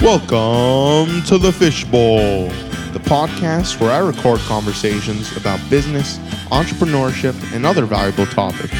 Welcome 0.00 1.22
to 1.24 1.38
the 1.38 1.52
Fishbowl, 1.52 2.46
the 2.92 3.00
podcast 3.00 3.80
where 3.80 3.90
I 3.90 3.98
record 3.98 4.38
conversations 4.40 5.36
about 5.36 5.58
business, 5.68 6.18
entrepreneurship, 6.50 7.34
and 7.52 7.66
other 7.66 7.84
valuable 7.84 8.24
topics. 8.26 8.72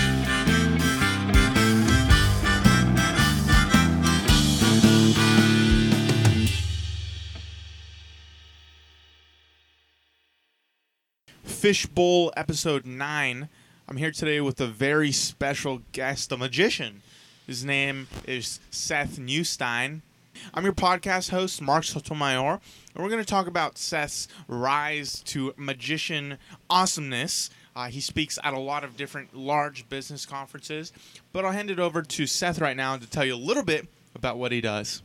Fishbowl 11.43 12.33
episode 12.37 12.87
9. 12.87 13.49
I'm 13.89 13.97
here 13.97 14.13
today 14.13 14.41
with 14.41 14.61
a 14.61 14.69
very 14.69 15.11
special 15.11 15.83
guest, 15.91 16.31
a 16.31 16.37
magician. 16.37 17.03
His 17.45 17.65
name 17.65 18.07
is 18.25 18.61
Seth 18.71 19.19
Newstein. 19.19 20.03
I'm 20.55 20.65
your 20.65 20.73
podcast 20.73 21.31
host, 21.31 21.61
Mark 21.63 21.85
Sotomayor, 21.85 22.61
and 22.95 23.03
we're 23.05 23.11
going 23.11 23.23
to 23.23 23.29
talk 23.29 23.47
about 23.47 23.79
Seth's 23.79 24.29
rise 24.47 25.23
to 25.27 25.55
magician 25.57 26.39
awesomeness. 26.69 27.51
Uh, 27.77 27.89
he 27.89 28.01
speaks 28.01 28.39
at 28.43 28.55
a 28.55 28.59
lot 28.59 28.85
of 28.85 28.97
different 28.97 29.37
large 29.37 29.89
business 29.89 30.27
conferences, 30.27 30.93
but 31.33 31.45
I'll 31.45 31.53
hand 31.53 31.71
it 31.71 31.79
over 31.79 32.03
to 32.03 32.27
Seth 32.27 32.61
right 32.61 32.77
now 32.77 32.97
to 32.97 33.09
tell 33.09 33.25
you 33.25 33.35
a 33.35 33.37
little 33.37 33.65
bit 33.65 33.87
about 34.15 34.39
what 34.39 34.53
he 34.53 34.61
does. 34.61 35.03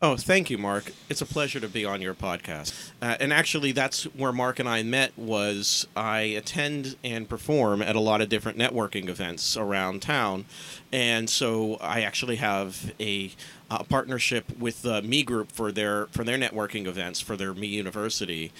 Oh, 0.00 0.16
thank 0.16 0.48
you, 0.48 0.58
Mark. 0.58 0.92
It's 1.08 1.22
a 1.22 1.26
pleasure 1.26 1.58
to 1.58 1.66
be 1.68 1.84
on 1.84 2.00
your 2.00 2.14
podcast. 2.14 2.92
Uh, 3.02 3.16
and 3.18 3.32
actually, 3.32 3.72
that's 3.72 4.04
where 4.04 4.30
Mark 4.30 4.60
and 4.60 4.68
I 4.68 4.84
met. 4.84 5.10
Was 5.18 5.88
I 5.96 6.20
attend 6.20 6.96
and 7.02 7.28
perform 7.28 7.82
at 7.82 7.96
a 7.96 8.00
lot 8.00 8.20
of 8.20 8.28
different 8.28 8.58
networking 8.58 9.08
events 9.08 9.56
around 9.56 10.00
town, 10.00 10.44
and 10.92 11.28
so 11.28 11.78
I 11.80 12.02
actually 12.02 12.36
have 12.36 12.92
a, 13.00 13.32
a 13.70 13.84
partnership 13.84 14.56
with 14.58 14.82
the 14.82 15.02
Me 15.02 15.22
Group 15.22 15.52
for 15.52 15.70
their 15.70 16.06
for 16.06 16.24
their 16.24 16.38
networking 16.38 16.86
events 16.86 17.20
for 17.20 17.36
their 17.36 17.52
Me 17.52 17.66
University, 17.66 18.50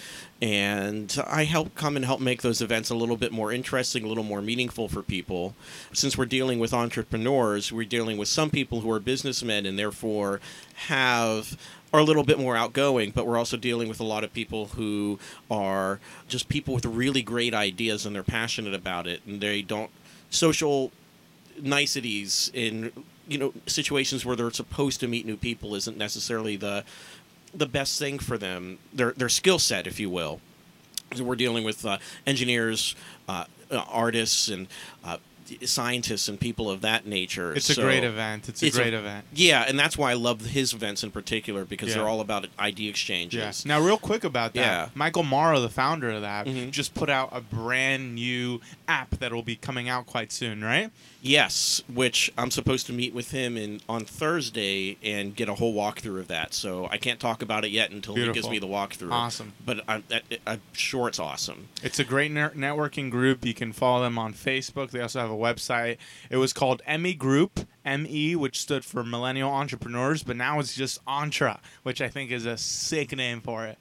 and 0.43 1.17
I 1.27 1.45
help 1.45 1.75
come 1.75 1.97
and 1.97 2.05
help 2.05 2.21
make 2.21 2.43
those 2.43 2.61
events 2.61 2.91
a 2.91 2.95
little 2.95 3.17
bit 3.17 3.33
more 3.33 3.51
interesting, 3.51 4.05
a 4.05 4.09
little 4.09 4.25
more 4.25 4.43
meaningful 4.43 4.89
for 4.89 5.03
people. 5.03 5.55
Since 5.93 6.19
we're 6.19 6.27
dealing 6.27 6.59
with 6.59 6.75
entrepreneurs, 6.75 7.73
we're 7.73 7.87
dealing 7.87 8.19
with 8.19 8.29
some 8.29 8.51
people 8.51 8.81
who 8.81 8.91
are 8.91 9.01
businessmen 9.01 9.65
and 9.65 9.79
therefore 9.79 10.41
have 10.87 11.57
are 11.93 12.01
a 12.01 12.05
little 12.05 12.25
bit 12.25 12.39
more 12.39 12.55
outgoing, 12.57 13.11
but 13.11 13.27
we're 13.27 13.39
also 13.39 13.57
dealing 13.57 13.89
with 13.89 14.01
a 14.01 14.05
lot 14.05 14.25
of 14.25 14.33
people 14.35 14.67
who 14.67 15.19
are 15.51 16.01
just 16.29 16.51
people 16.51 16.75
with 16.75 16.85
really 16.85 17.23
great 17.23 17.55
ideas 17.55 18.05
and 18.05 18.15
they're 18.15 18.23
passionate 18.23 18.75
about 18.75 19.07
it 19.07 19.23
and 19.27 19.41
they 19.41 19.63
don't 19.63 19.91
social 20.29 20.93
niceties 21.63 22.51
in 22.53 22.93
you 23.29 23.39
know 23.39 23.53
situations 23.67 24.25
where 24.25 24.35
they're 24.35 24.51
supposed 24.51 25.01
to 25.01 25.09
meet 25.09 25.27
new 25.27 25.37
people 25.37 25.75
isn't 25.75 25.97
necessarily 25.97 26.57
the 26.57 26.85
the 27.55 27.67
best 27.67 27.99
thing 27.99 28.19
for 28.19 28.39
them. 28.39 28.79
Their 28.93 29.13
their 29.13 29.29
skill 29.29 29.59
set 29.59 29.87
if 29.87 30.01
you 30.01 30.11
will. 30.11 30.41
So 31.15 31.25
we're 31.25 31.37
dealing 31.37 31.65
with 31.65 31.87
uh, 31.87 31.99
engineers 32.27 32.95
uh, 33.29 33.45
artists 33.71 34.49
and 34.49 34.67
uh, 35.05 35.19
scientists 35.65 36.29
and 36.29 36.39
people 36.41 36.71
of 36.71 36.81
that 36.83 37.07
nature. 37.07 37.55
It's 37.55 37.71
a 37.71 37.75
great 37.81 38.05
event. 38.05 38.49
It's 38.49 38.63
a 38.63 38.67
it's 38.67 38.77
a- 38.77 38.81
great 38.81 38.95
event. 38.95 39.25
Yeah, 39.35 39.65
and 39.67 39.79
that's 39.79 39.97
why 39.97 40.11
I 40.11 40.15
love 40.15 40.41
his 40.47 40.73
events 40.73 41.03
in 41.03 41.11
particular 41.11 41.65
because 41.65 41.89
Yeah. 41.91 41.97
they're 41.97 42.09
all 42.09 42.21
about 42.21 42.47
idea 42.59 42.91
exchanges. 42.91 43.39
Yes. 43.39 43.65
Now, 43.65 43.81
real 43.81 43.99
quick 43.99 44.25
about 44.25 44.55
that, 44.55 44.61
Yeah. 44.61 44.89
Michael 44.95 45.23
Morrow, 45.23 45.61
the 45.61 45.69
founder 45.69 46.11
of 46.11 46.23
that, 46.23 46.47
Mhm. 46.47 46.71
just 46.71 46.95
put 46.95 47.09
out 47.11 47.31
a 47.33 47.41
brand 47.41 48.15
new 48.15 48.61
app 48.87 49.11
that 49.19 49.33
will 49.33 49.43
be 49.43 49.57
coming 49.57 49.89
out 49.89 50.07
quite 50.07 50.33
soon, 50.33 50.63
right? 50.63 50.91
Yes, 51.21 51.83
which 51.93 52.31
I'm 52.39 52.51
supposed 52.53 52.87
to 52.87 52.93
meet 52.93 53.13
with 53.13 53.33
him 53.33 53.57
in 53.57 53.81
on 53.89 54.05
Thursday 54.05 54.97
and 55.03 55.35
get 55.35 55.49
a 55.49 55.55
whole 55.55 55.75
walkthrough 55.75 56.21
of 56.21 56.29
that. 56.29 56.55
So 56.55 56.87
I 56.91 56.97
can't 56.97 57.19
talk 57.19 57.43
about 57.43 57.65
it 57.65 57.71
yet 57.71 57.91
until 57.91 58.15
he 58.15 58.31
gives 58.33 58.49
me 58.49 58.59
the 58.59 58.69
walkthrough. 58.69 59.11
Awesome. 59.13 59.53
But 59.65 59.81
I'm, 59.89 60.05
I'm 60.47 60.61
sure 60.73 61.09
it's 61.09 61.19
awesome. 61.19 61.69
It's 61.83 61.99
a 61.99 62.05
great 62.05 62.33
networking 62.33 63.11
group. 63.11 63.45
You 63.45 63.55
can 63.55 63.73
follow 63.73 64.03
them 64.03 64.19
on 64.19 64.33
Facebook. 64.33 64.91
They 64.91 65.01
also 65.01 65.21
have 65.21 65.31
a 65.31 65.35
website. 65.39 65.97
It 66.31 66.37
was 66.37 66.53
called 66.53 66.83
Emmy 66.87 67.15
Group, 67.15 67.61
ME, 67.85 68.37
which 68.37 68.61
stood 68.61 68.85
for 68.85 69.03
Millennial 69.03 69.51
Entrepreneurs, 69.51 70.23
but 70.23 70.37
now 70.37 70.59
it's 70.61 70.75
just 70.75 71.05
Entra, 71.07 71.59
which 71.83 72.01
I 72.01 72.09
think 72.09 72.31
is 72.31 72.45
a 72.47 72.57
sick 72.59 73.17
name 73.17 73.41
for 73.41 73.65
it. 73.65 73.79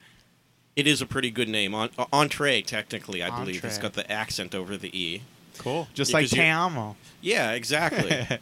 It 0.76 0.86
is 0.86 1.02
a 1.02 1.06
pretty 1.08 1.32
good 1.32 1.50
name. 1.50 1.74
On, 1.74 1.90
uh, 1.98 2.06
entree, 2.14 2.62
technically, 2.62 3.24
I 3.24 3.32
believe. 3.40 3.66
it's 3.66 3.80
got 3.80 3.94
the 3.94 4.10
accent 4.12 4.54
over 4.54 4.78
the 4.78 4.96
E. 4.98 5.24
Cool. 5.58 5.88
Just 5.96 6.12
Yeah, 6.12 6.18
like 6.18 6.30
Te 6.30 6.48
Amo. 6.48 6.96
Yeah, 7.20 7.52
exactly. 7.54 8.28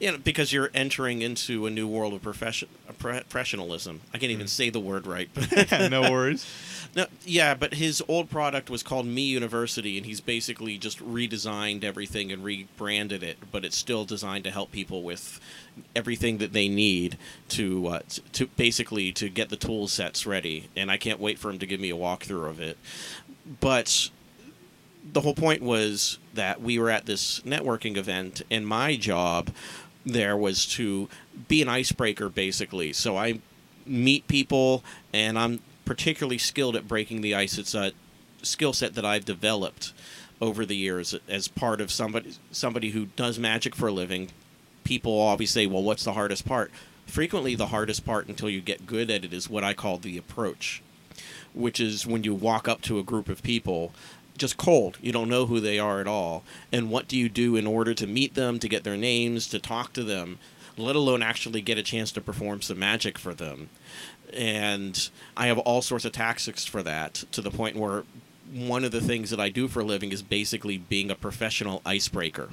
you 0.00 0.12
know, 0.12 0.18
because 0.18 0.52
you're 0.52 0.70
entering 0.74 1.22
into 1.22 1.66
a 1.66 1.70
new 1.70 1.88
world 1.88 2.12
of 2.14 2.22
profession, 2.22 2.68
uh, 2.88 2.92
professionalism. 2.92 4.00
I 4.14 4.18
can't 4.18 4.30
even 4.30 4.46
Mm. 4.46 4.50
say 4.50 4.70
the 4.70 4.78
word 4.80 5.06
right. 5.06 5.28
But 5.34 5.70
no 5.90 6.10
worries. 6.10 6.46
No, 6.96 7.04
yeah, 7.22 7.52
but 7.54 7.74
his 7.74 8.02
old 8.08 8.30
product 8.30 8.70
was 8.70 8.82
called 8.82 9.04
Me 9.04 9.20
University, 9.22 9.98
and 9.98 10.06
he's 10.06 10.22
basically 10.22 10.78
just 10.78 10.98
redesigned 11.00 11.84
everything 11.84 12.32
and 12.32 12.42
rebranded 12.42 13.22
it. 13.22 13.36
But 13.52 13.66
it's 13.66 13.76
still 13.76 14.06
designed 14.06 14.44
to 14.44 14.50
help 14.50 14.72
people 14.72 15.02
with 15.02 15.38
everything 15.94 16.38
that 16.38 16.54
they 16.54 16.66
need 16.66 17.18
to 17.50 17.86
uh, 17.88 18.00
to 18.32 18.46
basically 18.56 19.12
to 19.12 19.28
get 19.28 19.50
the 19.50 19.56
tool 19.56 19.86
sets 19.86 20.24
ready. 20.26 20.70
And 20.74 20.90
I 20.90 20.96
can't 20.96 21.20
wait 21.20 21.38
for 21.38 21.50
him 21.50 21.58
to 21.58 21.66
give 21.66 21.78
me 21.78 21.90
a 21.90 21.96
walkthrough 21.96 22.48
of 22.48 22.58
it. 22.58 22.78
But 23.60 24.08
the 25.12 25.20
whole 25.20 25.34
point 25.34 25.60
was 25.62 26.18
that 26.32 26.62
we 26.62 26.78
were 26.78 26.90
at 26.90 27.04
this 27.04 27.40
networking 27.40 27.98
event, 27.98 28.40
and 28.50 28.66
my 28.66 28.96
job 28.96 29.50
there 30.08 30.36
was 30.36 30.66
to 30.66 31.08
be 31.48 31.62
an 31.62 31.68
icebreaker, 31.68 32.28
basically. 32.28 32.92
So 32.92 33.16
I 33.16 33.40
meet 33.86 34.26
people, 34.28 34.84
and 35.12 35.38
I'm 35.38 35.60
particularly 35.84 36.38
skilled 36.38 36.76
at 36.76 36.88
breaking 36.88 37.20
the 37.20 37.34
ice. 37.34 37.58
It's 37.58 37.74
a 37.74 37.92
skill 38.42 38.72
set 38.72 38.94
that 38.94 39.04
I've 39.04 39.24
developed 39.24 39.92
over 40.40 40.64
the 40.64 40.76
years 40.76 41.14
as 41.28 41.48
part 41.48 41.80
of 41.80 41.90
somebody 41.90 42.34
somebody 42.50 42.90
who 42.90 43.06
does 43.16 43.38
magic 43.38 43.74
for 43.74 43.88
a 43.88 43.92
living. 43.92 44.30
People 44.84 45.12
always 45.12 45.50
say, 45.50 45.66
"Well, 45.66 45.82
what's 45.82 46.04
the 46.04 46.12
hardest 46.12 46.44
part?" 46.44 46.70
Frequently, 47.06 47.54
the 47.54 47.68
hardest 47.68 48.04
part 48.04 48.28
until 48.28 48.50
you 48.50 48.60
get 48.60 48.86
good 48.86 49.10
at 49.10 49.24
it 49.24 49.32
is 49.32 49.48
what 49.48 49.64
I 49.64 49.72
call 49.72 49.98
the 49.98 50.18
approach, 50.18 50.82
which 51.54 51.80
is 51.80 52.06
when 52.06 52.22
you 52.22 52.34
walk 52.34 52.68
up 52.68 52.82
to 52.82 52.98
a 52.98 53.02
group 53.02 53.28
of 53.28 53.42
people 53.42 53.92
just 54.38 54.56
cold. 54.56 54.98
You 55.00 55.12
don't 55.12 55.28
know 55.28 55.46
who 55.46 55.60
they 55.60 55.78
are 55.78 56.00
at 56.00 56.06
all. 56.06 56.44
And 56.72 56.90
what 56.90 57.08
do 57.08 57.16
you 57.16 57.28
do 57.28 57.56
in 57.56 57.66
order 57.66 57.94
to 57.94 58.06
meet 58.06 58.34
them, 58.34 58.58
to 58.58 58.68
get 58.68 58.84
their 58.84 58.96
names, 58.96 59.46
to 59.48 59.58
talk 59.58 59.92
to 59.94 60.04
them, 60.04 60.38
let 60.76 60.96
alone 60.96 61.22
actually 61.22 61.60
get 61.60 61.78
a 61.78 61.82
chance 61.82 62.12
to 62.12 62.20
perform 62.20 62.62
some 62.62 62.78
magic 62.78 63.18
for 63.18 63.34
them? 63.34 63.68
And 64.32 65.08
I 65.36 65.46
have 65.46 65.58
all 65.58 65.82
sorts 65.82 66.04
of 66.04 66.12
tactics 66.12 66.64
for 66.64 66.82
that 66.82 67.24
to 67.32 67.40
the 67.40 67.50
point 67.50 67.76
where 67.76 68.04
one 68.52 68.84
of 68.84 68.92
the 68.92 69.00
things 69.00 69.30
that 69.30 69.40
I 69.40 69.48
do 69.48 69.68
for 69.68 69.80
a 69.80 69.84
living 69.84 70.12
is 70.12 70.22
basically 70.22 70.78
being 70.78 71.10
a 71.10 71.14
professional 71.14 71.82
icebreaker. 71.84 72.50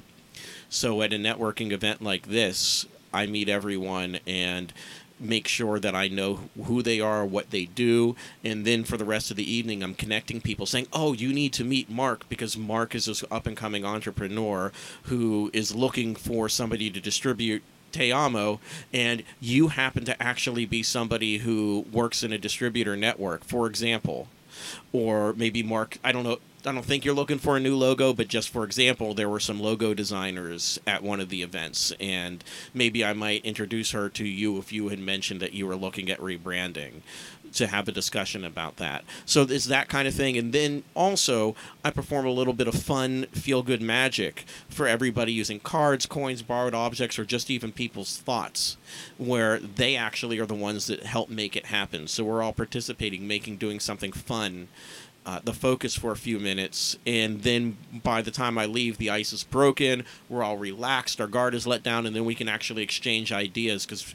So 0.68 1.00
at 1.02 1.12
a 1.12 1.16
networking 1.16 1.72
event 1.72 2.02
like 2.02 2.26
this, 2.26 2.86
I 3.12 3.26
meet 3.26 3.48
everyone 3.48 4.18
and 4.26 4.72
make 5.18 5.48
sure 5.48 5.78
that 5.80 5.94
I 5.94 6.08
know 6.08 6.40
who 6.64 6.82
they 6.82 7.00
are, 7.00 7.24
what 7.24 7.50
they 7.50 7.64
do, 7.64 8.16
and 8.44 8.64
then 8.64 8.84
for 8.84 8.96
the 8.96 9.04
rest 9.04 9.30
of 9.30 9.36
the 9.36 9.50
evening, 9.50 9.82
I'm 9.82 9.94
connecting 9.94 10.40
people 10.40 10.66
saying, 10.66 10.88
"Oh, 10.92 11.12
you 11.12 11.32
need 11.32 11.52
to 11.54 11.64
meet 11.64 11.90
Mark 11.90 12.28
because 12.28 12.56
Mark 12.56 12.94
is 12.94 13.06
this 13.06 13.24
up 13.30 13.46
and 13.46 13.56
coming 13.56 13.84
entrepreneur 13.84 14.72
who 15.04 15.50
is 15.52 15.74
looking 15.74 16.14
for 16.14 16.48
somebody 16.48 16.90
to 16.90 17.00
distribute." 17.00 17.62
Te 17.92 18.12
Amo, 18.12 18.60
and 18.92 19.22
you 19.40 19.68
happen 19.68 20.04
to 20.04 20.22
actually 20.22 20.66
be 20.66 20.82
somebody 20.82 21.38
who 21.38 21.86
works 21.90 22.22
in 22.22 22.32
a 22.32 22.36
distributor 22.36 22.96
network, 22.96 23.42
for 23.44 23.66
example, 23.66 24.28
or 24.92 25.32
maybe 25.32 25.62
Mark. 25.62 25.96
I 26.04 26.12
don't 26.12 26.24
know. 26.24 26.38
I 26.66 26.72
don't 26.72 26.84
think 26.84 27.04
you're 27.04 27.14
looking 27.14 27.38
for 27.38 27.56
a 27.56 27.60
new 27.60 27.76
logo, 27.76 28.12
but 28.12 28.26
just 28.26 28.48
for 28.48 28.64
example, 28.64 29.14
there 29.14 29.28
were 29.28 29.38
some 29.38 29.60
logo 29.60 29.94
designers 29.94 30.80
at 30.84 31.00
one 31.00 31.20
of 31.20 31.28
the 31.28 31.42
events, 31.42 31.92
and 32.00 32.42
maybe 32.74 33.04
I 33.04 33.12
might 33.12 33.44
introduce 33.44 33.92
her 33.92 34.08
to 34.08 34.26
you 34.26 34.58
if 34.58 34.72
you 34.72 34.88
had 34.88 34.98
mentioned 34.98 35.38
that 35.40 35.52
you 35.52 35.64
were 35.64 35.76
looking 35.76 36.10
at 36.10 36.18
rebranding 36.18 37.02
to 37.52 37.68
have 37.68 37.86
a 37.86 37.92
discussion 37.92 38.44
about 38.44 38.78
that. 38.78 39.04
So 39.24 39.42
it's 39.42 39.66
that 39.66 39.88
kind 39.88 40.08
of 40.08 40.14
thing. 40.14 40.36
And 40.36 40.52
then 40.52 40.82
also, 40.94 41.54
I 41.84 41.90
perform 41.90 42.26
a 42.26 42.30
little 42.30 42.52
bit 42.52 42.66
of 42.66 42.74
fun, 42.74 43.26
feel 43.30 43.62
good 43.62 43.80
magic 43.80 44.44
for 44.68 44.88
everybody 44.88 45.32
using 45.32 45.60
cards, 45.60 46.04
coins, 46.04 46.42
borrowed 46.42 46.74
objects, 46.74 47.16
or 47.16 47.24
just 47.24 47.48
even 47.48 47.70
people's 47.70 48.18
thoughts, 48.18 48.76
where 49.18 49.58
they 49.60 49.94
actually 49.94 50.40
are 50.40 50.46
the 50.46 50.54
ones 50.54 50.88
that 50.88 51.04
help 51.04 51.30
make 51.30 51.56
it 51.56 51.66
happen. 51.66 52.08
So 52.08 52.24
we're 52.24 52.42
all 52.42 52.52
participating, 52.52 53.28
making, 53.28 53.58
doing 53.58 53.78
something 53.78 54.10
fun. 54.10 54.66
Uh, 55.26 55.40
the 55.42 55.52
focus 55.52 55.96
for 55.96 56.12
a 56.12 56.16
few 56.16 56.38
minutes, 56.38 56.96
and 57.04 57.42
then 57.42 57.76
by 58.04 58.22
the 58.22 58.30
time 58.30 58.56
I 58.56 58.66
leave, 58.66 58.96
the 58.96 59.10
ice 59.10 59.32
is 59.32 59.42
broken. 59.42 60.04
We're 60.28 60.44
all 60.44 60.56
relaxed. 60.56 61.20
Our 61.20 61.26
guard 61.26 61.52
is 61.52 61.66
let 61.66 61.82
down, 61.82 62.06
and 62.06 62.14
then 62.14 62.24
we 62.24 62.36
can 62.36 62.48
actually 62.48 62.84
exchange 62.84 63.32
ideas 63.32 63.84
because 63.84 64.14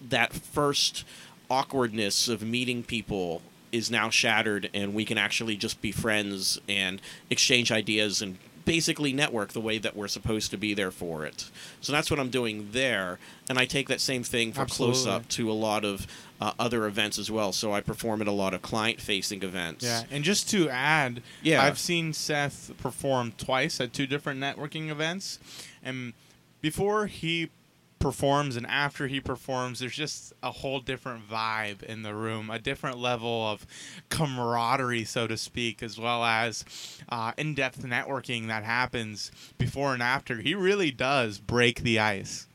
that 0.00 0.32
first 0.32 1.04
awkwardness 1.50 2.28
of 2.28 2.40
meeting 2.40 2.82
people 2.82 3.42
is 3.72 3.90
now 3.90 4.08
shattered 4.08 4.70
and 4.72 4.94
we 4.94 5.04
can 5.04 5.18
actually 5.18 5.56
just 5.56 5.82
be 5.82 5.92
friends 5.92 6.58
and 6.68 7.02
exchange 7.28 7.70
ideas 7.70 8.22
and 8.22 8.38
basically 8.64 9.14
network 9.14 9.52
the 9.52 9.60
way 9.60 9.78
that 9.78 9.96
we're 9.96 10.08
supposed 10.08 10.50
to 10.50 10.56
be 10.58 10.74
there 10.74 10.90
for 10.90 11.24
it. 11.24 11.50
So 11.80 11.90
that's 11.90 12.10
what 12.10 12.20
I'm 12.20 12.28
doing 12.28 12.68
there, 12.72 13.18
and 13.48 13.58
I 13.58 13.64
take 13.64 13.88
that 13.88 14.00
same 14.00 14.22
thing 14.22 14.52
for 14.52 14.60
Absolutely. 14.60 14.94
close 14.94 15.06
up 15.06 15.26
to 15.30 15.50
a 15.50 15.54
lot 15.54 15.86
of 15.86 16.06
uh, 16.40 16.52
other 16.58 16.86
events 16.86 17.18
as 17.18 17.30
well. 17.30 17.52
So 17.52 17.72
I 17.72 17.80
perform 17.80 18.20
at 18.22 18.28
a 18.28 18.32
lot 18.32 18.54
of 18.54 18.62
client 18.62 19.00
facing 19.00 19.42
events. 19.42 19.84
Yeah, 19.84 20.04
and 20.10 20.24
just 20.24 20.48
to 20.50 20.68
add, 20.68 21.22
Yeah. 21.42 21.62
I've 21.62 21.78
seen 21.78 22.12
Seth 22.12 22.72
perform 22.78 23.32
twice 23.36 23.80
at 23.80 23.92
two 23.92 24.06
different 24.06 24.40
networking 24.40 24.88
events, 24.90 25.38
and 25.82 26.12
before 26.60 27.06
he 27.06 27.50
performs 27.98 28.54
and 28.54 28.64
after 28.68 29.08
he 29.08 29.18
performs, 29.20 29.80
there's 29.80 29.96
just 29.96 30.32
a 30.40 30.52
whole 30.52 30.78
different 30.78 31.28
vibe 31.28 31.82
in 31.82 32.02
the 32.02 32.14
room, 32.14 32.48
a 32.48 32.58
different 32.58 32.96
level 32.96 33.48
of 33.48 33.66
camaraderie, 34.08 35.04
so 35.04 35.26
to 35.26 35.36
speak, 35.36 35.82
as 35.82 35.98
well 35.98 36.24
as 36.24 36.64
uh, 37.08 37.32
in-depth 37.36 37.82
networking 37.84 38.46
that 38.46 38.64
happens 38.64 39.30
before 39.58 39.94
and 39.94 40.02
after. 40.02 40.36
He 40.36 40.54
really 40.54 40.90
does 40.92 41.38
break 41.38 41.82
the 41.82 41.98
ice. 41.98 42.46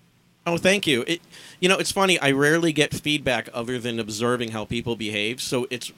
Oh, 0.45 0.57
thank 0.57 0.85
you. 0.85 1.03
It, 1.07 1.21
you 1.59 1.69
know, 1.69 1.77
it's 1.77 1.91
funny. 1.91 2.19
I 2.19 2.31
rarely 2.31 2.73
get 2.73 2.93
feedback 2.93 3.47
other 3.53 3.79
than 3.79 3.99
observing 3.99 4.51
how 4.51 4.65
people 4.65 4.95
behave. 4.95 5.41
So 5.41 5.67
it's, 5.69 5.91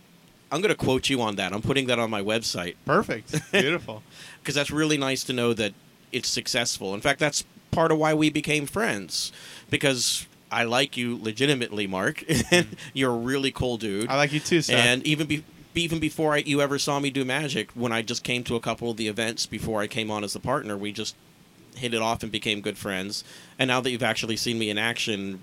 I'm 0.51 0.62
going 0.62 0.74
to 0.74 0.77
quote 0.77 1.09
you 1.09 1.19
on 1.21 1.36
that. 1.38 1.51
I'm 1.51 1.63
putting 1.63 1.88
that 1.88 1.97
on 1.97 2.09
my 2.12 2.21
website 2.21 2.75
Perfect, 2.86 3.33
beautiful. 3.51 4.03
because 4.42 4.53
that's 4.56 4.69
really 4.71 4.97
nice 4.97 5.24
to 5.25 5.33
know 5.33 5.53
that 5.53 5.74
it's 6.12 6.30
successful. 6.30 6.94
In 6.94 7.01
fact, 7.01 7.19
that's 7.19 7.44
part 7.71 7.92
of 7.92 7.97
why 7.97 8.13
we 8.13 8.30
became 8.30 8.65
friends 8.68 9.31
because 9.69 10.27
I 10.51 10.63
like 10.63 10.95
you 10.95 11.18
legitimately, 11.21 11.88
Mark. 11.88 12.24
Mm-hmm. 12.45 12.74
You're 12.94 13.12
a 13.12 13.18
really 13.18 13.51
cool 13.51 13.77
dude. 13.77 14.09
I 14.09 14.15
like 14.15 14.31
you 14.31 14.39
too, 14.39 14.62
Seth. 14.62 14.75
and 14.77 15.06
even 15.07 15.25
be, 15.27 15.44
even 15.74 16.00
before 16.00 16.36
I, 16.36 16.38
you 16.38 16.62
ever 16.62 16.77
saw 16.77 17.00
me 17.00 17.09
do 17.09 17.25
magic, 17.25 17.71
when 17.71 17.91
I 17.91 18.01
just 18.03 18.24
came 18.24 18.44
to 18.45 18.56
a 18.56 18.59
couple 18.59 18.91
of 18.91 18.98
the 18.98 19.07
events 19.07 19.45
before 19.48 19.81
I 19.81 19.88
came 19.88 20.12
on 20.12 20.24
as 20.24 20.36
a 20.36 20.39
partner, 20.39 20.77
we 20.77 20.91
just 20.91 21.15
hit 21.77 21.94
it 21.94 22.01
off 22.01 22.24
and 22.24 22.31
became 22.31 22.62
good 22.62 22.77
friends. 22.77 23.24
And 23.60 23.68
now 23.68 23.81
that 23.81 23.92
you've 23.92 24.04
actually 24.04 24.38
seen 24.38 24.57
me 24.60 24.69
in 24.69 24.77
action, 24.77 25.42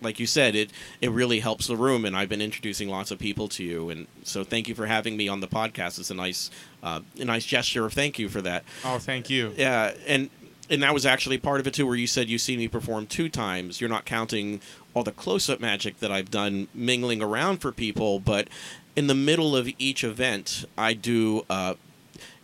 like 0.00 0.20
you 0.20 0.26
said, 0.26 0.54
it 0.54 0.70
it 1.00 1.10
really 1.10 1.40
helps 1.40 1.66
the 1.66 1.76
room, 1.76 2.04
and 2.04 2.16
I've 2.16 2.28
been 2.28 2.42
introducing 2.42 2.88
lots 2.88 3.10
of 3.10 3.18
people 3.18 3.48
to 3.48 3.64
you. 3.64 3.90
And 3.90 4.06
so, 4.22 4.44
thank 4.44 4.68
you 4.68 4.74
for 4.74 4.86
having 4.86 5.16
me 5.16 5.28
on 5.28 5.40
the 5.40 5.48
podcast. 5.48 5.98
It's 5.98 6.10
a 6.10 6.14
nice 6.14 6.50
uh, 6.82 7.00
a 7.18 7.24
nice 7.24 7.44
gesture 7.44 7.86
of 7.86 7.92
thank 7.92 8.18
you 8.18 8.28
for 8.28 8.42
that. 8.42 8.64
oh, 8.84 8.98
thank 8.98 9.30
you. 9.30 9.52
Yeah, 9.56 9.94
and 10.06 10.30
and 10.70 10.82
that 10.82 10.94
was 10.94 11.04
actually 11.06 11.38
part 11.38 11.60
of 11.60 11.66
it 11.66 11.74
too, 11.74 11.86
where 11.86 11.96
you 11.96 12.06
said 12.06 12.28
you 12.28 12.38
see 12.38 12.56
me 12.56 12.68
perform 12.68 13.06
two 13.06 13.28
times. 13.28 13.80
You're 13.80 13.90
not 13.90 14.04
counting 14.04 14.60
all 14.94 15.02
the 15.02 15.12
close-up 15.12 15.60
magic 15.60 15.98
that 15.98 16.10
I've 16.12 16.30
done 16.30 16.68
mingling 16.72 17.22
around 17.22 17.58
for 17.58 17.72
people, 17.72 18.20
but 18.20 18.48
in 18.96 19.06
the 19.08 19.14
middle 19.14 19.56
of 19.56 19.68
each 19.78 20.04
event, 20.04 20.64
I 20.76 20.92
do. 20.94 21.44
Uh, 21.48 21.74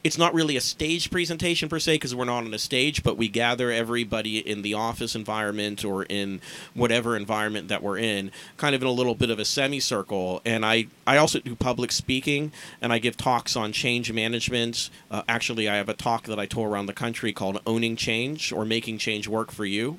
it's 0.03 0.17
not 0.17 0.33
really 0.33 0.57
a 0.57 0.61
stage 0.61 1.11
presentation 1.11 1.69
per 1.69 1.79
se 1.79 1.97
because 1.97 2.15
we're 2.15 2.25
not 2.25 2.45
on 2.45 2.55
a 2.55 2.59
stage, 2.59 3.03
but 3.03 3.17
we 3.17 3.29
gather 3.29 3.71
everybody 3.71 4.39
in 4.39 4.63
the 4.63 4.75
office 4.75 5.15
environment 5.15 5.85
or 5.85 6.05
in 6.05 6.41
whatever 6.75 7.17
environment 7.17 7.69
that 7.69 7.83
we're 7.83 7.99
in, 7.99 8.31
kind 8.57 8.75
of 8.75 8.81
in 8.81 8.89
a 8.89 8.93
little 8.93 9.15
bit 9.15 9.31
of 9.31 9.39
a 9.39 9.45
semicircle. 9.45 10.41
And 10.45 10.65
I, 10.65 10.87
I 11.07 11.19
also 11.19 11.41
do 11.41 11.55
public 11.55 11.93
speaking 11.93 12.53
and 12.81 12.93
I 12.93 12.99
give 12.99 13.17
talks 13.17 13.57
on 13.57 13.73
change 13.73 14.11
management. 14.11 14.89
Uh, 15.11 15.23
actually, 15.29 15.69
I 15.69 15.77
have 15.77 15.89
a 15.89 15.95
talk 15.95 16.25
that 16.25 16.39
I 16.39 16.47
tour 16.47 16.69
around 16.69 16.87
the 16.87 16.95
country 16.95 17.33
called 17.33 17.61
Owning 17.67 17.97
Change 17.97 18.53
or 18.53 18.65
Making 18.65 18.99
Change 18.99 19.29
Work 19.29 19.51
for 19.51 19.67
You 19.67 19.99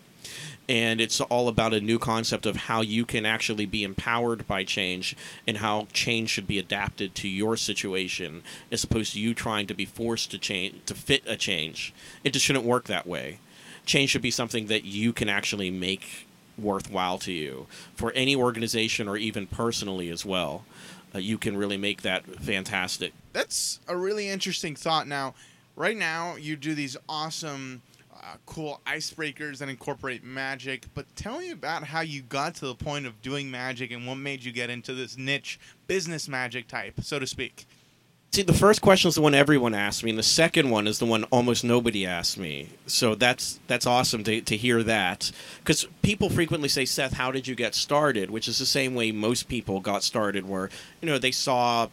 and 0.71 1.01
it's 1.01 1.19
all 1.19 1.49
about 1.49 1.73
a 1.73 1.81
new 1.81 1.99
concept 1.99 2.45
of 2.45 2.55
how 2.55 2.79
you 2.79 3.03
can 3.03 3.25
actually 3.25 3.65
be 3.65 3.83
empowered 3.83 4.47
by 4.47 4.63
change 4.63 5.17
and 5.45 5.57
how 5.57 5.85
change 5.91 6.29
should 6.29 6.47
be 6.47 6.57
adapted 6.57 7.13
to 7.13 7.27
your 7.27 7.57
situation 7.57 8.41
as 8.71 8.81
opposed 8.81 9.11
to 9.11 9.19
you 9.19 9.33
trying 9.33 9.67
to 9.67 9.73
be 9.73 9.83
forced 9.83 10.31
to 10.31 10.37
change 10.37 10.75
to 10.85 10.95
fit 10.95 11.23
a 11.27 11.35
change. 11.35 11.93
It 12.23 12.31
just 12.31 12.45
shouldn't 12.45 12.63
work 12.63 12.85
that 12.85 13.05
way. 13.05 13.39
Change 13.85 14.11
should 14.11 14.21
be 14.21 14.31
something 14.31 14.67
that 14.67 14.85
you 14.85 15.11
can 15.11 15.27
actually 15.27 15.69
make 15.69 16.25
worthwhile 16.57 17.17
to 17.17 17.33
you. 17.33 17.67
For 17.93 18.13
any 18.13 18.33
organization 18.33 19.09
or 19.09 19.17
even 19.17 19.47
personally 19.47 20.09
as 20.09 20.25
well 20.25 20.63
uh, 21.13 21.17
you 21.17 21.37
can 21.37 21.57
really 21.57 21.75
make 21.75 22.03
that 22.03 22.23
fantastic. 22.41 23.11
That's 23.33 23.81
a 23.89 23.97
really 23.97 24.29
interesting 24.29 24.77
thought. 24.77 25.05
Now, 25.05 25.33
right 25.75 25.97
now, 25.97 26.37
you 26.37 26.55
do 26.55 26.73
these 26.73 26.95
awesome, 27.09 27.81
uh, 28.21 28.35
cool 28.45 28.81
icebreakers 28.85 29.57
that 29.57 29.69
incorporate 29.69 30.23
magic. 30.23 30.85
But 30.93 31.05
tell 31.15 31.39
me 31.39 31.51
about 31.51 31.83
how 31.83 32.01
you 32.01 32.21
got 32.21 32.55
to 32.55 32.67
the 32.67 32.75
point 32.75 33.05
of 33.05 33.21
doing 33.21 33.49
magic 33.49 33.91
and 33.91 34.05
what 34.05 34.15
made 34.15 34.43
you 34.43 34.51
get 34.51 34.69
into 34.69 34.93
this 34.93 35.17
niche 35.17 35.59
business 35.87 36.27
magic 36.27 36.67
type, 36.67 37.01
so 37.01 37.19
to 37.19 37.27
speak. 37.27 37.65
See, 38.33 38.43
the 38.43 38.53
first 38.53 38.81
question 38.81 39.09
is 39.09 39.15
the 39.15 39.21
one 39.21 39.35
everyone 39.35 39.73
asks 39.73 40.03
me, 40.03 40.09
and 40.09 40.17
the 40.17 40.23
second 40.23 40.69
one 40.69 40.87
is 40.87 40.99
the 40.99 41.05
one 41.05 41.25
almost 41.25 41.65
nobody 41.65 42.05
asks 42.05 42.37
me. 42.37 42.69
So 42.87 43.13
that's 43.13 43.59
that's 43.67 43.85
awesome 43.85 44.23
to, 44.23 44.39
to 44.39 44.55
hear 44.55 44.83
that, 44.83 45.33
because 45.57 45.85
people 46.01 46.29
frequently 46.29 46.69
say, 46.69 46.85
"Seth, 46.85 47.11
how 47.11 47.31
did 47.31 47.45
you 47.45 47.55
get 47.55 47.75
started?" 47.75 48.31
Which 48.31 48.47
is 48.47 48.57
the 48.57 48.65
same 48.65 48.95
way 48.95 49.11
most 49.11 49.49
people 49.49 49.81
got 49.81 50.01
started, 50.01 50.47
where 50.47 50.69
you 51.01 51.09
know 51.09 51.17
they 51.17 51.31
saw, 51.31 51.89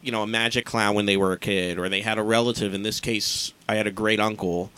you 0.00 0.10
know, 0.10 0.22
a 0.22 0.26
magic 0.26 0.64
clown 0.64 0.94
when 0.94 1.04
they 1.04 1.18
were 1.18 1.32
a 1.32 1.38
kid, 1.38 1.78
or 1.78 1.90
they 1.90 2.00
had 2.00 2.16
a 2.16 2.22
relative. 2.22 2.72
In 2.72 2.82
this 2.82 2.98
case, 2.98 3.52
I 3.68 3.74
had 3.74 3.86
a 3.86 3.90
great 3.92 4.18
uncle, 4.18 4.70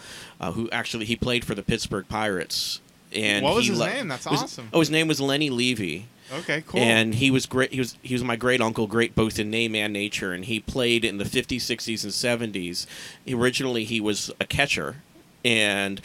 uh, 0.42 0.52
who 0.52 0.68
actually 0.70 1.06
he 1.06 1.16
played 1.16 1.44
for 1.44 1.54
the 1.54 1.62
Pittsburgh 1.62 2.06
Pirates. 2.08 2.80
And 3.14 3.44
What 3.44 3.54
was 3.54 3.66
his 3.66 3.78
le- 3.78 3.86
name? 3.86 4.08
That's 4.08 4.26
was- 4.26 4.42
awesome. 4.42 4.68
Oh, 4.72 4.80
his 4.80 4.90
name 4.90 5.06
was 5.08 5.20
Lenny 5.20 5.48
Levy. 5.50 6.06
Okay, 6.32 6.64
cool. 6.66 6.80
And 6.80 7.14
he 7.16 7.30
was 7.30 7.44
great. 7.44 7.72
He 7.72 7.78
was 7.78 7.96
he 8.02 8.14
was 8.14 8.24
my 8.24 8.36
great 8.36 8.60
uncle, 8.62 8.86
great 8.86 9.14
both 9.14 9.38
in 9.38 9.50
name 9.50 9.74
and 9.74 9.92
nature. 9.92 10.32
And 10.32 10.46
he 10.46 10.60
played 10.60 11.04
in 11.04 11.18
the 11.18 11.24
50s, 11.24 11.56
60s, 11.60 12.04
and 12.04 12.52
70s. 12.54 12.86
Originally, 13.30 13.84
he 13.84 14.00
was 14.00 14.30
a 14.40 14.46
catcher, 14.46 14.96
and 15.44 16.00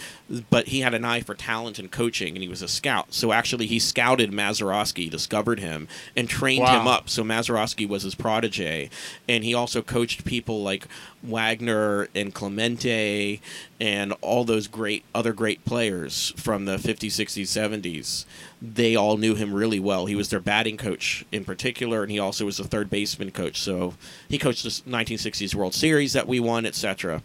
but 0.50 0.68
he 0.68 0.82
had 0.82 0.94
an 0.94 1.06
eye 1.06 1.22
for 1.22 1.34
talent 1.36 1.80
and 1.80 1.90
coaching, 1.92 2.36
and 2.36 2.44
he 2.44 2.50
was 2.50 2.62
a 2.62 2.68
scout. 2.68 3.14
So 3.14 3.32
actually, 3.32 3.66
he 3.68 3.80
scouted 3.80 4.32
Mazeroski, 4.32 5.10
discovered 5.10 5.60
him, 5.60 5.88
and 6.16 6.28
trained 6.28 6.64
Wow. 6.64 6.82
him 6.82 6.88
up. 6.88 7.10
So 7.10 7.24
Mazeroski 7.24 7.88
was 7.88 8.04
his 8.04 8.16
protege, 8.16 8.90
and 9.30 9.44
he 9.44 9.54
also 9.54 9.82
coached 9.82 10.26
people 10.26 10.62
like 10.64 10.88
Wagner 11.24 12.08
and 12.16 12.34
Clemente 12.34 13.42
and 13.80 14.14
all 14.22 14.44
those 14.44 14.68
great 14.68 15.04
other 15.14 15.34
great 15.34 15.64
players 15.66 16.34
from 16.36 16.66
the 16.66 16.78
50s, 16.78 17.12
60s, 17.12 17.48
70s. 17.48 18.26
They 18.62 18.96
all 18.96 19.18
knew 19.18 19.36
him 19.36 19.54
really 19.54 19.80
well. 19.80 20.08
He 20.08 20.16
was 20.16 20.30
their 20.30 20.40
batting 20.40 20.78
coach 20.78 21.26
in 21.32 21.46
particular, 21.46 22.02
and 22.02 22.12
he 22.12 22.20
also 22.20 22.46
was 22.46 22.58
the 22.58 22.64
third 22.64 22.90
baseman 22.90 23.32
coach. 23.32 23.62
So 23.62 23.94
he 24.28 24.38
coached 24.38 24.64
the 24.64 24.70
1960s 24.70 25.54
World 25.56 25.74
Series 25.76 26.14
that 26.14 26.28
we 26.28 26.40
won, 26.40 26.66
etc. 26.66 27.22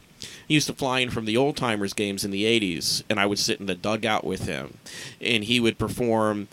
He 0.46 0.54
used 0.54 0.66
to 0.68 0.74
fly 0.74 1.00
in 1.00 1.10
from 1.10 1.24
the 1.24 1.36
old 1.36 1.56
timers 1.56 1.92
games 1.92 2.24
in 2.24 2.30
the 2.30 2.44
80s, 2.44 3.02
and 3.08 3.18
I 3.20 3.26
would 3.26 3.38
sit 3.38 3.60
in 3.60 3.66
the 3.66 3.74
dugout 3.74 4.24
with 4.24 4.46
him, 4.46 4.78
and 5.20 5.44
he 5.44 5.60
would 5.60 5.78
perform 5.78 6.48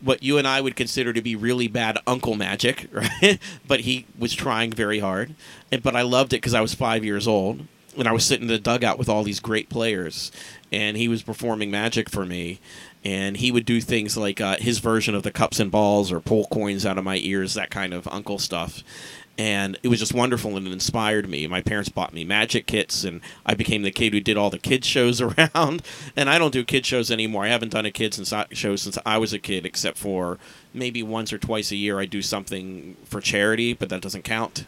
what 0.00 0.22
you 0.22 0.38
and 0.38 0.48
I 0.48 0.60
would 0.60 0.76
consider 0.76 1.12
to 1.12 1.22
be 1.22 1.36
really 1.36 1.68
bad 1.68 1.98
uncle 2.06 2.34
magic, 2.34 2.88
right? 2.92 3.38
but 3.66 3.80
he 3.80 4.06
was 4.18 4.32
trying 4.32 4.72
very 4.72 4.98
hard. 4.98 5.34
And, 5.70 5.82
but 5.82 5.96
I 5.96 6.02
loved 6.02 6.32
it 6.32 6.38
because 6.38 6.54
I 6.54 6.60
was 6.60 6.74
five 6.74 7.04
years 7.04 7.28
old 7.28 7.66
and 7.96 8.06
I 8.06 8.12
was 8.12 8.24
sitting 8.24 8.44
in 8.44 8.48
the 8.48 8.58
dugout 8.58 8.98
with 8.98 9.08
all 9.08 9.22
these 9.22 9.40
great 9.40 9.68
players, 9.68 10.30
and 10.70 10.96
he 10.96 11.08
was 11.08 11.22
performing 11.22 11.70
magic 11.70 12.08
for 12.08 12.24
me. 12.24 12.60
And 13.02 13.38
he 13.38 13.50
would 13.50 13.64
do 13.64 13.80
things 13.80 14.16
like 14.16 14.40
uh, 14.40 14.56
his 14.58 14.78
version 14.78 15.14
of 15.14 15.22
the 15.22 15.30
cups 15.30 15.58
and 15.58 15.70
balls 15.70 16.12
or 16.12 16.20
pull 16.20 16.46
coins 16.46 16.84
out 16.84 16.98
of 16.98 17.04
my 17.04 17.16
ears, 17.16 17.54
that 17.54 17.70
kind 17.70 17.94
of 17.94 18.06
uncle 18.08 18.38
stuff. 18.38 18.82
And 19.38 19.78
it 19.82 19.88
was 19.88 20.00
just 20.00 20.12
wonderful 20.12 20.56
and 20.56 20.66
it 20.66 20.72
inspired 20.72 21.26
me. 21.26 21.46
My 21.46 21.62
parents 21.62 21.88
bought 21.88 22.12
me 22.12 22.24
magic 22.24 22.66
kits, 22.66 23.04
and 23.04 23.22
I 23.46 23.54
became 23.54 23.80
the 23.82 23.90
kid 23.90 24.12
who 24.12 24.20
did 24.20 24.36
all 24.36 24.50
the 24.50 24.58
kids 24.58 24.86
shows 24.86 25.20
around. 25.22 25.82
And 26.14 26.28
I 26.28 26.38
don't 26.38 26.52
do 26.52 26.62
kid 26.62 26.84
shows 26.84 27.10
anymore. 27.10 27.44
I 27.44 27.48
haven't 27.48 27.72
done 27.72 27.86
a 27.86 27.90
kids 27.90 28.16
since 28.16 28.32
I, 28.32 28.46
show 28.52 28.76
since 28.76 28.98
I 29.06 29.16
was 29.16 29.32
a 29.32 29.38
kid, 29.38 29.64
except 29.64 29.96
for 29.96 30.38
maybe 30.74 31.02
once 31.02 31.32
or 31.32 31.38
twice 31.38 31.70
a 31.70 31.76
year 31.76 31.98
I 31.98 32.04
do 32.04 32.20
something 32.20 32.96
for 33.04 33.20
charity, 33.22 33.72
but 33.72 33.88
that 33.88 34.02
doesn't 34.02 34.24
count. 34.24 34.66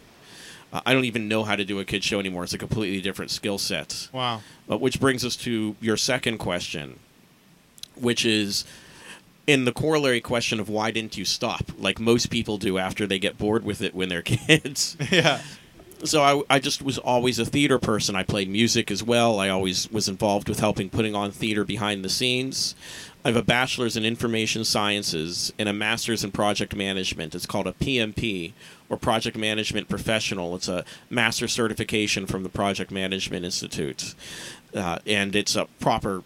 Uh, 0.73 0.81
I 0.87 0.95
don't 0.95 1.05
even 1.05 1.29
know 1.29 1.45
how 1.45 1.55
to 1.55 1.65
do 1.67 1.79
a 1.79 1.85
kid 1.85 2.03
show 2.03 2.19
anymore. 2.19 2.45
It's 2.45 2.55
a 2.55 2.59
completely 2.59 3.03
different 3.03 3.31
skill 3.31 3.59
set. 3.59 4.09
wow. 4.13 4.41
Uh, 4.71 4.79
which 4.79 4.99
brings 5.01 5.23
us 5.23 5.37
to 5.37 5.77
your 5.83 5.99
second 5.99 6.39
question, 6.39 6.99
which 7.95 8.25
is 8.25 8.65
in 9.53 9.67
the 9.67 9.73
corollary 9.73 10.23
question 10.23 10.59
of 10.59 10.71
why 10.71 10.91
didn't 10.91 11.19
you 11.19 11.27
stop, 11.27 11.71
like 11.79 12.01
most 12.01 12.31
people 12.31 12.57
do 12.57 12.79
after 12.79 13.07
they 13.07 13.19
get 13.19 13.37
bored 13.37 13.65
with 13.65 13.83
it 13.83 13.95
when 13.95 14.09
they're 14.09 14.23
kids. 14.23 14.97
yeah. 15.11 15.43
so 16.05 16.23
I, 16.23 16.57
I 16.57 16.59
just 16.59 16.81
was 16.81 16.97
always 16.97 17.39
a 17.39 17.45
theater 17.45 17.79
person. 17.79 18.17
I 18.17 18.23
played 18.23 18.49
music 18.49 18.91
as 18.91 19.03
well. 19.03 19.39
I 19.39 19.51
always 19.51 19.91
was 19.91 20.09
involved 20.09 20.49
with 20.49 20.61
helping 20.61 20.89
putting 20.89 21.15
on 21.15 21.31
theater 21.33 21.65
behind 21.65 22.03
the 22.03 22.09
scenes. 22.09 22.75
I 23.27 23.29
have 23.29 23.37
a 23.37 23.43
bachelor's 23.43 23.95
in 23.95 24.07
information 24.07 24.65
sciences 24.65 25.53
and 25.59 25.69
a 25.69 25.73
master's 25.75 26.25
in 26.25 26.33
project 26.33 26.75
management. 26.75 27.35
It's 27.35 27.47
called 27.47 27.67
a 27.67 27.75
PMP 27.75 28.53
or 28.89 28.97
project 28.97 29.37
management 29.37 29.91
professional. 29.91 30.57
It's 30.57 30.67
a 30.67 30.85
master 31.11 31.47
certification 31.47 32.27
from 32.27 32.43
the 32.43 32.49
Project 32.49 32.91
Management 32.91 33.45
Institute, 33.45 34.15
uh, 34.75 34.99
and 35.07 35.37
it's 35.37 35.55
a 35.55 35.67
proper 35.79 36.25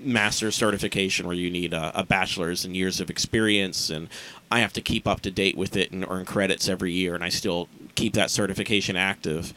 master 0.00 0.50
certification 0.50 1.26
where 1.26 1.36
you 1.36 1.50
need 1.50 1.72
a, 1.72 1.98
a 1.98 2.04
bachelor's 2.04 2.64
and 2.64 2.76
years 2.76 3.00
of 3.00 3.10
experience 3.10 3.90
and 3.90 4.08
i 4.50 4.60
have 4.60 4.72
to 4.72 4.80
keep 4.80 5.06
up 5.06 5.20
to 5.20 5.30
date 5.30 5.56
with 5.56 5.76
it 5.76 5.90
and 5.90 6.04
earn 6.08 6.24
credits 6.24 6.68
every 6.68 6.92
year 6.92 7.14
and 7.14 7.24
i 7.24 7.28
still 7.28 7.68
keep 7.98 8.14
that 8.14 8.30
certification 8.30 8.96
active. 8.96 9.52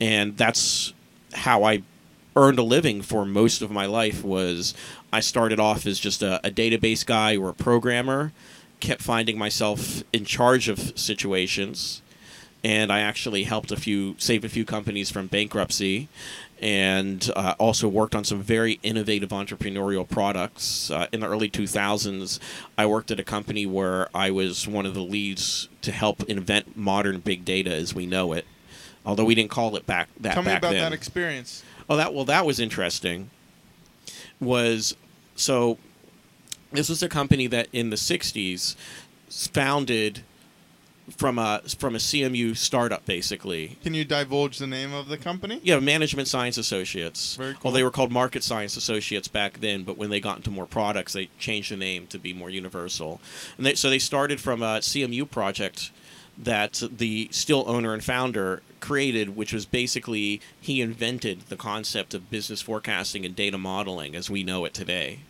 And 0.00 0.36
that's 0.36 0.92
how 1.32 1.62
I 1.62 1.82
earned 2.34 2.58
a 2.58 2.62
living 2.62 3.00
for 3.00 3.24
most 3.24 3.62
of 3.62 3.70
my 3.70 3.86
life 3.86 4.24
was 4.24 4.74
I 5.12 5.20
started 5.20 5.60
off 5.60 5.86
as 5.86 5.98
just 5.98 6.22
a, 6.22 6.44
a 6.46 6.50
database 6.50 7.06
guy 7.06 7.36
or 7.36 7.48
a 7.48 7.54
programmer, 7.54 8.32
kept 8.80 9.00
finding 9.00 9.38
myself 9.38 10.02
in 10.12 10.24
charge 10.24 10.68
of 10.68 10.98
situations, 10.98 12.02
and 12.64 12.92
I 12.92 13.00
actually 13.00 13.44
helped 13.44 13.70
a 13.70 13.76
few 13.76 14.16
save 14.18 14.44
a 14.44 14.48
few 14.48 14.64
companies 14.64 15.10
from 15.10 15.28
bankruptcy 15.28 16.08
and 16.60 17.30
uh, 17.36 17.54
also 17.58 17.86
worked 17.88 18.14
on 18.14 18.24
some 18.24 18.42
very 18.42 18.78
innovative 18.82 19.28
entrepreneurial 19.30 20.08
products. 20.08 20.90
Uh, 20.90 21.06
in 21.12 21.20
the 21.20 21.28
early 21.28 21.50
2000s, 21.50 22.38
I 22.78 22.86
worked 22.86 23.10
at 23.10 23.20
a 23.20 23.24
company 23.24 23.66
where 23.66 24.08
I 24.14 24.30
was 24.30 24.66
one 24.66 24.86
of 24.86 24.94
the 24.94 25.02
leads 25.02 25.68
to 25.82 25.92
help 25.92 26.22
invent 26.24 26.76
modern 26.76 27.20
big 27.20 27.44
data 27.44 27.72
as 27.72 27.94
we 27.94 28.06
know 28.06 28.32
it. 28.32 28.46
Although 29.04 29.24
we 29.24 29.34
didn't 29.34 29.50
call 29.50 29.76
it 29.76 29.86
back 29.86 30.08
that 30.20 30.34
Tell 30.34 30.42
me 30.42 30.46
back 30.46 30.58
about 30.58 30.72
then. 30.72 30.80
that 30.82 30.92
experience. 30.92 31.62
Oh, 31.88 31.96
that 31.96 32.12
well, 32.12 32.24
that 32.24 32.44
was 32.44 32.58
interesting. 32.58 33.30
Was 34.40 34.96
so. 35.36 35.78
This 36.72 36.88
was 36.88 37.02
a 37.02 37.08
company 37.08 37.46
that 37.46 37.68
in 37.72 37.90
the 37.90 37.96
'60s 37.96 38.74
founded 39.30 40.22
from 41.10 41.38
a 41.38 41.62
from 41.78 41.94
a 41.94 41.98
CMU 41.98 42.56
startup, 42.56 43.04
basically. 43.06 43.78
Can 43.82 43.94
you 43.94 44.04
divulge 44.04 44.58
the 44.58 44.66
name 44.66 44.92
of 44.92 45.08
the 45.08 45.16
company? 45.16 45.60
Yeah, 45.62 45.78
Management 45.78 46.28
Science 46.28 46.58
Associates. 46.58 47.36
Very 47.36 47.54
Well, 47.62 47.72
they 47.72 47.82
were 47.82 47.90
called 47.90 48.10
Market 48.10 48.42
Science 48.42 48.76
Associates 48.76 49.28
back 49.28 49.60
then, 49.60 49.84
but 49.84 49.96
when 49.96 50.10
they 50.10 50.20
got 50.20 50.38
into 50.38 50.50
more 50.50 50.66
products, 50.66 51.12
they 51.12 51.28
changed 51.38 51.70
the 51.70 51.76
name 51.76 52.06
to 52.08 52.18
be 52.18 52.32
more 52.32 52.50
universal. 52.50 53.20
And 53.56 53.66
they, 53.66 53.74
so 53.74 53.90
they 53.90 53.98
started 53.98 54.40
from 54.40 54.62
a 54.62 54.78
CMU 54.80 55.30
project 55.30 55.90
that 56.38 56.82
the 56.90 57.28
still 57.30 57.64
owner 57.66 57.94
and 57.94 58.04
founder 58.04 58.62
created, 58.80 59.36
which 59.36 59.52
was 59.52 59.64
basically 59.64 60.40
he 60.60 60.80
invented 60.80 61.42
the 61.48 61.56
concept 61.56 62.14
of 62.14 62.30
business 62.30 62.60
forecasting 62.60 63.24
and 63.24 63.34
data 63.34 63.56
modeling 63.56 64.14
as 64.14 64.28
we 64.28 64.42
know 64.42 64.64
it 64.64 64.74
today. 64.74 65.20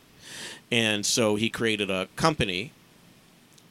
And 0.70 1.06
so 1.06 1.36
he 1.36 1.48
created 1.48 1.90
a 1.90 2.08
company 2.16 2.72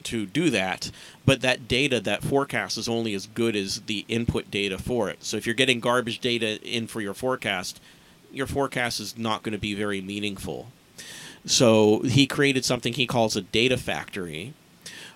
to 0.05 0.25
do 0.25 0.49
that, 0.49 0.91
but 1.25 1.41
that 1.41 1.67
data, 1.67 1.99
that 1.99 2.23
forecast, 2.23 2.77
is 2.77 2.87
only 2.87 3.13
as 3.13 3.27
good 3.27 3.55
as 3.55 3.81
the 3.81 4.05
input 4.07 4.49
data 4.49 4.77
for 4.77 5.09
it. 5.09 5.23
So 5.23 5.37
if 5.37 5.45
you're 5.45 5.55
getting 5.55 5.79
garbage 5.79 6.19
data 6.19 6.61
in 6.61 6.87
for 6.87 7.01
your 7.01 7.13
forecast, 7.13 7.81
your 8.31 8.47
forecast 8.47 8.99
is 8.99 9.17
not 9.17 9.43
going 9.43 9.53
to 9.53 9.59
be 9.59 9.73
very 9.73 10.01
meaningful. 10.01 10.67
So 11.45 12.01
he 12.01 12.25
created 12.25 12.65
something 12.65 12.93
he 12.93 13.07
calls 13.07 13.35
a 13.35 13.41
data 13.41 13.77
factory, 13.77 14.53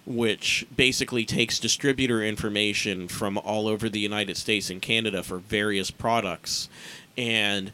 which 0.06 0.66
basically 0.76 1.26
takes 1.26 1.60
distributor 1.60 2.24
information 2.24 3.08
from 3.08 3.38
all 3.38 3.68
over 3.68 3.90
the 3.90 4.00
United 4.00 4.38
States 4.38 4.70
and 4.70 4.82
Canada 4.82 5.24
for 5.24 5.38
various 5.38 5.92
products, 5.92 6.70
and 7.18 7.72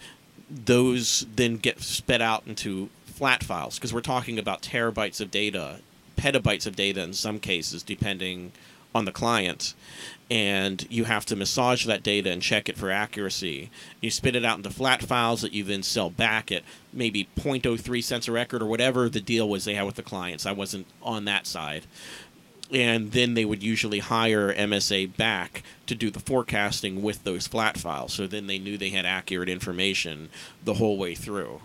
those 0.50 1.26
then 1.36 1.58
get 1.58 1.82
sped 1.82 2.22
out 2.22 2.44
into 2.46 2.90
flat 3.06 3.44
files 3.44 3.76
because 3.76 3.94
we're 3.94 4.02
talking 4.02 4.38
about 4.38 4.62
terabytes 4.62 5.22
of 5.22 5.32
data, 5.32 5.80
petabytes 6.16 6.66
of 6.66 6.76
data 6.76 7.02
in 7.02 7.14
some 7.14 7.40
cases, 7.40 7.84
depending 7.84 8.52
on 8.94 9.06
the 9.06 9.12
client. 9.12 9.74
And 10.32 10.88
you 10.90 11.04
have 11.04 11.26
to 11.28 11.36
massage 11.36 11.86
that 11.86 12.02
data 12.02 12.32
and 12.32 12.42
check 12.42 12.68
it 12.70 12.78
for 12.78 12.90
accuracy. 12.90 13.70
You 14.02 14.10
spit 14.10 14.36
it 14.36 14.46
out 14.46 14.58
into 14.58 14.70
flat 14.70 15.04
files 15.04 15.42
that 15.42 15.54
you 15.54 15.64
then 15.64 15.84
sell 15.84 16.10
back 16.10 16.52
at 16.52 16.64
maybe 16.92 17.28
0.03 17.38 18.04
cents 18.04 18.28
a 18.28 18.32
record 18.32 18.62
or 18.62 18.66
whatever 18.66 19.10
the 19.10 19.22
deal 19.22 19.48
was 19.48 19.66
they 19.66 19.76
had 19.76 19.86
with 19.86 19.96
the 19.96 20.04
clients. 20.04 20.46
I 20.46 20.54
wasn't 20.54 20.88
on 21.04 21.26
that 21.26 21.46
side 21.46 21.84
and 22.72 23.12
then 23.12 23.34
they 23.34 23.46
would 23.46 23.62
usually 23.62 24.00
hire 24.00 24.54
MSA 24.54 25.16
back 25.16 25.64
to 25.86 25.96
do 25.96 26.10
the 26.10 26.20
forecasting 26.20 27.02
with 27.02 27.24
those 27.24 27.48
flat 27.48 27.78
files. 27.78 28.14
So 28.14 28.28
then 28.28 28.48
they 28.48 28.58
knew 28.58 28.78
they 28.78 28.90
had 28.90 29.06
accurate 29.06 29.50
information 29.50 30.30
the 30.64 30.76
whole 30.76 30.98
way 30.98 31.16
through. 31.16 31.62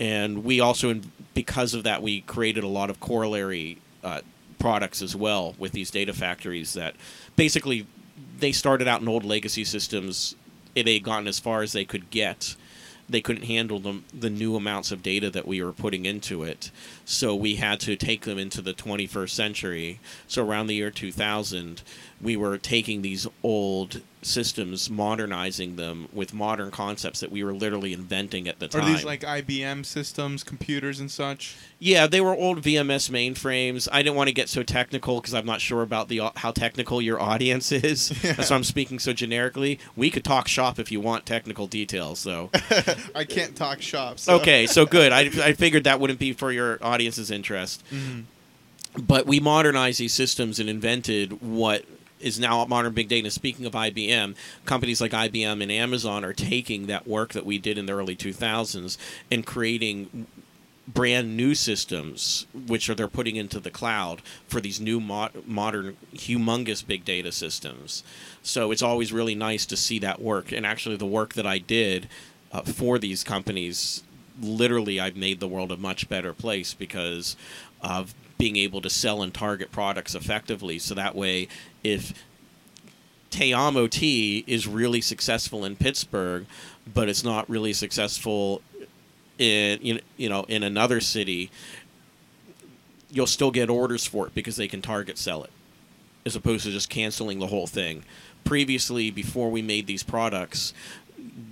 And 0.00 0.44
we 0.44 0.60
also, 0.60 0.98
because 1.34 1.74
of 1.74 1.84
that, 1.84 2.02
we 2.02 2.22
created 2.22 2.64
a 2.64 2.68
lot 2.68 2.88
of 2.88 2.98
corollary 2.98 3.78
uh, 4.02 4.22
products 4.58 5.02
as 5.02 5.14
well 5.14 5.54
with 5.58 5.72
these 5.72 5.90
data 5.90 6.14
factories 6.14 6.72
that 6.72 6.96
basically 7.36 7.86
they 8.38 8.50
started 8.50 8.88
out 8.88 9.02
in 9.02 9.08
old 9.08 9.24
legacy 9.24 9.62
systems. 9.62 10.34
It 10.74 10.88
had 10.88 11.02
gotten 11.04 11.28
as 11.28 11.38
far 11.38 11.62
as 11.62 11.72
they 11.72 11.84
could 11.84 12.08
get. 12.10 12.56
They 13.10 13.20
couldn't 13.20 13.44
handle 13.44 13.78
the, 13.78 14.02
the 14.18 14.30
new 14.30 14.56
amounts 14.56 14.90
of 14.90 15.02
data 15.02 15.30
that 15.30 15.46
we 15.46 15.62
were 15.62 15.72
putting 15.72 16.06
into 16.06 16.44
it. 16.44 16.70
So 17.04 17.34
we 17.34 17.56
had 17.56 17.80
to 17.80 17.96
take 17.96 18.22
them 18.22 18.38
into 18.38 18.62
the 18.62 18.72
21st 18.72 19.30
century. 19.30 20.00
So 20.28 20.46
around 20.46 20.68
the 20.68 20.76
year 20.76 20.90
2000, 20.90 21.82
we 22.20 22.36
were 22.36 22.58
taking 22.58 23.02
these 23.02 23.26
old 23.42 24.02
systems, 24.22 24.90
modernizing 24.90 25.76
them 25.76 26.08
with 26.12 26.34
modern 26.34 26.70
concepts 26.70 27.20
that 27.20 27.32
we 27.32 27.42
were 27.42 27.54
literally 27.54 27.92
inventing 27.92 28.46
at 28.48 28.58
the 28.58 28.68
time. 28.68 28.82
Are 28.82 28.86
these 28.86 29.04
like 29.04 29.22
IBM 29.22 29.86
systems, 29.86 30.44
computers, 30.44 31.00
and 31.00 31.10
such? 31.10 31.56
Yeah, 31.78 32.06
they 32.06 32.20
were 32.20 32.34
old 32.34 32.60
VMS 32.60 33.10
mainframes. 33.10 33.88
I 33.90 34.02
didn't 34.02 34.16
want 34.16 34.28
to 34.28 34.34
get 34.34 34.48
so 34.48 34.62
technical 34.62 35.20
because 35.20 35.32
I'm 35.32 35.46
not 35.46 35.60
sure 35.62 35.80
about 35.82 36.08
the 36.08 36.20
how 36.36 36.50
technical 36.50 37.00
your 37.00 37.20
audience 37.20 37.72
is. 37.72 38.12
Yeah. 38.22 38.32
That's 38.34 38.50
why 38.50 38.56
I'm 38.56 38.64
speaking 38.64 38.98
so 38.98 39.12
generically. 39.12 39.78
We 39.96 40.10
could 40.10 40.24
talk 40.24 40.48
shop 40.48 40.78
if 40.78 40.92
you 40.92 41.00
want 41.00 41.24
technical 41.24 41.66
details, 41.66 42.22
though. 42.22 42.50
I 43.14 43.24
can't 43.24 43.56
talk 43.56 43.80
shop. 43.80 44.18
So. 44.18 44.36
okay, 44.36 44.66
so 44.66 44.84
good. 44.84 45.12
I, 45.12 45.20
I 45.42 45.52
figured 45.54 45.84
that 45.84 45.98
wouldn't 46.00 46.18
be 46.18 46.32
for 46.32 46.52
your 46.52 46.78
audience's 46.82 47.30
interest. 47.30 47.82
Mhm. 47.90 48.24
But 48.98 49.24
we 49.24 49.38
modernized 49.38 50.00
these 50.00 50.12
systems 50.12 50.58
and 50.58 50.68
invented 50.68 51.40
what 51.40 51.84
is 52.20 52.38
now 52.38 52.64
modern 52.66 52.92
big 52.92 53.08
data. 53.08 53.30
Speaking 53.30 53.66
of 53.66 53.72
IBM, 53.72 54.34
companies 54.64 55.00
like 55.00 55.12
IBM 55.12 55.62
and 55.62 55.72
Amazon 55.72 56.24
are 56.24 56.32
taking 56.32 56.86
that 56.86 57.06
work 57.06 57.32
that 57.32 57.46
we 57.46 57.58
did 57.58 57.78
in 57.78 57.86
the 57.86 57.92
early 57.92 58.16
2000s 58.16 58.96
and 59.30 59.46
creating 59.46 60.26
brand 60.86 61.36
new 61.36 61.54
systems 61.54 62.46
which 62.66 62.88
are 62.88 62.94
they're 62.94 63.06
putting 63.06 63.36
into 63.36 63.60
the 63.60 63.70
cloud 63.70 64.22
for 64.48 64.60
these 64.60 64.80
new 64.80 64.98
mo- 64.98 65.28
modern 65.46 65.96
humongous 66.14 66.84
big 66.84 67.04
data 67.04 67.30
systems 67.30 68.02
so 68.42 68.72
it's 68.72 68.82
always 68.82 69.12
really 69.12 69.34
nice 69.34 69.64
to 69.66 69.76
see 69.76 69.98
that 70.00 70.20
work 70.20 70.50
and 70.50 70.66
actually 70.66 70.96
the 70.96 71.06
work 71.06 71.34
that 71.34 71.46
i 71.46 71.58
did 71.58 72.08
uh, 72.50 72.62
for 72.62 72.98
these 72.98 73.22
companies 73.22 74.02
literally 74.40 74.98
i've 74.98 75.16
made 75.16 75.38
the 75.38 75.46
world 75.46 75.70
a 75.70 75.76
much 75.76 76.08
better 76.08 76.32
place 76.32 76.74
because 76.74 77.36
of 77.82 78.12
being 78.40 78.56
able 78.56 78.80
to 78.80 78.90
sell 78.90 79.22
and 79.22 79.34
target 79.34 79.70
products 79.70 80.14
effectively 80.14 80.78
so 80.78 80.94
that 80.94 81.14
way 81.14 81.46
if 81.84 82.14
Te 83.30 83.52
Amo 83.52 83.86
Tea 83.86 84.42
is 84.46 84.66
really 84.66 85.00
successful 85.00 85.64
in 85.64 85.76
Pittsburgh, 85.76 86.46
but 86.92 87.08
it's 87.08 87.22
not 87.22 87.48
really 87.48 87.72
successful 87.72 88.60
in 89.38 89.78
you 89.82 89.94
know, 89.94 90.00
you 90.16 90.28
know 90.28 90.44
in 90.48 90.62
another 90.62 91.00
city. 91.00 91.50
You'll 93.12 93.26
still 93.26 93.50
get 93.50 93.70
orders 93.70 94.06
for 94.06 94.26
it 94.26 94.34
because 94.34 94.56
they 94.56 94.68
can 94.68 94.82
target 94.82 95.18
sell 95.18 95.44
it, 95.44 95.50
as 96.24 96.36
opposed 96.36 96.64
to 96.64 96.70
just 96.70 96.90
canceling 96.90 97.38
the 97.38 97.48
whole 97.48 97.66
thing. 97.66 98.04
Previously, 98.44 99.10
before 99.10 99.50
we 99.50 99.62
made 99.62 99.86
these 99.86 100.02
products, 100.02 100.72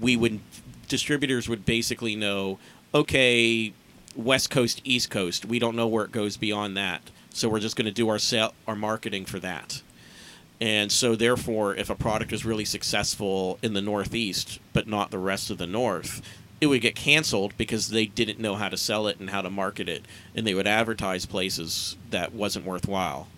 we 0.00 0.16
would 0.16 0.40
distributors 0.88 1.49
would 1.49 1.64
basically 1.64 2.16
know, 2.16 2.59
okay, 2.95 3.73
West 4.19 4.51
Coast, 4.51 4.81
East 4.85 5.11
Coast. 5.11 5.45
We 5.47 5.59
don't 5.59 5.77
know 5.77 5.87
where 5.87 6.05
it 6.05 6.13
goes 6.13 6.37
beyond 6.37 6.77
that, 6.77 7.03
so 7.31 7.49
we're 7.49 7.61
just 7.61 7.77
going 7.77 7.87
to 7.87 7.93
do 7.93 8.09
our 8.09 8.19
sell 8.19 8.53
our 8.67 8.75
marketing 8.75 9.25
for 9.25 9.39
that. 9.39 9.81
And 10.61 10.91
so, 10.91 11.15
therefore, 11.15 11.77
if 11.77 11.89
a 11.89 11.95
product 11.95 12.33
is 12.33 12.45
really 12.45 12.65
successful 12.65 13.61
in 13.63 13.75
the 13.75 13.81
Northeast, 13.81 14.59
but 14.73 14.89
not 14.89 15.13
the 15.13 15.19
rest 15.19 15.51
of 15.51 15.59
the 15.59 15.69
North, 15.69 16.21
it 16.61 16.67
would 16.67 16.81
get 16.81 16.97
canceled 16.97 17.57
because 17.57 17.91
they 17.91 18.07
didn't 18.07 18.41
know 18.41 18.57
how 18.57 18.69
to 18.69 18.77
sell 18.77 19.07
it 19.07 19.21
and 19.21 19.31
how 19.31 19.41
to 19.41 19.51
market 19.51 19.89
it. 19.89 20.05
And 20.35 20.45
they 20.45 20.55
would 20.55 20.67
advertise 20.67 21.25
places 21.25 21.97
that 22.11 22.35
wasn't 22.35 22.67
worthwhile. 22.67 23.29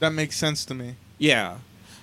That 0.00 0.10
makes 0.10 0.36
sense 0.36 0.66
to 0.66 0.74
me. 0.74 0.96
Yeah. 1.16 1.56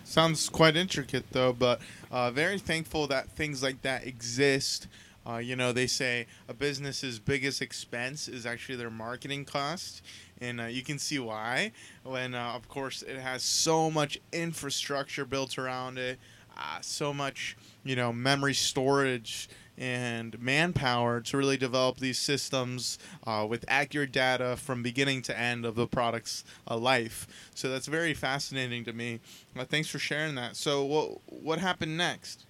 Sounds 0.03 0.49
quite 0.49 0.75
intricate 0.75 1.25
though, 1.31 1.53
but 1.53 1.79
uh, 2.11 2.31
very 2.31 2.57
thankful 2.57 3.05
that 3.07 3.29
things 3.29 3.61
like 3.61 3.83
that 3.83 4.07
exist. 4.07 4.87
Uh, 5.27 5.37
you 5.37 5.55
know, 5.55 5.71
they 5.71 5.87
say 5.87 6.27
a 6.47 6.53
business's 6.53 7.19
biggest 7.19 7.61
expense 7.61 8.27
is 8.27 8.45
actually 8.45 8.75
their 8.75 8.91
marketing 8.91 9.45
cost, 9.45 10.03
and 10.39 10.61
uh, 10.61 10.65
you 10.65 10.83
can 10.83 10.99
see 10.99 11.19
why. 11.19 11.71
When, 12.03 12.35
uh, 12.35 12.53
of 12.55 12.67
course, 12.67 13.01
it 13.01 13.17
has 13.17 13.41
so 13.43 13.89
much 13.89 14.19
infrastructure 14.31 15.25
built 15.25 15.57
around 15.57 15.97
it, 15.97 16.19
uh, 16.57 16.79
so 16.81 17.13
much, 17.13 17.57
you 17.83 17.95
know, 17.95 18.13
memory 18.13 18.53
storage 18.53 19.49
and 19.77 20.39
manpower 20.39 21.19
to 21.19 21.37
really 21.37 21.57
develop 21.57 21.97
these 21.97 22.17
systems 22.17 22.97
uh, 23.27 23.45
with 23.47 23.65
accurate 23.67 24.11
data 24.11 24.55
from 24.55 24.81
beginning 24.81 25.21
to 25.21 25.37
end 25.37 25.65
of 25.65 25.75
the 25.75 25.87
product's 25.87 26.45
uh, 26.69 26.77
life. 26.77 27.27
So 27.55 27.69
that's 27.69 27.87
very 27.87 28.13
fascinating 28.13 28.85
to 28.85 28.93
me. 28.93 29.19
Uh, 29.57 29.65
thanks 29.65 29.89
for 29.89 29.99
sharing 29.99 30.35
that. 30.35 30.55
So 30.55 30.83
what 30.85 31.19
what 31.25 31.59
happened 31.59 31.97
next? 31.97 32.45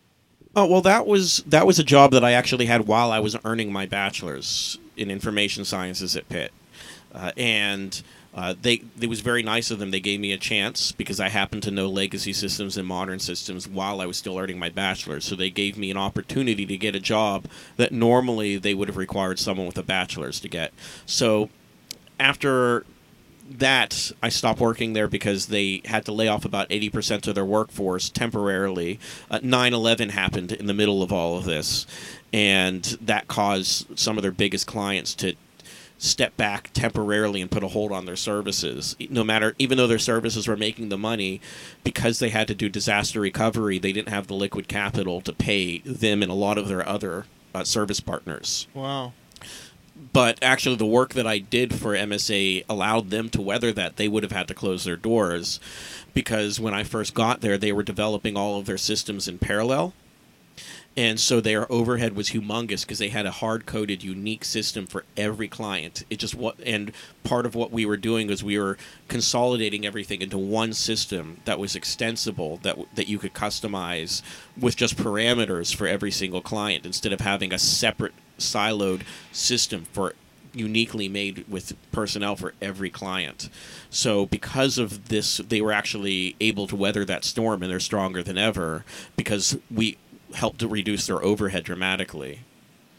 Oh 0.55 0.65
well, 0.67 0.81
that 0.81 1.05
was 1.05 1.43
that 1.47 1.67
was 1.67 1.79
a 1.79 1.83
job 1.83 2.11
that 2.11 2.23
I 2.23 2.31
actually 2.31 2.65
had 2.67 2.87
while 2.87 3.11
I 3.11 3.19
was 3.19 3.35
earning 3.45 3.71
my 3.73 3.85
bachelor's 3.85 4.77
in 4.97 5.11
information 5.11 5.65
sciences 5.65 6.15
at 6.15 6.29
Pitt. 6.29 6.53
uh, 7.13 7.31
and 7.37 8.01
uh, 8.33 8.53
they 8.61 8.83
it 9.01 9.09
was 9.09 9.21
very 9.21 9.43
nice 9.43 9.71
of 9.71 9.79
them. 9.79 9.91
They 9.91 9.99
gave 10.01 10.19
me 10.19 10.31
a 10.33 10.37
chance 10.37 10.91
because 10.91 11.19
I 11.19 11.29
happened 11.29 11.63
to 11.63 11.71
know 11.71 11.87
legacy 11.89 12.33
systems 12.33 12.77
and 12.77 12.87
modern 12.87 13.19
systems 13.19 13.67
while 13.67 14.01
I 14.01 14.05
was 14.05 14.17
still 14.17 14.37
earning 14.37 14.59
my 14.59 14.69
bachelor's. 14.69 15.25
So 15.25 15.35
they 15.35 15.49
gave 15.49 15.77
me 15.77 15.91
an 15.91 15.97
opportunity 15.97 16.65
to 16.65 16.77
get 16.77 16.95
a 16.95 16.99
job 16.99 17.47
that 17.77 17.91
normally 17.93 18.57
they 18.57 18.73
would 18.73 18.87
have 18.89 18.97
required 18.97 19.39
someone 19.39 19.67
with 19.67 19.77
a 19.77 19.83
bachelor's 19.83 20.39
to 20.41 20.49
get. 20.49 20.73
So 21.05 21.49
after 22.19 22.85
that, 23.49 24.11
I 24.21 24.29
stopped 24.29 24.59
working 24.59 24.93
there 24.93 25.07
because 25.07 25.47
they 25.47 25.81
had 25.85 26.05
to 26.05 26.11
lay 26.11 26.27
off 26.27 26.45
about 26.45 26.69
80% 26.69 27.27
of 27.27 27.35
their 27.35 27.45
workforce 27.45 28.09
temporarily. 28.09 28.99
Uh, 29.29 29.39
9 29.41 29.73
11 29.73 30.09
happened 30.09 30.51
in 30.51 30.65
the 30.65 30.73
middle 30.73 31.03
of 31.03 31.11
all 31.11 31.37
of 31.37 31.45
this, 31.45 31.85
and 32.33 32.83
that 33.01 33.27
caused 33.27 33.97
some 33.97 34.17
of 34.17 34.23
their 34.23 34.31
biggest 34.31 34.67
clients 34.67 35.13
to 35.15 35.35
step 35.97 36.35
back 36.35 36.69
temporarily 36.73 37.41
and 37.41 37.49
put 37.49 37.63
a 37.63 37.69
hold 37.69 37.91
on 37.91 38.05
their 38.05 38.15
services. 38.15 38.95
No 39.09 39.23
matter, 39.23 39.55
even 39.57 39.77
though 39.77 39.87
their 39.87 39.99
services 39.99 40.47
were 40.47 40.57
making 40.57 40.89
the 40.89 40.97
money, 40.97 41.39
because 41.83 42.19
they 42.19 42.29
had 42.29 42.47
to 42.47 42.55
do 42.55 42.67
disaster 42.67 43.19
recovery, 43.21 43.79
they 43.79 43.93
didn't 43.93 44.09
have 44.09 44.27
the 44.27 44.33
liquid 44.33 44.67
capital 44.67 45.21
to 45.21 45.33
pay 45.33 45.79
them 45.79 46.21
and 46.21 46.31
a 46.31 46.35
lot 46.35 46.57
of 46.57 46.67
their 46.67 46.87
other 46.87 47.25
uh, 47.53 47.63
service 47.63 47.99
partners. 47.99 48.67
Wow. 48.73 49.13
But 49.95 50.39
actually, 50.41 50.75
the 50.75 50.85
work 50.85 51.13
that 51.13 51.27
I 51.27 51.39
did 51.39 51.73
for 51.73 51.93
MSA 51.93 52.65
allowed 52.67 53.09
them 53.09 53.29
to 53.29 53.41
weather 53.41 53.71
that. 53.73 53.95
They 53.95 54.07
would 54.07 54.23
have 54.23 54.31
had 54.31 54.47
to 54.49 54.53
close 54.53 54.83
their 54.83 54.97
doors 54.97 55.59
because 56.13 56.59
when 56.59 56.73
I 56.73 56.83
first 56.83 57.13
got 57.13 57.41
there, 57.41 57.57
they 57.57 57.71
were 57.71 57.83
developing 57.83 58.35
all 58.35 58.59
of 58.59 58.65
their 58.65 58.77
systems 58.77 59.27
in 59.27 59.37
parallel 59.37 59.93
and 60.97 61.19
so 61.19 61.41
their 61.41 61.69
overhead 61.71 62.15
was 62.15 62.29
humongous 62.29 62.81
because 62.81 62.99
they 62.99 63.09
had 63.09 63.25
a 63.25 63.31
hard 63.31 63.65
coded 63.65 64.03
unique 64.03 64.45
system 64.45 64.85
for 64.85 65.03
every 65.17 65.47
client 65.47 66.03
it 66.09 66.17
just 66.17 66.35
what 66.35 66.57
and 66.65 66.91
part 67.23 67.45
of 67.45 67.55
what 67.55 67.71
we 67.71 67.85
were 67.85 67.97
doing 67.97 68.27
was 68.27 68.43
we 68.43 68.57
were 68.57 68.77
consolidating 69.07 69.85
everything 69.85 70.21
into 70.21 70.37
one 70.37 70.73
system 70.73 71.37
that 71.45 71.59
was 71.59 71.75
extensible 71.75 72.57
that 72.57 72.77
that 72.95 73.07
you 73.07 73.17
could 73.17 73.33
customize 73.33 74.21
with 74.59 74.75
just 74.75 74.95
parameters 74.95 75.75
for 75.75 75.87
every 75.87 76.11
single 76.11 76.41
client 76.41 76.85
instead 76.85 77.11
of 77.11 77.21
having 77.21 77.51
a 77.51 77.59
separate 77.59 78.13
siloed 78.37 79.01
system 79.31 79.85
for 79.91 80.13
uniquely 80.55 81.09
made 81.09 81.45
with 81.47 81.75
personnel 81.91 82.35
for 82.35 82.53
every 82.61 82.89
client. 82.89 83.49
So 83.89 84.25
because 84.25 84.77
of 84.77 85.09
this 85.09 85.37
they 85.37 85.61
were 85.61 85.71
actually 85.71 86.35
able 86.39 86.67
to 86.67 86.75
weather 86.75 87.05
that 87.05 87.25
storm 87.25 87.61
and 87.61 87.71
they're 87.71 87.79
stronger 87.79 88.23
than 88.23 88.37
ever 88.37 88.85
because 89.17 89.57
we 89.69 89.97
helped 90.35 90.59
to 90.59 90.67
reduce 90.67 91.07
their 91.07 91.23
overhead 91.23 91.63
dramatically. 91.63 92.41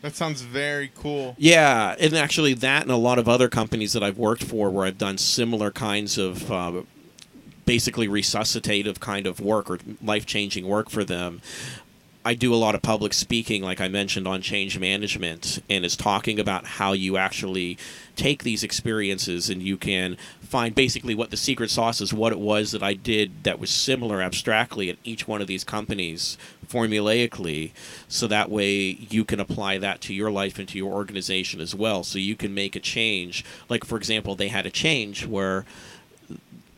That 0.02 0.14
sounds 0.14 0.42
very 0.42 0.92
cool. 0.94 1.34
Yeah, 1.38 1.96
and 1.98 2.14
actually, 2.14 2.54
that 2.54 2.82
and 2.82 2.90
a 2.90 2.96
lot 2.96 3.18
of 3.18 3.28
other 3.28 3.48
companies 3.48 3.92
that 3.94 4.02
I've 4.02 4.18
worked 4.18 4.44
for, 4.44 4.70
where 4.70 4.86
I've 4.86 4.98
done 4.98 5.18
similar 5.18 5.70
kinds 5.70 6.18
of 6.18 6.50
uh, 6.50 6.82
basically 7.64 8.06
resuscitative 8.06 9.00
kind 9.00 9.26
of 9.26 9.40
work 9.40 9.70
or 9.70 9.78
life 10.02 10.24
changing 10.26 10.66
work 10.66 10.90
for 10.90 11.04
them. 11.04 11.40
I 12.24 12.34
do 12.34 12.52
a 12.52 12.56
lot 12.56 12.74
of 12.74 12.82
public 12.82 13.14
speaking, 13.14 13.62
like 13.62 13.80
I 13.80 13.86
mentioned, 13.86 14.26
on 14.26 14.42
change 14.42 14.78
management, 14.80 15.62
and 15.70 15.84
is 15.84 15.96
talking 15.96 16.40
about 16.40 16.66
how 16.66 16.92
you 16.92 17.16
actually 17.16 17.78
take 18.16 18.42
these 18.42 18.64
experiences 18.64 19.48
and 19.48 19.62
you 19.62 19.76
can 19.76 20.16
find 20.40 20.74
basically 20.74 21.14
what 21.14 21.30
the 21.30 21.36
secret 21.36 21.70
sauce 21.70 22.00
is, 22.00 22.12
what 22.12 22.32
it 22.32 22.40
was 22.40 22.72
that 22.72 22.82
I 22.82 22.94
did 22.94 23.44
that 23.44 23.60
was 23.60 23.70
similar 23.70 24.20
abstractly 24.20 24.90
at 24.90 24.96
each 25.04 25.28
one 25.28 25.40
of 25.40 25.46
these 25.46 25.62
companies 25.62 26.36
formulaically, 26.68 27.72
so 28.08 28.26
that 28.26 28.50
way 28.50 28.74
you 28.74 29.24
can 29.24 29.40
apply 29.40 29.78
that 29.78 30.00
to 30.02 30.14
your 30.14 30.30
life 30.30 30.58
and 30.58 30.68
to 30.68 30.78
your 30.78 30.92
organization 30.92 31.60
as 31.60 31.74
well. 31.74 32.04
So 32.04 32.18
you 32.18 32.36
can 32.36 32.54
make 32.54 32.76
a 32.76 32.80
change. 32.80 33.44
Like, 33.68 33.84
for 33.84 33.96
example, 33.96 34.34
they 34.34 34.48
had 34.48 34.66
a 34.66 34.70
change 34.70 35.26
where 35.26 35.64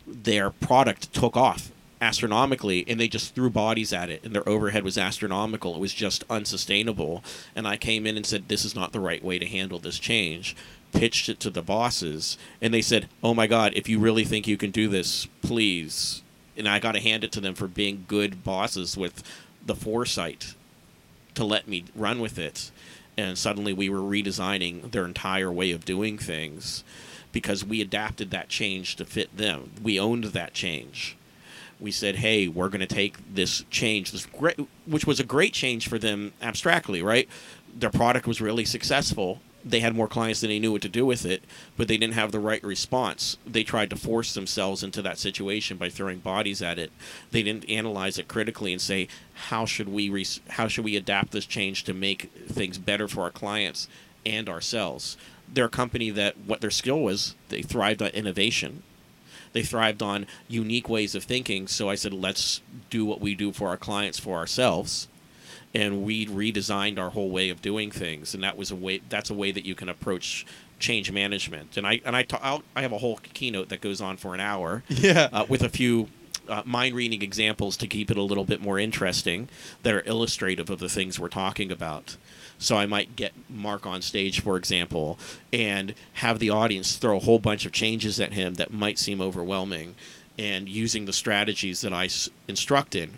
their 0.07 0.49
product 0.49 1.13
took 1.13 1.37
off 1.37 1.71
astronomically 2.01 2.85
and 2.87 2.99
they 2.99 3.07
just 3.07 3.35
threw 3.35 3.49
bodies 3.49 3.91
at 3.91 4.09
it 4.09 4.23
and 4.23 4.33
their 4.33 4.47
overhead 4.47 4.83
was 4.83 4.97
astronomical 4.97 5.75
it 5.75 5.81
was 5.81 5.93
just 5.93 6.23
unsustainable 6.29 7.21
and 7.55 7.67
i 7.67 7.75
came 7.75 8.07
in 8.07 8.15
and 8.15 8.25
said 8.25 8.47
this 8.47 8.63
is 8.63 8.73
not 8.73 8.93
the 8.93 8.99
right 8.99 9.23
way 9.23 9.37
to 9.37 9.45
handle 9.45 9.79
this 9.79 9.99
change 9.99 10.55
pitched 10.93 11.27
it 11.27 11.39
to 11.39 11.49
the 11.49 11.61
bosses 11.61 12.37
and 12.61 12.73
they 12.73 12.81
said 12.81 13.09
oh 13.21 13.33
my 13.33 13.47
god 13.47 13.73
if 13.75 13.89
you 13.89 13.99
really 13.99 14.23
think 14.23 14.47
you 14.47 14.57
can 14.57 14.71
do 14.71 14.87
this 14.87 15.27
please 15.41 16.21
and 16.55 16.69
i 16.69 16.79
got 16.79 16.93
to 16.93 17.01
hand 17.01 17.23
it 17.23 17.33
to 17.33 17.41
them 17.41 17.53
for 17.53 17.67
being 17.67 18.05
good 18.07 18.43
bosses 18.45 18.95
with 18.95 19.21
the 19.65 19.75
foresight 19.75 20.55
to 21.35 21.43
let 21.43 21.67
me 21.67 21.85
run 21.95 22.19
with 22.19 22.37
it 22.37 22.71
and 23.17 23.37
suddenly 23.37 23.73
we 23.73 23.89
were 23.89 23.99
redesigning 23.99 24.91
their 24.91 25.05
entire 25.05 25.51
way 25.51 25.71
of 25.71 25.85
doing 25.85 26.17
things 26.17 26.83
because 27.31 27.63
we 27.63 27.81
adapted 27.81 28.31
that 28.31 28.49
change 28.49 28.95
to 28.95 29.05
fit 29.05 29.35
them 29.35 29.71
we 29.83 29.99
owned 29.99 30.25
that 30.25 30.53
change 30.53 31.15
we 31.79 31.91
said, 31.91 32.17
"Hey, 32.17 32.47
we're 32.47 32.69
going 32.69 32.81
to 32.81 32.85
take 32.85 33.15
this 33.33 33.63
change, 33.69 34.11
this 34.11 34.25
great, 34.25 34.59
which 34.85 35.07
was 35.07 35.19
a 35.19 35.23
great 35.23 35.53
change 35.53 35.87
for 35.87 35.97
them 35.97 36.33
abstractly, 36.41 37.01
right? 37.01 37.27
Their 37.73 37.89
product 37.89 38.27
was 38.27 38.41
really 38.41 38.65
successful. 38.65 39.39
They 39.63 39.81
had 39.81 39.95
more 39.95 40.07
clients 40.07 40.41
than 40.41 40.49
they 40.49 40.59
knew 40.59 40.71
what 40.71 40.81
to 40.83 40.89
do 40.89 41.05
with 41.05 41.25
it, 41.25 41.43
but 41.75 41.87
they 41.87 41.97
didn't 41.97 42.13
have 42.13 42.31
the 42.31 42.39
right 42.39 42.63
response. 42.63 43.37
They 43.45 43.63
tried 43.63 43.89
to 43.89 43.95
force 43.95 44.33
themselves 44.33 44.83
into 44.83 45.01
that 45.01 45.17
situation 45.17 45.77
by 45.77 45.89
throwing 45.89 46.19
bodies 46.19 46.61
at 46.61 46.79
it. 46.79 46.91
They 47.31 47.43
didn't 47.43 47.69
analyze 47.69 48.17
it 48.17 48.27
critically 48.27 48.71
and 48.71 48.81
say, 48.81 49.07
"How 49.49 49.65
should 49.65 49.89
we 49.89 50.09
re- 50.09 50.25
how 50.49 50.67
should 50.67 50.85
we 50.85 50.95
adapt 50.95 51.31
this 51.31 51.45
change 51.45 51.83
to 51.83 51.93
make 51.93 52.31
things 52.47 52.77
better 52.77 53.07
for 53.07 53.23
our 53.23 53.31
clients 53.31 53.87
and 54.25 54.47
ourselves?" 54.47 55.17
They're 55.51 55.65
a 55.65 55.69
company 55.69 56.09
that 56.11 56.37
what 56.45 56.61
their 56.61 56.71
skill 56.71 57.01
was, 57.01 57.35
they 57.49 57.61
thrived 57.61 58.01
on 58.01 58.09
innovation 58.09 58.83
they 59.53 59.63
thrived 59.63 60.01
on 60.01 60.27
unique 60.47 60.89
ways 60.89 61.15
of 61.15 61.23
thinking. 61.23 61.67
So 61.67 61.89
I 61.89 61.95
said, 61.95 62.13
let's 62.13 62.61
do 62.89 63.05
what 63.05 63.21
we 63.21 63.35
do 63.35 63.51
for 63.51 63.69
our 63.69 63.77
clients 63.77 64.19
for 64.19 64.37
ourselves. 64.37 65.07
And 65.75 66.03
we 66.03 66.25
redesigned 66.25 66.97
our 66.97 67.11
whole 67.11 67.29
way 67.29 67.49
of 67.49 67.61
doing 67.61 67.91
things, 67.91 68.33
and 68.33 68.43
that 68.43 68.57
was 68.57 68.71
a 68.71 68.75
way. 68.75 69.01
That's 69.09 69.29
a 69.29 69.35
way 69.35 69.51
that 69.51 69.65
you 69.65 69.75
can 69.75 69.87
approach 69.87 70.45
change 70.79 71.11
management. 71.11 71.77
And 71.77 71.85
I 71.85 72.01
and 72.05 72.15
I 72.15 72.23
ta- 72.23 72.61
I 72.75 72.81
have 72.81 72.91
a 72.91 72.97
whole 72.97 73.17
keynote 73.33 73.69
that 73.69 73.79
goes 73.81 74.01
on 74.01 74.17
for 74.17 74.33
an 74.33 74.39
hour. 74.39 74.83
Yeah. 74.89 75.29
Uh, 75.31 75.45
with 75.47 75.61
a 75.61 75.69
few 75.69 76.07
uh, 76.47 76.63
mind 76.65 76.95
reading 76.95 77.21
examples 77.21 77.77
to 77.77 77.87
keep 77.87 78.09
it 78.09 78.17
a 78.17 78.23
little 78.23 78.45
bit 78.45 78.61
more 78.61 78.79
interesting 78.79 79.47
that 79.83 79.93
are 79.93 80.03
illustrative 80.07 80.69
of 80.71 80.79
the 80.79 80.89
things 80.89 81.19
we're 81.19 81.27
talking 81.29 81.71
about. 81.71 82.17
So 82.57 82.75
I 82.75 82.87
might 82.87 83.15
get 83.15 83.33
Mark 83.47 83.85
on 83.85 84.01
stage, 84.01 84.41
for 84.41 84.57
example, 84.57 85.19
and 85.53 85.93
have 86.13 86.39
the 86.39 86.49
audience 86.49 86.95
throw 86.97 87.17
a 87.17 87.19
whole 87.19 87.39
bunch 87.39 87.65
of 87.67 87.71
changes 87.71 88.19
at 88.19 88.33
him 88.33 88.55
that 88.55 88.73
might 88.73 88.97
seem 88.97 89.21
overwhelming. 89.21 89.93
And 90.39 90.67
using 90.67 91.05
the 91.05 91.13
strategies 91.13 91.81
that 91.81 91.93
I 91.93 92.05
s- 92.05 92.29
instructed, 92.47 93.11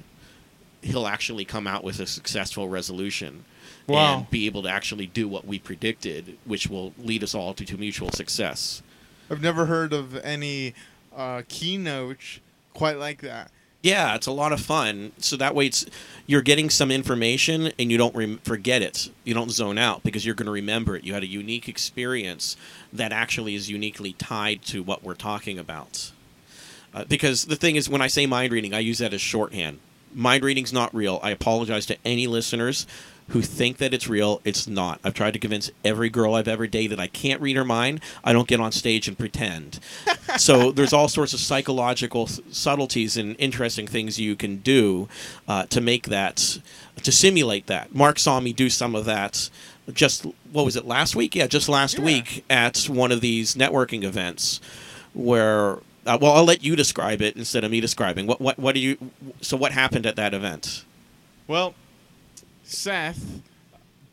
he'll 0.81 1.07
actually 1.07 1.45
come 1.45 1.67
out 1.67 1.83
with 1.83 1.99
a 1.99 2.07
successful 2.07 2.67
resolution. 2.67 3.45
Wow. 3.87 4.19
And 4.19 4.29
be 4.29 4.45
able 4.45 4.63
to 4.63 4.69
actually 4.69 5.07
do 5.07 5.27
what 5.27 5.45
we 5.45 5.59
predicted, 5.59 6.37
which 6.45 6.67
will 6.67 6.93
lead 6.97 7.23
us 7.23 7.33
all 7.33 7.53
to, 7.55 7.65
to 7.65 7.77
mutual 7.77 8.11
success. 8.11 8.83
I've 9.29 9.41
never 9.41 9.65
heard 9.65 9.91
of 9.91 10.15
any 10.17 10.73
uh, 11.15 11.41
keynote 11.47 12.39
quite 12.73 12.97
like 12.97 13.21
that. 13.21 13.51
Yeah, 13.81 14.13
it's 14.13 14.27
a 14.27 14.31
lot 14.31 14.51
of 14.53 14.61
fun. 14.61 15.11
So 15.17 15.35
that 15.37 15.55
way, 15.55 15.65
it's 15.65 15.85
you're 16.27 16.43
getting 16.43 16.69
some 16.69 16.91
information 16.91 17.71
and 17.79 17.91
you 17.91 17.97
don't 17.97 18.15
rem- 18.15 18.39
forget 18.43 18.83
it. 18.83 19.09
You 19.23 19.33
don't 19.33 19.49
zone 19.49 19.79
out 19.79 20.03
because 20.03 20.25
you're 20.25 20.35
going 20.35 20.45
to 20.45 20.51
remember 20.51 20.95
it. 20.95 21.03
You 21.03 21.15
had 21.15 21.23
a 21.23 21.27
unique 21.27 21.67
experience 21.67 22.55
that 22.93 23.11
actually 23.11 23.55
is 23.55 23.69
uniquely 23.69 24.13
tied 24.13 24.61
to 24.65 24.83
what 24.83 25.03
we're 25.03 25.15
talking 25.15 25.57
about. 25.57 26.11
Uh, 26.93 27.05
because 27.05 27.45
the 27.45 27.55
thing 27.55 27.75
is, 27.75 27.89
when 27.89 28.01
I 28.01 28.07
say 28.07 28.27
mind 28.27 28.53
reading, 28.53 28.73
I 28.73 28.79
use 28.79 28.99
that 28.99 29.13
as 29.13 29.21
shorthand. 29.21 29.79
Mind 30.13 30.43
reading's 30.43 30.73
not 30.73 30.93
real. 30.93 31.19
I 31.23 31.31
apologize 31.31 31.85
to 31.87 31.97
any 32.05 32.27
listeners 32.27 32.85
who 33.29 33.41
think 33.41 33.77
that 33.77 33.93
it's 33.93 34.09
real. 34.09 34.41
It's 34.43 34.67
not. 34.67 34.99
I've 35.05 35.13
tried 35.13 35.31
to 35.33 35.39
convince 35.39 35.71
every 35.85 36.09
girl 36.09 36.33
I've 36.35 36.49
ever 36.49 36.67
dated 36.67 36.99
I 36.99 37.07
can't 37.07 37.39
read 37.41 37.55
her 37.55 37.63
mind. 37.63 38.01
I 38.25 38.33
don't 38.33 38.47
get 38.47 38.59
on 38.59 38.73
stage 38.73 39.07
and 39.07 39.17
pretend. 39.17 39.79
so 40.37 40.71
there's 40.71 40.91
all 40.91 41.07
sorts 41.07 41.33
of 41.33 41.39
psychological 41.39 42.27
subtleties 42.27 43.15
and 43.15 43.35
interesting 43.39 43.87
things 43.87 44.19
you 44.19 44.35
can 44.35 44.57
do 44.57 45.07
uh, 45.47 45.65
to 45.67 45.79
make 45.79 46.07
that, 46.07 46.59
to 47.03 47.11
simulate 47.11 47.67
that. 47.67 47.95
Mark 47.95 48.19
saw 48.19 48.39
me 48.41 48.51
do 48.51 48.69
some 48.69 48.95
of 48.95 49.05
that. 49.05 49.49
Just 49.93 50.25
what 50.51 50.65
was 50.65 50.75
it 50.75 50.85
last 50.85 51.15
week? 51.15 51.33
Yeah, 51.33 51.47
just 51.47 51.69
last 51.69 51.97
Yeah. 51.99 52.05
week 52.05 52.43
at 52.49 52.83
one 52.89 53.11
of 53.13 53.21
these 53.21 53.55
networking 53.55 54.03
events, 54.03 54.59
where 55.13 55.77
uh, 56.05 56.17
well, 56.19 56.33
I'll 56.33 56.43
let 56.43 56.63
you 56.63 56.75
describe 56.75 57.21
it 57.21 57.35
instead 57.35 57.63
of 57.63 57.71
me 57.71 57.79
describing. 57.79 58.27
What 58.27 58.41
what 58.41 58.57
what 58.57 58.75
do 58.75 58.81
you? 58.81 58.97
So 59.41 59.55
what 59.55 59.71
happened 59.71 60.05
at 60.05 60.15
that 60.15 60.33
event? 60.33 60.85
Well, 61.47 61.75
Seth 62.63 63.41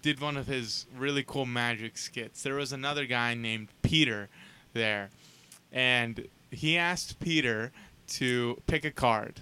did 0.03 0.21
one 0.21 0.37
of 0.37 0.47
his 0.47 0.87
really 0.97 1.23
cool 1.23 1.47
magic 1.47 1.99
skits. 1.99 2.43
There 2.43 2.55
was 2.55 2.73
another 2.73 3.07
guy 3.07 3.35
named 3.35 3.69
Peter 3.83 4.29
there, 4.73 5.11
and 5.73 6.29
he 6.51 6.77
asked 6.77 7.19
Peter 7.21 7.73
to 8.09 8.61
pick 8.67 8.85
a 8.85 8.91
card. 8.91 9.41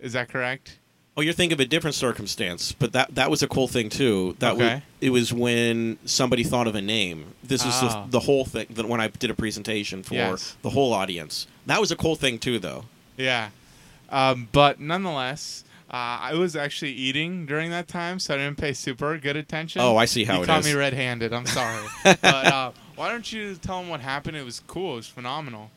Is 0.00 0.12
that 0.14 0.28
correct? 0.28 0.78
Oh, 1.20 1.22
you're 1.22 1.34
thinking 1.34 1.52
of 1.52 1.60
a 1.60 1.66
different 1.66 1.94
circumstance, 1.94 2.72
but 2.72 2.92
that 2.94 3.14
that 3.14 3.30
was 3.30 3.42
a 3.42 3.48
cool 3.48 3.68
thing 3.68 3.90
too. 3.90 4.36
That 4.38 4.56
was, 4.56 4.80
it 5.02 5.10
was 5.10 5.32
when 5.34 5.98
somebody 6.06 6.44
thought 6.44 6.66
of 6.66 6.74
a 6.74 6.80
name. 6.80 7.34
This 7.44 7.60
is 7.60 7.74
Ah. 7.74 8.04
the, 8.06 8.12
the 8.12 8.20
whole 8.20 8.46
thing. 8.46 8.66
That 8.70 8.86
when 8.88 9.00
I 9.02 9.08
did 9.08 9.28
a 9.30 9.34
presentation 9.34 10.02
for 10.02 10.14
Yes. 10.14 10.56
the 10.62 10.70
whole 10.70 10.94
audience, 10.94 11.46
that 11.66 11.78
was 11.78 11.90
a 11.90 11.96
cool 11.96 12.16
thing 12.16 12.38
too, 12.38 12.58
though. 12.58 12.86
Yeah. 13.18 13.50
Um, 14.08 14.48
but 14.50 14.80
nonetheless, 14.80 15.62
uh, 15.90 16.18
I 16.30 16.34
was 16.34 16.56
actually 16.56 16.92
eating 16.92 17.44
during 17.44 17.70
that 17.70 17.86
time, 17.86 18.18
so 18.18 18.34
I 18.34 18.38
didn't 18.38 18.56
pay 18.56 18.72
super 18.72 19.18
good 19.18 19.36
attention. 19.36 19.82
Oh, 19.82 19.96
I 19.98 20.06
see 20.06 20.24
how 20.24 20.36
you 20.38 20.44
it 20.44 20.46
caught 20.46 20.60
is. 20.60 20.66
me 20.66 20.72
red-handed. 20.74 21.32
I'm 21.34 21.46
sorry. 21.46 21.86
but 22.04 22.24
uh, 22.24 22.72
why 22.96 23.10
don't 23.10 23.30
you 23.30 23.56
tell 23.56 23.80
them 23.80 23.88
what 23.90 24.00
happened? 24.00 24.36
It 24.38 24.44
was 24.44 24.62
cool. 24.66 24.94
It 24.94 24.96
was 24.96 25.06
phenomenal. 25.08 25.70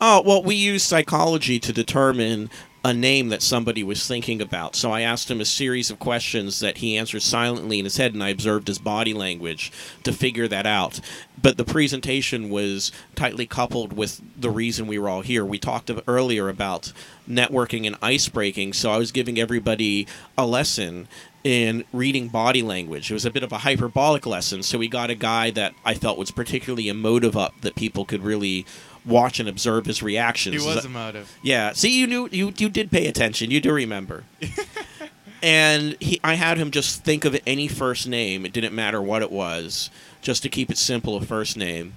Oh, 0.00 0.22
well, 0.24 0.42
we 0.42 0.54
use 0.54 0.84
psychology 0.84 1.58
to 1.58 1.72
determine 1.72 2.50
a 2.84 2.94
name 2.94 3.30
that 3.30 3.42
somebody 3.42 3.82
was 3.82 4.06
thinking 4.06 4.40
about. 4.40 4.76
So 4.76 4.92
I 4.92 5.00
asked 5.00 5.28
him 5.28 5.40
a 5.40 5.44
series 5.44 5.90
of 5.90 5.98
questions 5.98 6.60
that 6.60 6.78
he 6.78 6.96
answered 6.96 7.22
silently 7.22 7.80
in 7.80 7.84
his 7.84 7.96
head, 7.96 8.14
and 8.14 8.22
I 8.22 8.28
observed 8.28 8.68
his 8.68 8.78
body 8.78 9.12
language 9.12 9.72
to 10.04 10.12
figure 10.12 10.46
that 10.46 10.66
out. 10.66 11.00
But 11.40 11.56
the 11.56 11.64
presentation 11.64 12.48
was 12.48 12.92
tightly 13.16 13.46
coupled 13.46 13.92
with 13.92 14.20
the 14.40 14.50
reason 14.50 14.86
we 14.86 15.00
were 15.00 15.08
all 15.08 15.22
here. 15.22 15.44
We 15.44 15.58
talked 15.58 15.90
earlier 16.06 16.48
about 16.48 16.92
networking 17.28 17.84
and 17.84 17.96
ice 18.00 18.28
breaking, 18.28 18.74
so 18.74 18.92
I 18.92 18.98
was 18.98 19.10
giving 19.10 19.40
everybody 19.40 20.06
a 20.36 20.46
lesson 20.46 21.08
in 21.42 21.84
reading 21.92 22.28
body 22.28 22.62
language. 22.62 23.10
It 23.10 23.14
was 23.14 23.24
a 23.24 23.30
bit 23.30 23.42
of 23.42 23.52
a 23.52 23.58
hyperbolic 23.58 24.26
lesson, 24.26 24.62
so 24.62 24.78
we 24.78 24.88
got 24.88 25.10
a 25.10 25.16
guy 25.16 25.50
that 25.50 25.74
I 25.84 25.94
felt 25.94 26.18
was 26.18 26.30
particularly 26.30 26.88
emotive 26.88 27.36
up 27.36 27.60
that 27.62 27.74
people 27.74 28.04
could 28.04 28.22
really 28.22 28.64
watch 29.08 29.40
and 29.40 29.48
observe 29.48 29.86
his 29.86 30.02
reactions. 30.02 30.62
He 30.62 30.66
was 30.74 30.84
emotive. 30.84 31.36
yeah. 31.42 31.72
See, 31.72 31.98
you 31.98 32.06
knew 32.06 32.28
you 32.30 32.52
you 32.56 32.68
did 32.68 32.90
pay 32.90 33.06
attention. 33.06 33.50
You 33.50 33.60
do 33.60 33.72
remember. 33.72 34.24
and 35.42 35.96
he, 36.00 36.20
I 36.22 36.34
had 36.34 36.58
him 36.58 36.70
just 36.70 37.04
think 37.04 37.24
of 37.24 37.38
any 37.46 37.68
first 37.68 38.06
name. 38.06 38.44
It 38.44 38.52
didn't 38.52 38.74
matter 38.74 39.00
what 39.00 39.22
it 39.22 39.30
was, 39.30 39.90
just 40.20 40.42
to 40.42 40.48
keep 40.48 40.70
it 40.70 40.78
simple, 40.78 41.16
a 41.16 41.20
first 41.24 41.56
name. 41.56 41.94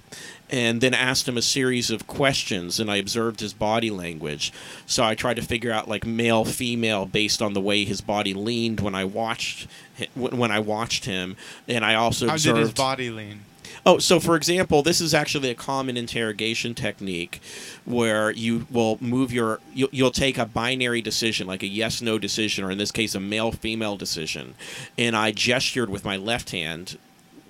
And 0.50 0.82
then 0.82 0.92
asked 0.92 1.26
him 1.26 1.38
a 1.38 1.42
series 1.42 1.90
of 1.90 2.06
questions, 2.06 2.78
and 2.78 2.90
I 2.90 2.96
observed 2.96 3.40
his 3.40 3.54
body 3.54 3.88
language. 3.90 4.52
So 4.84 5.02
I 5.02 5.14
tried 5.14 5.36
to 5.36 5.42
figure 5.42 5.72
out 5.72 5.88
like 5.88 6.04
male, 6.04 6.44
female, 6.44 7.06
based 7.06 7.40
on 7.40 7.54
the 7.54 7.60
way 7.60 7.86
his 7.86 8.02
body 8.02 8.34
leaned 8.34 8.80
when 8.80 8.94
I 8.94 9.04
watched 9.06 9.66
when 10.14 10.36
when 10.36 10.50
I 10.50 10.58
watched 10.58 11.06
him. 11.06 11.36
And 11.66 11.84
I 11.84 11.94
also 11.94 12.26
How 12.28 12.34
observed 12.34 12.56
did 12.56 12.62
his 12.62 12.74
body 12.74 13.08
lean? 13.10 13.40
Oh, 13.84 13.98
so 13.98 14.20
for 14.20 14.36
example, 14.36 14.82
this 14.82 15.00
is 15.00 15.12
actually 15.12 15.50
a 15.50 15.56
common 15.56 15.96
interrogation 15.96 16.74
technique 16.74 17.40
where 17.84 18.30
you 18.30 18.66
will 18.70 18.96
move 19.00 19.32
your 19.32 19.58
you'll, 19.74 19.88
you'll 19.90 20.12
take 20.12 20.38
a 20.38 20.46
binary 20.46 21.00
decision 21.00 21.48
like 21.48 21.64
a 21.64 21.66
yes 21.66 22.00
no 22.00 22.16
decision 22.16 22.64
or 22.64 22.70
in 22.70 22.78
this 22.78 22.92
case 22.92 23.16
a 23.16 23.20
male 23.20 23.50
female 23.50 23.96
decision 23.96 24.54
and 24.96 25.16
I 25.16 25.32
gestured 25.32 25.90
with 25.90 26.04
my 26.04 26.16
left 26.16 26.50
hand 26.50 26.96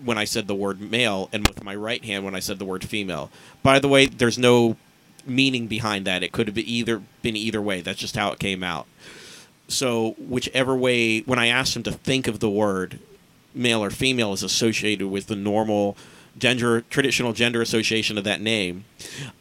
when 0.02 0.16
I 0.16 0.24
said 0.24 0.46
the 0.46 0.54
word 0.54 0.80
male 0.80 1.28
and 1.32 1.46
with 1.46 1.62
my 1.62 1.74
right 1.74 2.02
hand 2.02 2.24
when 2.24 2.34
I 2.34 2.40
said 2.40 2.58
the 2.58 2.64
word 2.64 2.84
female. 2.84 3.30
By 3.62 3.78
the 3.78 3.88
way, 3.88 4.06
there's 4.06 4.38
no 4.38 4.76
meaning 5.26 5.66
behind 5.66 6.06
that. 6.06 6.22
It 6.22 6.32
could 6.32 6.48
have 6.48 6.54
been 6.54 6.66
either 6.66 7.02
been 7.20 7.36
either 7.36 7.60
way. 7.60 7.82
That's 7.82 8.00
just 8.00 8.16
how 8.16 8.32
it 8.32 8.38
came 8.38 8.64
out. 8.64 8.86
So 9.68 10.12
whichever 10.18 10.74
way 10.74 11.20
when 11.20 11.38
I 11.38 11.48
asked 11.48 11.76
him 11.76 11.82
to 11.84 11.92
think 11.92 12.26
of 12.26 12.40
the 12.40 12.50
word 12.50 13.00
male 13.54 13.84
or 13.84 13.90
female 13.90 14.32
is 14.32 14.42
associated 14.42 15.08
with 15.08 15.26
the 15.26 15.36
normal 15.36 15.96
gender 16.38 16.82
traditional 16.82 17.32
gender 17.32 17.60
association 17.60 18.18
of 18.18 18.24
that 18.24 18.40
name 18.40 18.84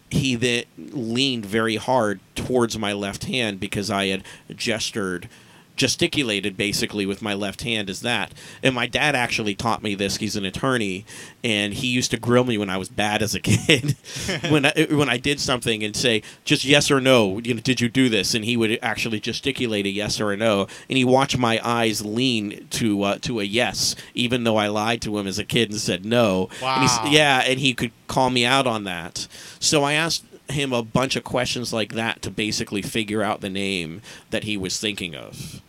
he 0.10 0.36
then 0.36 0.64
leaned 0.78 1.46
very 1.46 1.78
hard 1.78 2.20
towards 2.36 2.78
my 2.78 2.94
left 2.94 3.26
hand 3.26 3.60
because 3.60 3.90
i 3.90 4.08
had 4.08 4.24
gestured 4.56 5.30
gesticulated 5.76 6.56
basically 6.58 7.06
with 7.06 7.22
my 7.22 7.34
left 7.34 7.62
hand 7.64 7.90
as 7.90 8.02
that. 8.02 8.34
And 8.62 8.76
my 8.76 8.86
dad 8.88 9.16
actually 9.16 9.56
taught 9.56 9.82
me 9.82 9.96
this. 9.96 10.18
He's 10.18 10.36
an 10.36 10.46
attorney 10.46 11.06
and 11.44 11.74
he 11.74 11.88
used 11.88 12.12
to 12.12 12.18
grill 12.18 12.44
me 12.44 12.58
when 12.58 12.70
i 12.70 12.78
was 12.78 12.90
bad 12.90 13.22
as 13.22 13.34
a 13.34 13.40
kid. 13.40 13.96
When 14.50 14.66
I, 14.66 14.88
when 14.90 15.10
I 15.10 15.18
did 15.18 15.40
something 15.40 15.84
and 15.84 15.96
say 15.96 16.24
just 16.46 16.64
yes 16.66 16.90
or 16.92 17.00
no. 17.02 17.40
You 17.40 17.56
know, 17.56 17.62
did 17.62 17.82
you 17.82 17.90
do 17.90 18.10
this? 18.10 18.34
And 18.34 18.44
he 18.46 18.56
would 18.58 18.78
actually 18.82 19.20
gesticulate 19.20 19.86
a 19.86 19.90
yes 19.90 20.20
or 20.20 20.32
a 20.32 20.38
no. 20.38 20.68
And 20.90 20.98
he 20.98 21.06
watched 21.06 21.38
my 21.38 21.60
eyes 21.64 22.04
lean 22.06 22.68
to 22.72 23.04
uh, 23.04 23.18
to 23.22 23.40
a 23.40 23.44
yes 23.44 23.96
even 24.14 24.44
though 24.44 24.58
I 24.58 24.68
lied 24.68 25.02
to 25.04 25.18
him 25.18 25.28
as 25.28 25.40
a 25.40 25.46
kid 25.46 25.72
and 25.72 25.80
said 25.80 26.06
no. 26.06 26.50
And 26.62 26.62
Wow. 26.62 27.06
yeah 27.10 27.40
and 27.46 27.60
he 27.60 27.74
could 27.74 27.92
call 28.08 28.30
me 28.30 28.46
out 28.46 28.68
on 28.68 28.84
that. 28.86 29.28
So 29.60 29.84
I 29.84 29.94
asked 29.94 30.24
him 30.52 30.74
a 30.74 30.84
bunch 30.84 31.16
of 31.16 31.24
questions 31.24 31.74
like 31.74 31.94
that 31.94 32.22
to 32.22 32.32
basically 32.32 32.82
figure 32.82 33.24
out 33.24 33.42
the 33.42 33.50
name 33.50 34.02
that 34.30 34.44
he 34.44 34.58
was 34.58 34.80
thinking 34.80 35.16
of. 35.16 35.62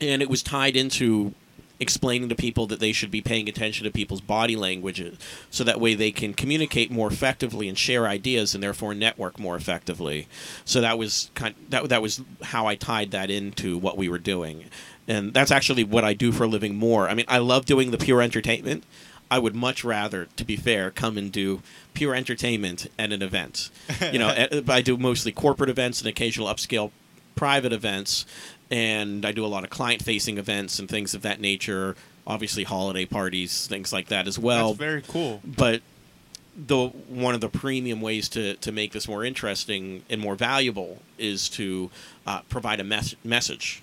And 0.00 0.20
it 0.20 0.28
was 0.28 0.42
tied 0.42 0.76
into 0.76 1.34
explaining 1.78 2.28
to 2.28 2.34
people 2.34 2.66
that 2.66 2.80
they 2.80 2.92
should 2.92 3.10
be 3.10 3.20
paying 3.20 3.48
attention 3.48 3.84
to 3.84 3.90
people's 3.90 4.20
body 4.20 4.56
language 4.56 5.00
uh, 5.00 5.10
so 5.50 5.62
that 5.64 5.80
way 5.80 5.94
they 5.94 6.10
can 6.10 6.32
communicate 6.32 6.90
more 6.90 7.08
effectively 7.08 7.68
and 7.68 7.76
share 7.78 8.06
ideas 8.06 8.54
and 8.54 8.62
therefore 8.62 8.94
network 8.94 9.38
more 9.38 9.56
effectively. 9.56 10.26
So 10.64 10.80
that 10.80 10.98
was 10.98 11.30
kind 11.34 11.54
that 11.68 11.88
that 11.88 12.02
was 12.02 12.22
how 12.42 12.66
I 12.66 12.76
tied 12.76 13.10
that 13.10 13.30
into 13.30 13.76
what 13.76 13.96
we 13.96 14.08
were 14.08 14.18
doing. 14.18 14.64
And 15.08 15.34
that's 15.34 15.50
actually 15.50 15.84
what 15.84 16.04
I 16.04 16.14
do 16.14 16.32
for 16.32 16.44
a 16.44 16.48
living 16.48 16.76
more. 16.76 17.08
I 17.08 17.14
mean 17.14 17.26
I 17.28 17.38
love 17.38 17.66
doing 17.66 17.90
the 17.90 17.98
pure 17.98 18.22
entertainment. 18.22 18.84
I 19.30 19.38
would 19.38 19.54
much 19.54 19.84
rather 19.84 20.26
to 20.36 20.44
be 20.44 20.56
fair 20.56 20.90
come 20.90 21.18
and 21.18 21.30
do 21.30 21.60
pure 21.96 22.14
entertainment 22.14 22.86
at 22.98 23.12
an 23.12 23.22
event. 23.22 23.70
You 24.12 24.18
know 24.20 24.28
eh, 24.28 24.60
I 24.68 24.82
do 24.82 24.96
mostly 24.96 25.32
corporate 25.32 25.70
events 25.70 26.00
and 26.00 26.08
occasional 26.08 26.46
upscale 26.48 26.90
private 27.34 27.72
events 27.72 28.24
and 28.70 29.24
I 29.26 29.32
do 29.32 29.44
a 29.44 29.48
lot 29.48 29.64
of 29.64 29.70
client 29.70 30.02
facing 30.02 30.38
events 30.38 30.78
and 30.78 30.88
things 30.88 31.14
of 31.14 31.22
that 31.22 31.40
nature 31.40 31.96
obviously 32.26 32.64
holiday 32.64 33.04
parties 33.06 33.66
things 33.66 33.92
like 33.92 34.08
that 34.08 34.26
as 34.28 34.38
well. 34.38 34.68
That's 34.68 34.78
very 34.78 35.02
cool. 35.02 35.40
but 35.44 35.82
the 36.56 36.88
one 37.08 37.34
of 37.34 37.40
the 37.40 37.48
premium 37.48 38.00
ways 38.00 38.28
to, 38.30 38.54
to 38.56 38.72
make 38.72 38.92
this 38.92 39.06
more 39.08 39.24
interesting 39.24 40.02
and 40.08 40.20
more 40.20 40.34
valuable 40.36 41.02
is 41.18 41.48
to 41.50 41.90
uh, 42.26 42.40
provide 42.48 42.80
a 42.80 42.84
mes- 42.84 43.14
message 43.24 43.82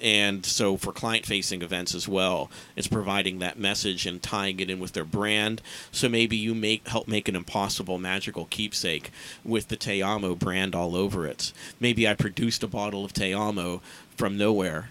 and 0.00 0.44
so 0.44 0.76
for 0.76 0.92
client 0.92 1.24
facing 1.24 1.62
events 1.62 1.94
as 1.94 2.06
well 2.06 2.50
it's 2.76 2.86
providing 2.86 3.38
that 3.38 3.58
message 3.58 4.06
and 4.06 4.22
tying 4.22 4.60
it 4.60 4.70
in 4.70 4.78
with 4.78 4.92
their 4.92 5.04
brand 5.04 5.62
so 5.90 6.08
maybe 6.08 6.36
you 6.36 6.54
make 6.54 6.86
help 6.88 7.08
make 7.08 7.28
an 7.28 7.36
impossible 7.36 7.98
magical 7.98 8.46
keepsake 8.46 9.10
with 9.44 9.68
the 9.68 9.76
Te 9.76 10.02
Amo 10.02 10.34
brand 10.34 10.74
all 10.74 10.94
over 10.94 11.26
it 11.26 11.52
maybe 11.80 12.06
i 12.06 12.14
produced 12.14 12.62
a 12.62 12.68
bottle 12.68 13.04
of 13.04 13.12
Te 13.12 13.32
Amo 13.32 13.80
from 14.16 14.36
nowhere 14.36 14.90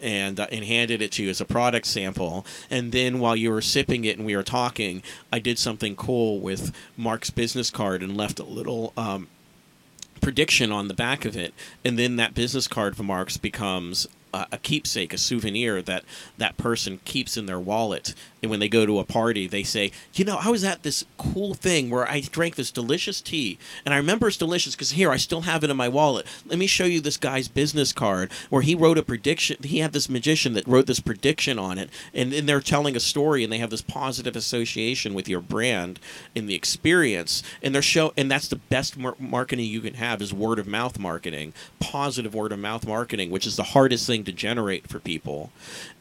and 0.00 0.38
uh, 0.38 0.46
and 0.52 0.64
handed 0.64 1.02
it 1.02 1.12
to 1.12 1.22
you 1.24 1.30
as 1.30 1.40
a 1.40 1.44
product 1.44 1.86
sample. 1.86 2.44
And 2.70 2.92
then 2.92 3.18
while 3.18 3.36
you 3.36 3.50
were 3.50 3.62
sipping 3.62 4.04
it 4.04 4.16
and 4.16 4.26
we 4.26 4.36
were 4.36 4.42
talking, 4.42 5.02
I 5.32 5.38
did 5.38 5.58
something 5.58 5.96
cool 5.96 6.40
with 6.40 6.74
Mark's 6.96 7.30
business 7.30 7.70
card 7.70 8.02
and 8.02 8.16
left 8.16 8.38
a 8.38 8.44
little 8.44 8.92
um, 8.96 9.28
prediction 10.20 10.72
on 10.72 10.88
the 10.88 10.94
back 10.94 11.24
of 11.24 11.36
it. 11.36 11.54
And 11.84 11.98
then 11.98 12.16
that 12.16 12.34
business 12.34 12.68
card 12.68 12.94
of 12.94 13.04
Mark's 13.04 13.36
becomes 13.36 14.06
a, 14.52 14.58
keepsake, 14.58 15.12
a 15.12 15.18
souvenir 15.18 15.82
that 15.82 16.04
that 16.38 16.56
person 16.56 17.00
keeps 17.04 17.36
in 17.36 17.46
their 17.46 17.60
wallet. 17.60 18.14
And 18.42 18.50
when 18.50 18.60
they 18.60 18.68
go 18.68 18.86
to 18.86 18.98
a 18.98 19.04
party, 19.04 19.46
they 19.46 19.62
say, 19.62 19.90
"You 20.14 20.24
know, 20.24 20.38
I 20.40 20.50
was 20.50 20.62
at 20.62 20.82
this 20.82 21.04
cool 21.16 21.54
thing 21.54 21.90
where 21.90 22.08
I 22.08 22.20
drank 22.20 22.54
this 22.54 22.70
delicious 22.70 23.20
tea, 23.20 23.58
and 23.84 23.92
I 23.92 23.96
remember 23.96 24.28
it's 24.28 24.36
delicious 24.36 24.74
because 24.74 24.92
here 24.92 25.10
I 25.10 25.16
still 25.16 25.42
have 25.42 25.64
it 25.64 25.70
in 25.70 25.76
my 25.76 25.88
wallet. 25.88 26.26
Let 26.44 26.58
me 26.58 26.66
show 26.66 26.84
you 26.84 27.00
this 27.00 27.16
guy's 27.16 27.48
business 27.48 27.92
card 27.92 28.30
where 28.50 28.62
he 28.62 28.74
wrote 28.74 28.98
a 28.98 29.02
prediction. 29.02 29.56
He 29.62 29.78
had 29.78 29.92
this 29.92 30.08
magician 30.08 30.52
that 30.52 30.68
wrote 30.68 30.86
this 30.86 31.00
prediction 31.00 31.58
on 31.58 31.78
it, 31.78 31.90
and 32.14 32.32
then 32.32 32.46
they're 32.46 32.60
telling 32.60 32.94
a 32.94 33.00
story, 33.00 33.42
and 33.42 33.52
they 33.52 33.58
have 33.58 33.70
this 33.70 33.82
positive 33.82 34.36
association 34.36 35.14
with 35.14 35.28
your 35.28 35.40
brand 35.40 35.98
and 36.36 36.48
the 36.48 36.54
experience, 36.54 37.42
and 37.62 37.74
they're 37.74 37.82
show, 37.82 38.12
and 38.16 38.30
that's 38.30 38.48
the 38.48 38.56
best 38.56 38.96
mar- 38.96 39.16
marketing 39.18 39.66
you 39.66 39.80
can 39.80 39.94
have 39.94 40.20
is 40.20 40.32
word 40.32 40.58
of 40.58 40.66
mouth 40.66 40.98
marketing, 40.98 41.52
positive 41.80 42.34
word 42.34 42.52
of 42.52 42.58
mouth 42.58 42.86
marketing, 42.86 43.30
which 43.30 43.46
is 43.46 43.56
the 43.56 43.62
hardest 43.62 44.06
thing 44.06 44.24
to 44.26 44.32
generate 44.32 44.88
for 44.88 45.00
people, 45.00 45.50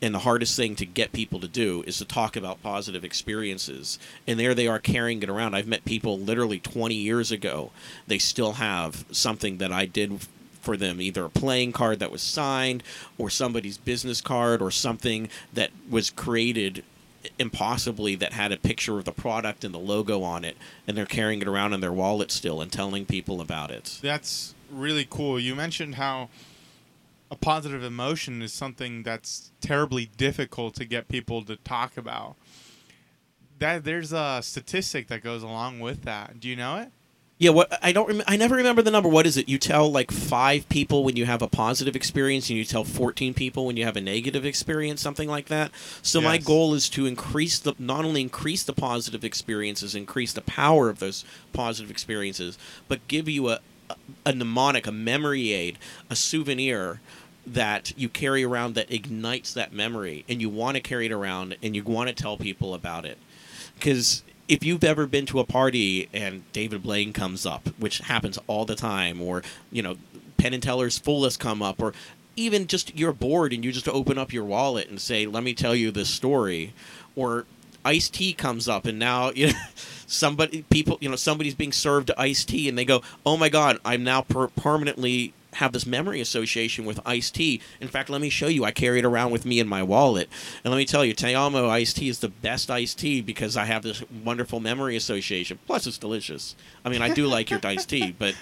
and 0.01 0.13
the 0.13 0.19
hardest 0.19 0.55
thing 0.55 0.75
to 0.75 0.85
get 0.85 1.13
people 1.13 1.39
to 1.39 1.47
do 1.47 1.83
is 1.87 1.97
to 1.99 2.05
talk 2.05 2.35
about 2.35 2.61
positive 2.61 3.03
experiences. 3.03 3.97
And 4.27 4.39
there 4.39 4.53
they 4.53 4.67
are 4.67 4.79
carrying 4.79 5.23
it 5.23 5.29
around. 5.29 5.55
I've 5.55 5.67
met 5.67 5.85
people 5.85 6.19
literally 6.19 6.59
20 6.59 6.93
years 6.95 7.31
ago. 7.31 7.71
They 8.07 8.17
still 8.17 8.53
have 8.53 9.05
something 9.11 9.57
that 9.57 9.71
I 9.71 9.85
did 9.85 10.27
for 10.61 10.75
them, 10.75 10.99
either 10.99 11.25
a 11.25 11.29
playing 11.29 11.71
card 11.71 11.99
that 11.99 12.11
was 12.11 12.21
signed, 12.21 12.83
or 13.17 13.29
somebody's 13.29 13.77
business 13.77 14.19
card, 14.19 14.61
or 14.61 14.71
something 14.71 15.29
that 15.53 15.69
was 15.89 16.09
created 16.09 16.83
impossibly 17.39 18.15
that 18.15 18.33
had 18.33 18.51
a 18.51 18.57
picture 18.57 18.97
of 18.97 19.05
the 19.05 19.11
product 19.11 19.63
and 19.63 19.73
the 19.73 19.79
logo 19.79 20.23
on 20.23 20.43
it, 20.43 20.57
and 20.87 20.97
they're 20.97 21.05
carrying 21.05 21.41
it 21.41 21.47
around 21.47 21.73
in 21.73 21.81
their 21.81 21.93
wallet 21.93 22.31
still 22.31 22.61
and 22.61 22.71
telling 22.71 23.05
people 23.05 23.41
about 23.41 23.71
it. 23.71 23.99
That's 24.01 24.53
really 24.71 25.07
cool. 25.09 25.39
You 25.39 25.55
mentioned 25.55 25.95
how 25.95 26.29
a 27.31 27.35
positive 27.35 27.83
emotion 27.83 28.41
is 28.41 28.53
something 28.53 29.03
that's 29.03 29.51
terribly 29.61 30.05
difficult 30.17 30.75
to 30.75 30.85
get 30.85 31.07
people 31.07 31.43
to 31.43 31.55
talk 31.57 31.97
about. 31.97 32.35
That 33.59 33.83
there's 33.83 34.13
a 34.13 34.41
statistic 34.43 35.07
that 35.07 35.23
goes 35.23 35.41
along 35.41 35.79
with 35.79 36.03
that. 36.03 36.39
Do 36.39 36.47
you 36.47 36.55
know 36.55 36.77
it? 36.77 36.91
Yeah, 37.37 37.49
what 37.49 37.77
I 37.83 37.91
don't 37.91 38.07
rem- 38.07 38.23
I 38.27 38.37
never 38.37 38.55
remember 38.55 38.81
the 38.81 38.91
number. 38.91 39.09
What 39.09 39.25
is 39.25 39.35
it? 39.35 39.49
You 39.49 39.57
tell 39.57 39.91
like 39.91 40.09
5 40.09 40.69
people 40.69 41.03
when 41.03 41.17
you 41.17 41.25
have 41.25 41.41
a 41.41 41.49
positive 41.49 41.93
experience 41.93 42.49
and 42.49 42.57
you 42.57 42.63
tell 42.63 42.85
14 42.85 43.33
people 43.33 43.65
when 43.65 43.75
you 43.75 43.83
have 43.83 43.97
a 43.97 44.01
negative 44.01 44.45
experience, 44.45 45.01
something 45.01 45.27
like 45.27 45.47
that. 45.47 45.71
So 46.01 46.21
my 46.21 46.37
goal 46.37 46.73
is 46.73 46.87
to 46.89 47.05
increase 47.05 47.59
the 47.59 47.73
not 47.77 48.05
only 48.05 48.21
increase 48.21 48.63
the 48.63 48.71
positive 48.71 49.25
experiences, 49.25 49.95
increase 49.95 50.31
the 50.31 50.41
power 50.41 50.87
of 50.87 50.99
those 50.99 51.25
positive 51.51 51.91
experiences, 51.91 52.57
but 52.87 53.05
give 53.09 53.27
you 53.27 53.49
a 53.49 53.59
a, 54.25 54.33
mnemonic, 54.33 54.87
a 54.87 54.91
memory 54.91 55.51
aid, 55.51 55.77
a 56.09 56.15
souvenir 56.15 57.01
that 57.45 57.93
you 57.95 58.09
carry 58.09 58.43
around 58.43 58.75
that 58.75 58.91
ignites 58.91 59.53
that 59.53 59.71
memory 59.71 60.25
and 60.27 60.41
you 60.41 60.49
want 60.49 60.75
to 60.75 60.81
carry 60.81 61.05
it 61.05 61.11
around 61.11 61.55
and 61.61 61.75
you 61.75 61.83
want 61.83 62.09
to 62.09 62.15
tell 62.15 62.37
people 62.37 62.73
about 62.73 63.05
it. 63.05 63.17
Because 63.75 64.23
if 64.47 64.63
you've 64.63 64.83
ever 64.83 65.05
been 65.05 65.25
to 65.27 65.39
a 65.39 65.45
party 65.45 66.09
and 66.13 66.43
David 66.53 66.83
Blaine 66.83 67.13
comes 67.13 67.45
up, 67.45 67.67
which 67.77 67.99
happens 67.99 68.39
all 68.47 68.65
the 68.65 68.75
time, 68.75 69.21
or 69.21 69.43
you 69.71 69.81
know, 69.81 69.97
Penn 70.37 70.53
and 70.53 70.63
Teller's 70.63 70.97
Fool 70.97 71.25
Us 71.25 71.37
come 71.37 71.61
up, 71.61 71.81
or 71.81 71.93
even 72.35 72.67
just 72.67 72.95
you're 72.95 73.13
bored 73.13 73.53
and 73.53 73.63
you 73.63 73.71
just 73.71 73.87
open 73.87 74.17
up 74.17 74.33
your 74.33 74.43
wallet 74.43 74.89
and 74.89 74.99
say, 74.99 75.25
"Let 75.25 75.43
me 75.43 75.53
tell 75.53 75.75
you 75.75 75.91
this 75.91 76.09
story," 76.09 76.73
or 77.15 77.45
iced 77.85 78.13
tea 78.13 78.33
comes 78.33 78.67
up 78.67 78.85
and 78.85 78.99
now 78.99 79.31
you 79.31 79.47
know 79.47 79.53
somebody 80.07 80.63
people 80.69 80.97
you 80.99 81.09
know 81.09 81.15
somebody's 81.15 81.55
being 81.55 81.71
served 81.71 82.11
iced 82.17 82.49
tea 82.49 82.67
and 82.67 82.77
they 82.77 82.85
go 82.85 83.01
oh 83.25 83.37
my 83.37 83.47
god 83.49 83.79
i'm 83.85 84.03
now 84.03 84.21
per- 84.21 84.47
permanently 84.47 85.33
have 85.55 85.71
this 85.71 85.85
memory 85.85 86.19
association 86.19 86.85
with 86.85 86.99
iced 87.05 87.35
tea. 87.35 87.61
In 87.79 87.87
fact 87.87 88.09
let 88.09 88.21
me 88.21 88.29
show 88.29 88.47
you. 88.47 88.65
I 88.65 88.71
carry 88.71 88.99
it 88.99 89.05
around 89.05 89.31
with 89.31 89.45
me 89.45 89.59
in 89.59 89.67
my 89.67 89.83
wallet. 89.83 90.29
And 90.63 90.71
let 90.71 90.77
me 90.77 90.85
tell 90.85 91.05
you 91.05 91.13
Te 91.13 91.33
Amo 91.33 91.69
iced 91.69 91.97
tea 91.97 92.09
is 92.09 92.19
the 92.19 92.29
best 92.29 92.69
iced 92.69 92.99
tea 92.99 93.21
because 93.21 93.57
i 93.57 93.65
have 93.65 93.83
this 93.83 94.03
wonderful 94.23 94.59
memory 94.59 94.95
association. 94.95 95.59
Plus 95.65 95.87
it's 95.87 95.97
delicious. 95.97 96.55
I 96.83 96.89
mean 96.89 97.01
i 97.01 97.13
do 97.13 97.27
like 97.27 97.49
your 97.49 97.59
iced 97.63 97.89
tea 97.89 98.11
but 98.17 98.35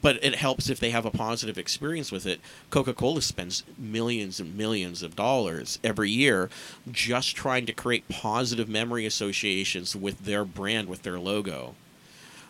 but 0.00 0.22
it 0.22 0.34
helps 0.36 0.68
if 0.68 0.80
they 0.80 0.90
have 0.90 1.06
a 1.06 1.10
positive 1.10 1.58
experience 1.58 2.12
with 2.12 2.26
it. 2.26 2.40
Coca 2.70 2.92
Cola 2.92 3.22
spends 3.22 3.62
millions 3.78 4.40
and 4.40 4.56
millions 4.56 5.02
of 5.02 5.16
dollars 5.16 5.78
every 5.82 6.10
year 6.10 6.50
just 6.90 7.36
trying 7.36 7.66
to 7.66 7.72
create 7.72 8.08
positive 8.08 8.68
memory 8.68 9.06
associations 9.06 9.96
with 9.96 10.24
their 10.24 10.44
brand, 10.44 10.88
with 10.88 11.02
their 11.02 11.18
logo. 11.18 11.74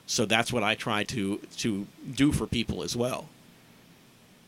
So 0.06 0.24
that's 0.24 0.52
what 0.52 0.62
I 0.62 0.74
try 0.74 1.04
to 1.04 1.38
to 1.58 1.86
do 2.14 2.32
for 2.32 2.46
people 2.46 2.82
as 2.82 2.96
well. 2.96 3.28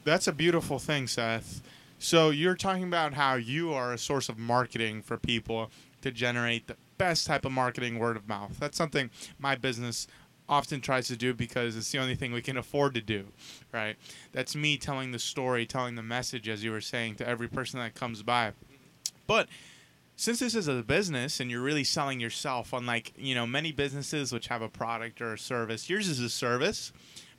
That's 0.05 0.27
a 0.27 0.33
beautiful 0.33 0.79
thing, 0.79 1.07
Seth. 1.07 1.61
So 1.99 2.31
you're 2.31 2.55
talking 2.55 2.85
about 2.85 3.15
how 3.15 3.35
you 3.35 3.73
are 3.73 3.93
a 3.93 3.99
source 3.99 4.29
of 4.29 4.39
marketing 4.39 5.03
for 5.03 5.17
people 5.17 5.71
to 6.03 6.13
generate 6.13 6.69
the 6.69 6.77
best 6.97 7.27
type 7.27 7.45
of 7.45 7.53
marketing 7.53 7.99
word 7.99 8.17
of 8.17 8.29
mouth. 8.29 8.57
That's 8.59 8.79
something 8.79 9.11
my 9.39 9.57
business 9.57 10.07
often 10.49 10.81
tries 10.81 11.09
to 11.09 11.17
do 11.17 11.35
because 11.35 11.77
it's 11.77 11.93
the 11.93 11.99
only 11.99 12.15
thing 12.15 12.33
we 12.33 12.43
can 12.43 12.57
afford 12.57 12.95
to 12.95 13.01
do, 13.01 13.27
right? 13.73 13.97
That's 14.33 14.57
me 14.57 14.77
telling 14.79 15.13
the 15.13 15.19
story, 15.19 15.67
telling 15.67 15.95
the 15.95 16.03
message 16.03 16.49
as 16.49 16.65
you 16.65 16.71
were 16.71 16.81
saying 16.81 17.17
to 17.17 17.29
every 17.29 17.49
person 17.49 17.79
that 17.81 17.95
comes 17.95 18.23
by. 18.23 18.53
But 19.27 19.49
since 20.17 20.39
this 20.39 20.55
is 20.55 20.69
a 20.69 20.83
business 20.83 21.39
and 21.39 21.51
you're 21.51 21.61
really 21.61 21.85
selling 21.85 22.19
yourself 22.19 22.73
unlike, 22.73 23.13
you 23.17 23.35
know, 23.35 23.47
many 23.47 23.73
businesses 23.73 24.33
which 24.33 24.49
have 24.49 24.63
a 24.63 24.69
product 24.69 25.21
or 25.21 25.35
a 25.35 25.39
service, 25.39 25.89
yours 25.91 26.09
is 26.09 26.21
a 26.21 26.31
service 26.31 26.93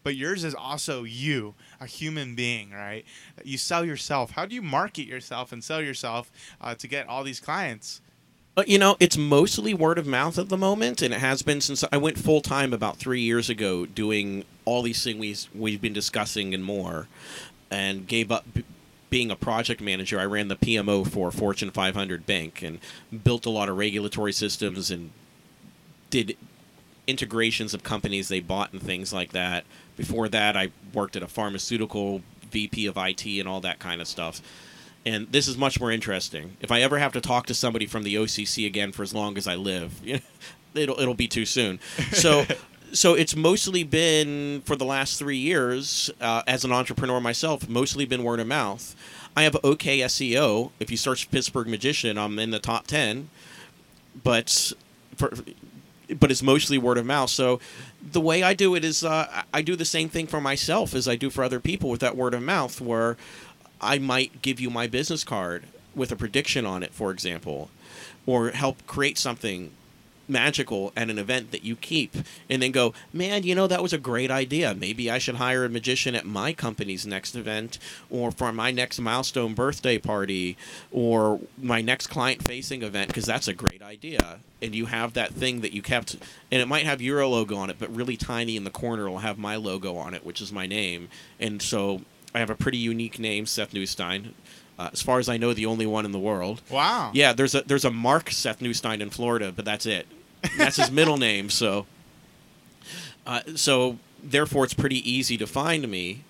but 0.04 0.15
yours 0.15 0.43
is 0.43 0.56
also 0.56 1.04
you, 1.04 1.56
a 1.80 1.86
human 1.86 2.36
being, 2.36 2.72
right? 2.72 3.06
You 3.43 3.58
sell 3.58 3.84
yourself. 3.84 4.32
How 4.32 4.45
do 4.45 4.56
you 4.56 4.62
market 4.62 5.06
yourself 5.06 5.52
and 5.52 5.63
sell 5.63 5.82
yourself 5.82 6.32
uh, 6.62 6.76
to 6.76 6.88
get 6.88 7.08
all 7.08 7.24
these 7.24 7.39
clients? 7.39 8.02
You 8.67 8.78
know, 8.78 8.98
it's 9.00 9.17
mostly 9.17 9.74
word 9.74 9.98
of 9.98 10.08
mouth 10.08 10.38
at 10.38 10.50
the 10.50 10.58
moment, 10.58 11.02
and 11.02 11.13
it 11.13 11.19
has 11.19 11.41
been 11.41 11.62
since 11.62 11.84
I 11.91 11.98
went 11.98 12.17
full 12.17 12.41
time 12.41 12.74
about 12.74 12.98
three 12.98 13.22
years 13.22 13.50
ago, 13.50 13.86
doing 13.86 14.45
all 14.65 14.82
these 14.82 15.04
things 15.04 15.19
we've, 15.19 15.48
we've 15.54 15.82
been 15.82 15.93
discussing 15.93 16.54
and 16.54 16.63
more, 16.63 17.08
and 17.72 18.08
gave 18.08 18.32
up 18.32 18.45
being 19.10 19.32
a 19.32 19.36
project 19.36 19.82
manager. 19.82 20.19
I 20.19 20.26
ran 20.26 20.48
the 20.48 20.56
PMO 20.56 21.08
for 21.08 21.32
Fortune 21.32 21.72
500 21.72 22.26
bank 22.26 22.62
and 22.62 22.80
built 23.24 23.45
a 23.45 23.50
lot 23.50 23.69
of 23.69 23.78
regulatory 23.78 24.34
systems 24.34 24.91
and 24.91 25.12
did 26.10 26.38
integrations 27.08 27.74
of 27.74 27.84
companies 27.84 28.28
they 28.28 28.39
bought 28.39 28.72
and 28.72 28.82
things 28.82 29.12
like 29.12 29.32
that. 29.32 29.65
Before 29.98 30.30
that, 30.30 30.56
I 30.56 30.72
worked 30.93 31.15
at 31.15 31.24
a 31.24 31.28
pharmaceutical 31.28 32.22
VP 32.52 32.86
of 32.86 32.98
IT 32.98 33.26
and 33.26 33.48
all 33.48 33.62
that 33.62 33.80
kind 33.80 34.02
of 34.02 34.08
stuff. 34.08 34.41
And 35.06 35.32
this 35.32 35.48
is 35.48 35.58
much 35.58 35.80
more 35.80 35.92
interesting. 35.92 36.58
If 36.60 36.72
I 36.72 36.82
ever 36.82 37.00
have 37.00 37.14
to 37.14 37.22
talk 37.22 37.46
to 37.48 37.54
somebody 37.54 37.86
from 37.86 38.04
the 38.04 38.16
OCC 38.16 38.68
again 38.68 38.92
for 38.92 39.04
as 39.04 39.14
long 39.14 39.38
as 39.38 39.48
I 39.48 39.56
live, 39.56 40.02
it'll 40.74 41.00
it'll 41.00 41.14
be 41.14 41.28
too 41.28 41.46
soon. 41.46 41.80
So. 42.12 42.46
So 42.92 43.14
it's 43.14 43.36
mostly 43.36 43.84
been 43.84 44.62
for 44.66 44.76
the 44.76 44.84
last 44.84 45.20
three 45.20 45.38
years 45.38 46.10
uh, 46.20 46.42
as 46.48 46.66
an 46.66 46.72
entrepreneur 46.72 47.22
myself. 47.22 47.70
Mostly 47.70 48.04
been 48.04 48.24
word 48.24 48.40
of 48.40 48.48
mouth. 48.48 48.96
I 49.38 49.44
have 49.44 49.56
OK 49.64 50.00
SEO. 50.00 50.72
If 50.80 50.90
you 50.90 50.98
search 50.98 51.30
Pittsburgh 51.30 51.68
Magician, 51.68 52.18
I'm 52.18 52.40
in 52.40 52.50
the 52.50 52.58
top 52.58 52.88
ten. 52.88 53.30
But 54.24 54.74
for 55.16 55.32
but 56.18 56.32
it's 56.32 56.42
mostly 56.42 56.78
word 56.78 56.98
of 56.98 57.06
mouth. 57.06 57.30
So 57.30 57.60
the 58.02 58.22
way 58.22 58.42
I 58.44 58.54
do 58.54 58.76
it 58.76 58.84
is 58.84 59.04
uh, 59.04 59.44
I 59.54 59.62
do 59.62 59.76
the 59.76 59.86
same 59.86 60.10
thing 60.10 60.28
for 60.28 60.42
myself 60.42 60.94
as 60.94 61.08
I 61.08 61.16
do 61.16 61.30
for 61.30 61.44
other 61.44 61.60
people 61.60 61.90
with 61.90 62.00
that 62.02 62.16
word 62.18 62.34
of 62.34 62.42
mouth, 62.42 62.82
where 62.82 63.18
I 63.82 63.98
might 63.98 64.42
give 64.42 64.60
you 64.60 64.70
my 64.70 64.88
business 64.88 65.24
card 65.24 65.65
with 65.96 66.12
a 66.12 66.15
prediction 66.15 66.65
on 66.65 66.84
it, 66.84 66.94
for 66.94 67.12
example, 67.12 67.70
or 68.26 68.50
help 68.50 68.86
create 68.88 69.18
something 69.18 69.72
magical 70.30 70.94
at 70.96 71.10
an 71.10 71.18
event 71.18 71.52
that 71.52 71.63
you 71.63 71.76
keep 71.76 72.15
and 72.50 72.62
then 72.62 72.72
go 72.72 72.94
man 73.12 73.44
you 73.44 73.56
know 73.56 73.68
that 73.68 73.82
was 73.82 73.92
a 73.92 73.98
great 73.98 74.30
idea. 74.30 74.74
Maybe 74.76 75.10
i 75.10 75.18
should 75.18 75.36
hire 75.36 75.65
a 75.65 75.70
magician 75.70 76.15
at 76.15 76.26
my 76.26 76.54
company's 76.54 77.06
next 77.06 77.36
event 77.36 77.80
or 78.10 78.32
for 78.32 78.54
my 78.54 78.72
next 78.72 79.00
milestone 79.00 79.56
birthday 79.56 79.98
party 79.98 80.56
or 80.92 81.39
my 81.58 81.82
next 81.82 82.08
client 82.08 82.48
facing 82.48 82.84
event 82.84 83.08
because 83.08 83.26
that's 83.26 83.48
a 83.48 83.54
great 83.54 83.82
idea. 83.82 84.39
And 84.62 84.76
you 84.76 84.86
have 84.86 85.13
that 85.13 85.34
thing 85.34 85.62
that 85.62 85.74
you 85.74 85.82
kept 85.82 86.15
and 86.52 86.62
it 86.62 86.68
might 86.68 86.86
have 86.86 87.02
your 87.02 87.26
logo 87.26 87.58
on 87.58 87.70
it 87.70 87.78
but 87.80 87.94
really 87.94 88.15
tiny 88.15 88.56
in 88.56 88.63
the 88.63 88.70
corner 88.70 89.10
will 89.10 89.20
have 89.20 89.39
my 89.39 89.56
logo 89.56 89.98
on 89.98 90.13
it 90.13 90.24
which 90.24 90.42
is 90.42 90.52
my 90.52 90.68
name. 90.68 91.10
And 91.39 91.62
so 91.62 92.02
i 92.34 92.39
have 92.39 92.50
a 92.50 92.56
pretty 92.56 92.78
unique 92.78 93.20
name 93.20 93.46
seth 93.46 93.74
newstein 93.74 94.34
uh, 94.78 94.89
as 94.94 95.02
far 95.02 95.20
as 95.20 95.28
i 95.30 95.38
know 95.38 95.54
the 95.54 95.65
only 95.65 95.86
one 95.86 96.06
in 96.06 96.12
the 96.12 96.20
world 96.20 96.62
Wow. 96.70 97.12
yeah, 97.13 97.34
there's 97.34 97.54
a 97.56 97.62
there's 97.63 97.84
a 97.86 97.92
Mark 97.92 98.32
Seth 98.32 98.62
Newstein 98.62 99.02
in 99.02 99.10
Florida, 99.10 99.52
but 99.54 99.65
that's 99.65 99.86
it. 99.86 100.08
That's 100.58 100.78
his 100.78 100.89
middle 100.89 101.18
name. 101.30 101.50
So, 101.50 101.86
uh, 103.28 103.42
so 103.56 103.98
therefore, 104.24 104.63
it's 104.63 104.74
pretty 104.74 105.10
easy 105.10 105.38
to 105.38 105.46
find 105.48 105.88
me. 105.89 106.24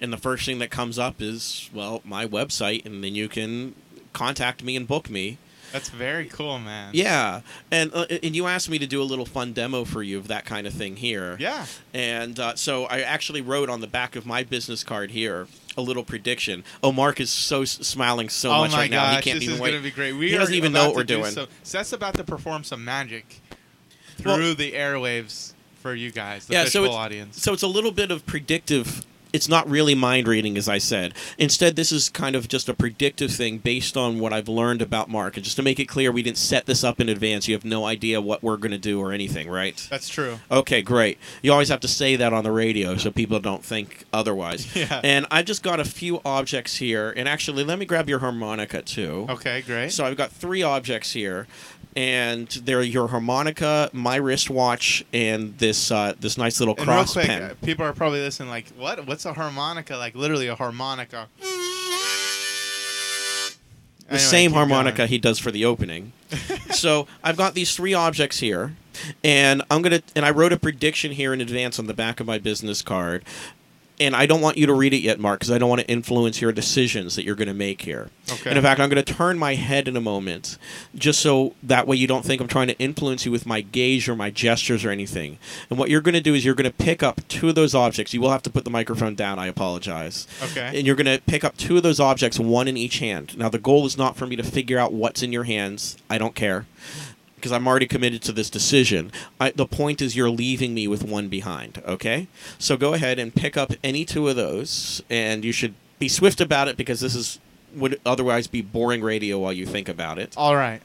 And 0.00 0.12
the 0.12 0.16
first 0.16 0.44
thing 0.46 0.58
that 0.58 0.70
comes 0.70 0.98
up 0.98 1.20
is 1.22 1.70
well 1.72 2.00
my 2.04 2.26
website, 2.26 2.84
and 2.84 3.04
then 3.04 3.14
you 3.14 3.28
can 3.28 3.74
contact 4.12 4.64
me 4.64 4.74
and 4.76 4.86
book 4.88 5.08
me. 5.08 5.38
That's 5.72 5.88
very 5.88 6.26
cool, 6.26 6.58
man. 6.58 6.90
Yeah, 6.92 7.40
and 7.70 7.90
uh, 7.94 8.06
and 8.22 8.36
you 8.36 8.46
asked 8.46 8.68
me 8.68 8.78
to 8.78 8.86
do 8.86 9.00
a 9.00 9.04
little 9.04 9.24
fun 9.26 9.52
demo 9.52 9.84
for 9.84 10.02
you 10.02 10.18
of 10.18 10.28
that 10.28 10.44
kind 10.44 10.66
of 10.66 10.72
thing 10.74 10.96
here. 10.96 11.36
Yeah. 11.40 11.66
And 11.94 12.38
uh, 12.38 12.54
so 12.56 12.84
I 12.84 13.00
actually 13.00 13.40
wrote 13.40 13.68
on 13.70 13.80
the 13.80 13.86
back 13.86 14.14
of 14.14 14.26
my 14.26 14.42
business 14.44 14.84
card 14.84 15.10
here 15.10 15.46
a 15.76 15.80
little 15.82 16.04
prediction. 16.04 16.62
Oh, 16.82 16.92
Mark 16.92 17.18
is 17.20 17.30
so 17.30 17.62
s- 17.62 17.70
smiling 17.80 18.28
so 18.28 18.50
oh 18.52 18.58
much 18.58 18.72
right 18.74 18.90
now. 18.90 19.16
He 19.16 19.22
can't 19.22 19.36
this 19.36 19.44
even 19.44 19.54
is 19.54 19.60
wait. 19.60 19.70
gonna 19.70 19.82
be 19.82 19.90
great. 19.90 20.12
We 20.12 20.30
He 20.30 20.36
doesn't 20.36 20.54
even 20.54 20.72
know 20.72 20.88
what 20.88 20.96
we're 20.96 21.02
to 21.02 21.06
do 21.06 21.16
doing. 21.20 21.32
So 21.32 21.46
Seth's 21.62 21.92
about 21.94 22.14
to 22.16 22.24
perform 22.24 22.64
some 22.64 22.84
magic 22.84 23.40
through 24.18 24.32
Well- 24.32 24.54
the 24.54 24.72
airwaves 24.72 25.54
for 25.80 25.94
you 25.94 26.10
guys, 26.12 26.46
the 26.46 26.52
Yeah, 26.54 26.64
so 26.66 26.90
audience. 26.92 27.42
So 27.42 27.52
it's 27.54 27.62
a 27.62 27.66
little 27.68 27.90
bit 27.92 28.10
of 28.10 28.24
predictive. 28.26 29.04
It's 29.32 29.48
not 29.48 29.68
really 29.68 29.94
mind 29.94 30.28
reading, 30.28 30.56
as 30.56 30.68
I 30.68 30.78
said. 30.78 31.14
Instead, 31.38 31.76
this 31.76 31.90
is 31.92 32.08
kind 32.08 32.36
of 32.36 32.48
just 32.48 32.68
a 32.68 32.74
predictive 32.74 33.30
thing 33.30 33.58
based 33.58 33.96
on 33.96 34.18
what 34.18 34.32
I've 34.32 34.48
learned 34.48 34.82
about 34.82 35.08
Mark. 35.08 35.36
And 35.36 35.44
just 35.44 35.56
to 35.56 35.62
make 35.62 35.80
it 35.80 35.86
clear, 35.86 36.12
we 36.12 36.22
didn't 36.22 36.38
set 36.38 36.66
this 36.66 36.84
up 36.84 37.00
in 37.00 37.08
advance. 37.08 37.48
You 37.48 37.54
have 37.54 37.64
no 37.64 37.84
idea 37.84 38.20
what 38.20 38.42
we're 38.42 38.56
going 38.56 38.72
to 38.72 38.78
do 38.78 39.00
or 39.00 39.12
anything, 39.12 39.48
right? 39.48 39.86
That's 39.90 40.08
true. 40.08 40.38
Okay, 40.50 40.82
great. 40.82 41.18
You 41.42 41.52
always 41.52 41.68
have 41.70 41.80
to 41.80 41.88
say 41.88 42.16
that 42.16 42.32
on 42.32 42.44
the 42.44 42.52
radio 42.52 42.96
so 42.96 43.10
people 43.10 43.40
don't 43.40 43.64
think 43.64 44.04
otherwise. 44.12 44.66
Yeah. 44.82 45.00
And 45.04 45.26
I've 45.30 45.44
just 45.44 45.62
got 45.62 45.78
a 45.80 45.84
few 45.84 46.20
objects 46.24 46.76
here. 46.76 47.12
And 47.16 47.28
actually, 47.28 47.62
let 47.62 47.78
me 47.78 47.84
grab 47.86 48.08
your 48.08 48.18
harmonica, 48.18 48.82
too. 48.82 49.26
Okay, 49.28 49.60
great. 49.62 49.92
So 49.92 50.04
I've 50.04 50.16
got 50.16 50.32
three 50.32 50.62
objects 50.62 51.12
here, 51.12 51.46
and 51.94 52.48
they're 52.48 52.82
your 52.82 53.08
harmonica, 53.08 53.90
my 53.92 54.16
wristwatch, 54.16 55.04
and 55.12 55.56
this 55.58 55.90
uh, 55.90 56.14
this 56.18 56.38
nice 56.38 56.58
little 56.58 56.74
and 56.76 56.86
real 56.86 56.96
cross 56.96 57.12
quick, 57.12 57.26
pen. 57.26 57.42
uh, 57.42 57.54
people 57.62 57.84
are 57.84 57.92
probably 57.92 58.20
listening 58.20 58.48
like, 58.48 58.66
what? 58.78 59.06
What's 59.06 59.21
a 59.24 59.32
harmonica? 59.32 59.96
Like 59.96 60.14
literally 60.14 60.48
a 60.48 60.54
harmonica. 60.54 61.28
the 61.40 61.46
Anyway, 64.08 64.18
same 64.18 64.52
harmonica 64.52 64.96
going. 64.98 65.08
he 65.08 65.18
does 65.18 65.38
for 65.38 65.50
the 65.50 65.64
opening. 65.64 66.12
so 66.70 67.06
I've 67.22 67.36
got 67.36 67.54
these 67.54 67.74
three 67.74 67.94
objects 67.94 68.40
here, 68.40 68.74
and 69.24 69.62
I'm 69.70 69.80
gonna 69.82 70.02
and 70.14 70.24
I 70.26 70.30
wrote 70.30 70.52
a 70.52 70.58
prediction 70.58 71.12
here 71.12 71.32
in 71.32 71.40
advance 71.40 71.78
on 71.78 71.86
the 71.86 71.94
back 71.94 72.20
of 72.20 72.26
my 72.26 72.38
business 72.38 72.82
card. 72.82 73.24
And 74.00 74.16
I 74.16 74.26
don't 74.26 74.40
want 74.40 74.56
you 74.56 74.66
to 74.66 74.74
read 74.74 74.94
it 74.94 75.00
yet, 75.00 75.20
Mark, 75.20 75.40
because 75.40 75.50
I 75.50 75.58
don't 75.58 75.68
want 75.68 75.80
to 75.80 75.88
influence 75.88 76.40
your 76.40 76.52
decisions 76.52 77.16
that 77.16 77.24
you're 77.24 77.34
going 77.34 77.48
to 77.48 77.54
make 77.54 77.82
here. 77.82 78.10
Okay. 78.30 78.50
And 78.50 78.56
in 78.56 78.64
fact, 78.64 78.80
I'm 78.80 78.88
going 78.88 79.02
to 79.02 79.14
turn 79.14 79.38
my 79.38 79.54
head 79.54 79.86
in 79.86 79.96
a 79.96 80.00
moment, 80.00 80.58
just 80.94 81.20
so 81.20 81.54
that 81.62 81.86
way 81.86 81.96
you 81.96 82.06
don't 82.06 82.24
think 82.24 82.40
I'm 82.40 82.48
trying 82.48 82.68
to 82.68 82.78
influence 82.78 83.24
you 83.24 83.32
with 83.32 83.46
my 83.46 83.60
gaze 83.60 84.08
or 84.08 84.16
my 84.16 84.30
gestures 84.30 84.84
or 84.84 84.90
anything. 84.90 85.38
And 85.70 85.78
what 85.78 85.90
you're 85.90 86.00
going 86.00 86.14
to 86.14 86.20
do 86.20 86.34
is 86.34 86.44
you're 86.44 86.54
going 86.54 86.70
to 86.70 86.84
pick 86.84 87.02
up 87.02 87.20
two 87.28 87.48
of 87.48 87.54
those 87.54 87.74
objects. 87.74 88.12
You 88.12 88.20
will 88.20 88.30
have 88.30 88.42
to 88.42 88.50
put 88.50 88.64
the 88.64 88.70
microphone 88.70 89.14
down. 89.14 89.38
I 89.38 89.46
apologize. 89.46 90.26
Okay. 90.42 90.72
And 90.74 90.86
you're 90.86 90.96
going 90.96 91.06
to 91.06 91.22
pick 91.26 91.44
up 91.44 91.56
two 91.56 91.76
of 91.76 91.82
those 91.82 92.00
objects, 92.00 92.38
one 92.38 92.68
in 92.68 92.76
each 92.76 92.98
hand. 92.98 93.36
Now, 93.36 93.48
the 93.48 93.58
goal 93.58 93.86
is 93.86 93.96
not 93.96 94.16
for 94.16 94.26
me 94.26 94.36
to 94.36 94.42
figure 94.42 94.78
out 94.78 94.92
what's 94.92 95.22
in 95.22 95.32
your 95.32 95.44
hands. 95.44 95.96
I 96.08 96.18
don't 96.18 96.34
care 96.34 96.66
because 97.42 97.52
I'm 97.52 97.66
already 97.66 97.88
committed 97.88 98.22
to 98.22 98.32
this 98.32 98.48
decision. 98.48 99.10
I, 99.40 99.50
the 99.50 99.66
point 99.66 100.00
is, 100.00 100.14
you're 100.14 100.30
leaving 100.30 100.74
me 100.74 100.86
with 100.86 101.02
one 101.02 101.28
behind. 101.28 101.82
Okay, 101.84 102.28
so 102.56 102.76
go 102.76 102.94
ahead 102.94 103.18
and 103.18 103.34
pick 103.34 103.56
up 103.56 103.72
any 103.82 104.04
two 104.04 104.28
of 104.28 104.36
those, 104.36 105.02
and 105.10 105.44
you 105.44 105.50
should 105.50 105.74
be 105.98 106.08
swift 106.08 106.40
about 106.40 106.68
it 106.68 106.76
because 106.76 107.00
this 107.00 107.16
is 107.16 107.40
would 107.74 108.00
otherwise 108.06 108.46
be 108.46 108.62
boring 108.62 109.02
radio 109.02 109.38
while 109.38 109.52
you 109.52 109.66
think 109.66 109.88
about 109.88 110.18
it. 110.18 110.34
All 110.36 110.54
right. 110.54 110.80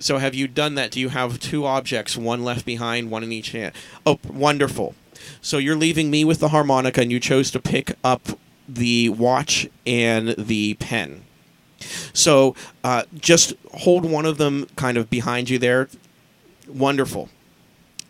So, 0.00 0.18
have 0.18 0.34
you 0.34 0.46
done 0.46 0.74
that? 0.74 0.90
Do 0.90 1.00
you 1.00 1.08
have 1.08 1.40
two 1.40 1.64
objects, 1.64 2.16
one 2.16 2.44
left 2.44 2.66
behind, 2.66 3.10
one 3.10 3.24
in 3.24 3.32
each 3.32 3.50
hand? 3.50 3.74
Oh, 4.04 4.18
wonderful. 4.28 4.94
So 5.40 5.58
you're 5.58 5.76
leaving 5.76 6.10
me 6.10 6.24
with 6.24 6.40
the 6.40 6.48
harmonica, 6.48 7.00
and 7.00 7.10
you 7.10 7.18
chose 7.18 7.50
to 7.52 7.58
pick 7.58 7.94
up 8.04 8.38
the 8.68 9.08
watch 9.08 9.66
and 9.86 10.28
the 10.36 10.74
pen. 10.74 11.22
So 12.12 12.54
uh, 12.84 13.04
just 13.14 13.54
hold 13.72 14.04
one 14.04 14.26
of 14.26 14.38
them 14.38 14.66
kind 14.76 14.96
of 14.96 15.08
behind 15.10 15.50
you 15.50 15.58
there. 15.58 15.88
Wonderful. 16.66 17.28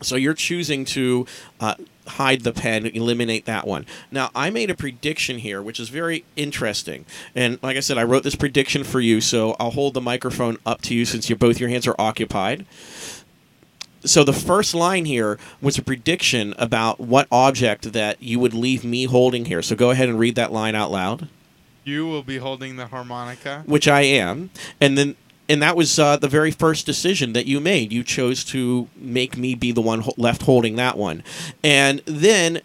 So 0.00 0.16
you're 0.16 0.34
choosing 0.34 0.84
to 0.86 1.26
uh, 1.60 1.74
hide 2.06 2.42
the 2.42 2.52
pen, 2.52 2.86
eliminate 2.86 3.44
that 3.46 3.66
one. 3.66 3.84
Now, 4.10 4.30
I 4.34 4.50
made 4.50 4.70
a 4.70 4.74
prediction 4.74 5.38
here, 5.38 5.60
which 5.60 5.80
is 5.80 5.88
very 5.88 6.24
interesting. 6.36 7.04
And 7.34 7.58
like 7.62 7.76
I 7.76 7.80
said, 7.80 7.98
I 7.98 8.04
wrote 8.04 8.22
this 8.22 8.36
prediction 8.36 8.84
for 8.84 9.00
you, 9.00 9.20
so 9.20 9.56
I'll 9.58 9.70
hold 9.70 9.94
the 9.94 10.00
microphone 10.00 10.58
up 10.64 10.82
to 10.82 10.94
you 10.94 11.04
since 11.04 11.28
you 11.28 11.36
both 11.36 11.58
your 11.60 11.68
hands 11.68 11.86
are 11.86 11.96
occupied. 11.98 12.64
So 14.04 14.22
the 14.22 14.32
first 14.32 14.74
line 14.74 15.04
here 15.04 15.38
was 15.60 15.76
a 15.76 15.82
prediction 15.82 16.54
about 16.56 17.00
what 17.00 17.26
object 17.32 17.92
that 17.92 18.22
you 18.22 18.38
would 18.38 18.54
leave 18.54 18.84
me 18.84 19.04
holding 19.04 19.46
here. 19.46 19.60
So 19.60 19.74
go 19.74 19.90
ahead 19.90 20.08
and 20.08 20.18
read 20.18 20.36
that 20.36 20.52
line 20.52 20.76
out 20.76 20.92
loud 20.92 21.28
You 21.88 22.06
will 22.06 22.22
be 22.22 22.36
holding 22.38 22.76
the 22.76 22.86
harmonica. 22.88 23.62
which 23.66 23.88
I 23.88 24.02
am, 24.02 24.50
and 24.80 24.98
then 24.98 25.16
and 25.48 25.62
that 25.62 25.74
was 25.76 25.98
uh, 25.98 26.18
the 26.18 26.28
very 26.28 26.50
first 26.50 26.84
decision 26.84 27.32
that 27.32 27.46
you 27.46 27.58
made. 27.60 27.90
You 27.92 28.04
chose 28.04 28.44
to 28.46 28.88
make 28.96 29.38
me 29.38 29.54
be 29.54 29.72
the 29.72 29.80
one 29.80 30.00
ho- 30.00 30.12
left 30.18 30.42
holding 30.42 30.76
that 30.76 30.98
one, 30.98 31.22
and 31.64 32.02
then 32.04 32.60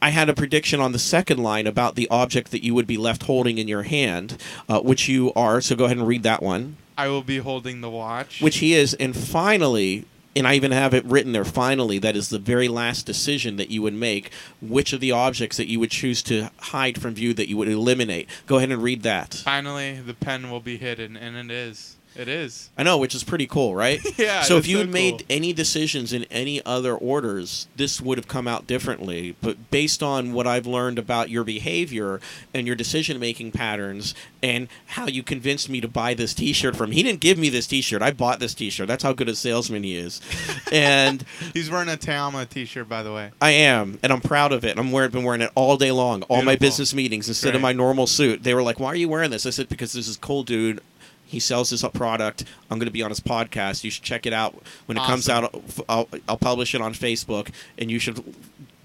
I 0.00 0.10
had 0.10 0.28
a 0.28 0.34
prediction 0.34 0.78
on 0.80 0.92
the 0.92 0.98
second 1.00 1.38
line 1.42 1.66
about 1.66 1.96
the 1.96 2.06
object 2.10 2.52
that 2.52 2.62
you 2.62 2.74
would 2.74 2.86
be 2.86 2.96
left 2.96 3.24
holding 3.24 3.58
in 3.58 3.66
your 3.66 3.82
hand, 3.82 4.36
uh, 4.68 4.80
which 4.80 5.08
you 5.08 5.32
are. 5.34 5.60
So 5.60 5.74
go 5.74 5.86
ahead 5.86 5.96
and 5.96 6.06
read 6.06 6.22
that 6.22 6.40
one, 6.42 6.76
I 6.96 7.08
will 7.08 7.22
be 7.22 7.38
holding 7.38 7.80
the 7.80 7.90
watch. 7.90 8.40
which 8.40 8.58
he 8.58 8.74
is, 8.74 8.94
and 8.94 9.16
finally. 9.16 10.04
And 10.36 10.48
I 10.48 10.54
even 10.54 10.72
have 10.72 10.94
it 10.94 11.04
written 11.04 11.32
there. 11.32 11.44
Finally, 11.44 11.98
that 12.00 12.16
is 12.16 12.28
the 12.28 12.40
very 12.40 12.66
last 12.66 13.06
decision 13.06 13.56
that 13.56 13.70
you 13.70 13.82
would 13.82 13.94
make. 13.94 14.32
Which 14.60 14.92
of 14.92 15.00
the 15.00 15.12
objects 15.12 15.56
that 15.58 15.68
you 15.68 15.78
would 15.78 15.92
choose 15.92 16.22
to 16.24 16.50
hide 16.58 17.00
from 17.00 17.14
view 17.14 17.34
that 17.34 17.48
you 17.48 17.56
would 17.56 17.68
eliminate? 17.68 18.28
Go 18.46 18.56
ahead 18.56 18.72
and 18.72 18.82
read 18.82 19.02
that. 19.02 19.34
finally 19.34 20.00
the 20.00 20.14
pen 20.14 20.50
will 20.50 20.60
be 20.60 20.76
hidden, 20.76 21.16
and 21.16 21.36
it 21.36 21.54
is. 21.54 21.96
It 22.16 22.28
is. 22.28 22.70
I 22.78 22.82
know, 22.82 22.96
which 22.98 23.14
is 23.14 23.24
pretty 23.24 23.46
cool, 23.46 23.74
right? 23.74 24.00
Yeah, 24.18 24.42
So 24.42 24.58
if 24.58 24.68
you 24.68 24.76
so 24.76 24.80
had 24.82 24.90
made 24.90 25.18
cool. 25.18 25.26
any 25.28 25.52
decisions 25.52 26.12
in 26.12 26.24
any 26.24 26.64
other 26.64 26.94
orders, 26.94 27.66
this 27.74 28.00
would 28.00 28.16
have 28.16 28.28
come 28.28 28.46
out 28.46 28.66
differently. 28.66 29.34
But 29.40 29.70
based 29.72 30.02
on 30.02 30.32
what 30.32 30.46
I've 30.46 30.66
learned 30.66 30.98
about 30.98 31.30
your 31.30 31.42
behavior 31.42 32.20
and 32.54 32.66
your 32.66 32.76
decision 32.76 33.18
making 33.18 33.50
patterns 33.52 34.14
and 34.42 34.68
how 34.86 35.06
you 35.08 35.22
convinced 35.24 35.68
me 35.68 35.80
to 35.80 35.88
buy 35.88 36.14
this 36.14 36.32
t 36.32 36.52
shirt 36.52 36.76
from 36.76 36.92
he 36.92 37.02
didn't 37.02 37.20
give 37.20 37.38
me 37.38 37.48
this 37.48 37.66
t 37.66 37.80
shirt. 37.80 38.02
I 38.02 38.12
bought 38.12 38.38
this 38.38 38.54
t 38.54 38.70
shirt. 38.70 38.86
That's 38.86 39.02
how 39.02 39.12
good 39.12 39.28
a 39.28 39.34
salesman 39.34 39.82
he 39.82 39.96
is. 39.96 40.20
and 40.72 41.24
He's 41.52 41.70
wearing 41.70 41.88
a 41.88 41.96
Te 41.96 42.12
Amo 42.12 42.44
t-shirt, 42.44 42.88
by 42.88 43.02
the 43.02 43.12
way. 43.12 43.30
I 43.40 43.50
am, 43.50 43.98
and 44.02 44.12
I'm 44.12 44.20
proud 44.20 44.52
of 44.52 44.64
it. 44.64 44.78
I'm 44.78 44.92
wearing 44.92 45.10
been 45.10 45.24
wearing 45.24 45.40
it 45.40 45.50
all 45.54 45.76
day 45.76 45.90
long, 45.92 46.22
all 46.24 46.42
my 46.42 46.56
business 46.56 46.94
meetings 46.94 47.28
instead 47.28 47.54
of 47.54 47.60
my 47.60 47.72
normal 47.72 48.06
suit. 48.06 48.42
They 48.42 48.54
were 48.54 48.62
like, 48.62 48.78
"Why 48.80 48.88
are 48.88 48.96
you 48.96 49.08
wearing 49.08 49.30
this?" 49.30 49.46
I 49.46 49.50
said, 49.50 49.68
"Because 49.68 49.92
this 49.92 50.08
is 50.08 50.16
cool, 50.16 50.42
dude. 50.42 50.80
He 51.26 51.40
sells 51.40 51.70
this 51.70 51.82
product. 51.94 52.44
I'm 52.70 52.78
going 52.78 52.86
to 52.86 52.92
be 52.92 53.02
on 53.02 53.10
his 53.10 53.20
podcast. 53.20 53.84
You 53.84 53.90
should 53.90 54.04
check 54.04 54.26
it 54.26 54.32
out 54.32 54.54
when 54.86 54.96
it 54.96 55.02
comes 55.04 55.28
out. 55.28 55.54
I'll, 55.88 56.08
I'll 56.28 56.36
publish 56.36 56.74
it 56.74 56.80
on 56.80 56.94
Facebook, 56.94 57.50
and 57.78 57.90
you 57.90 57.98
should 57.98 58.22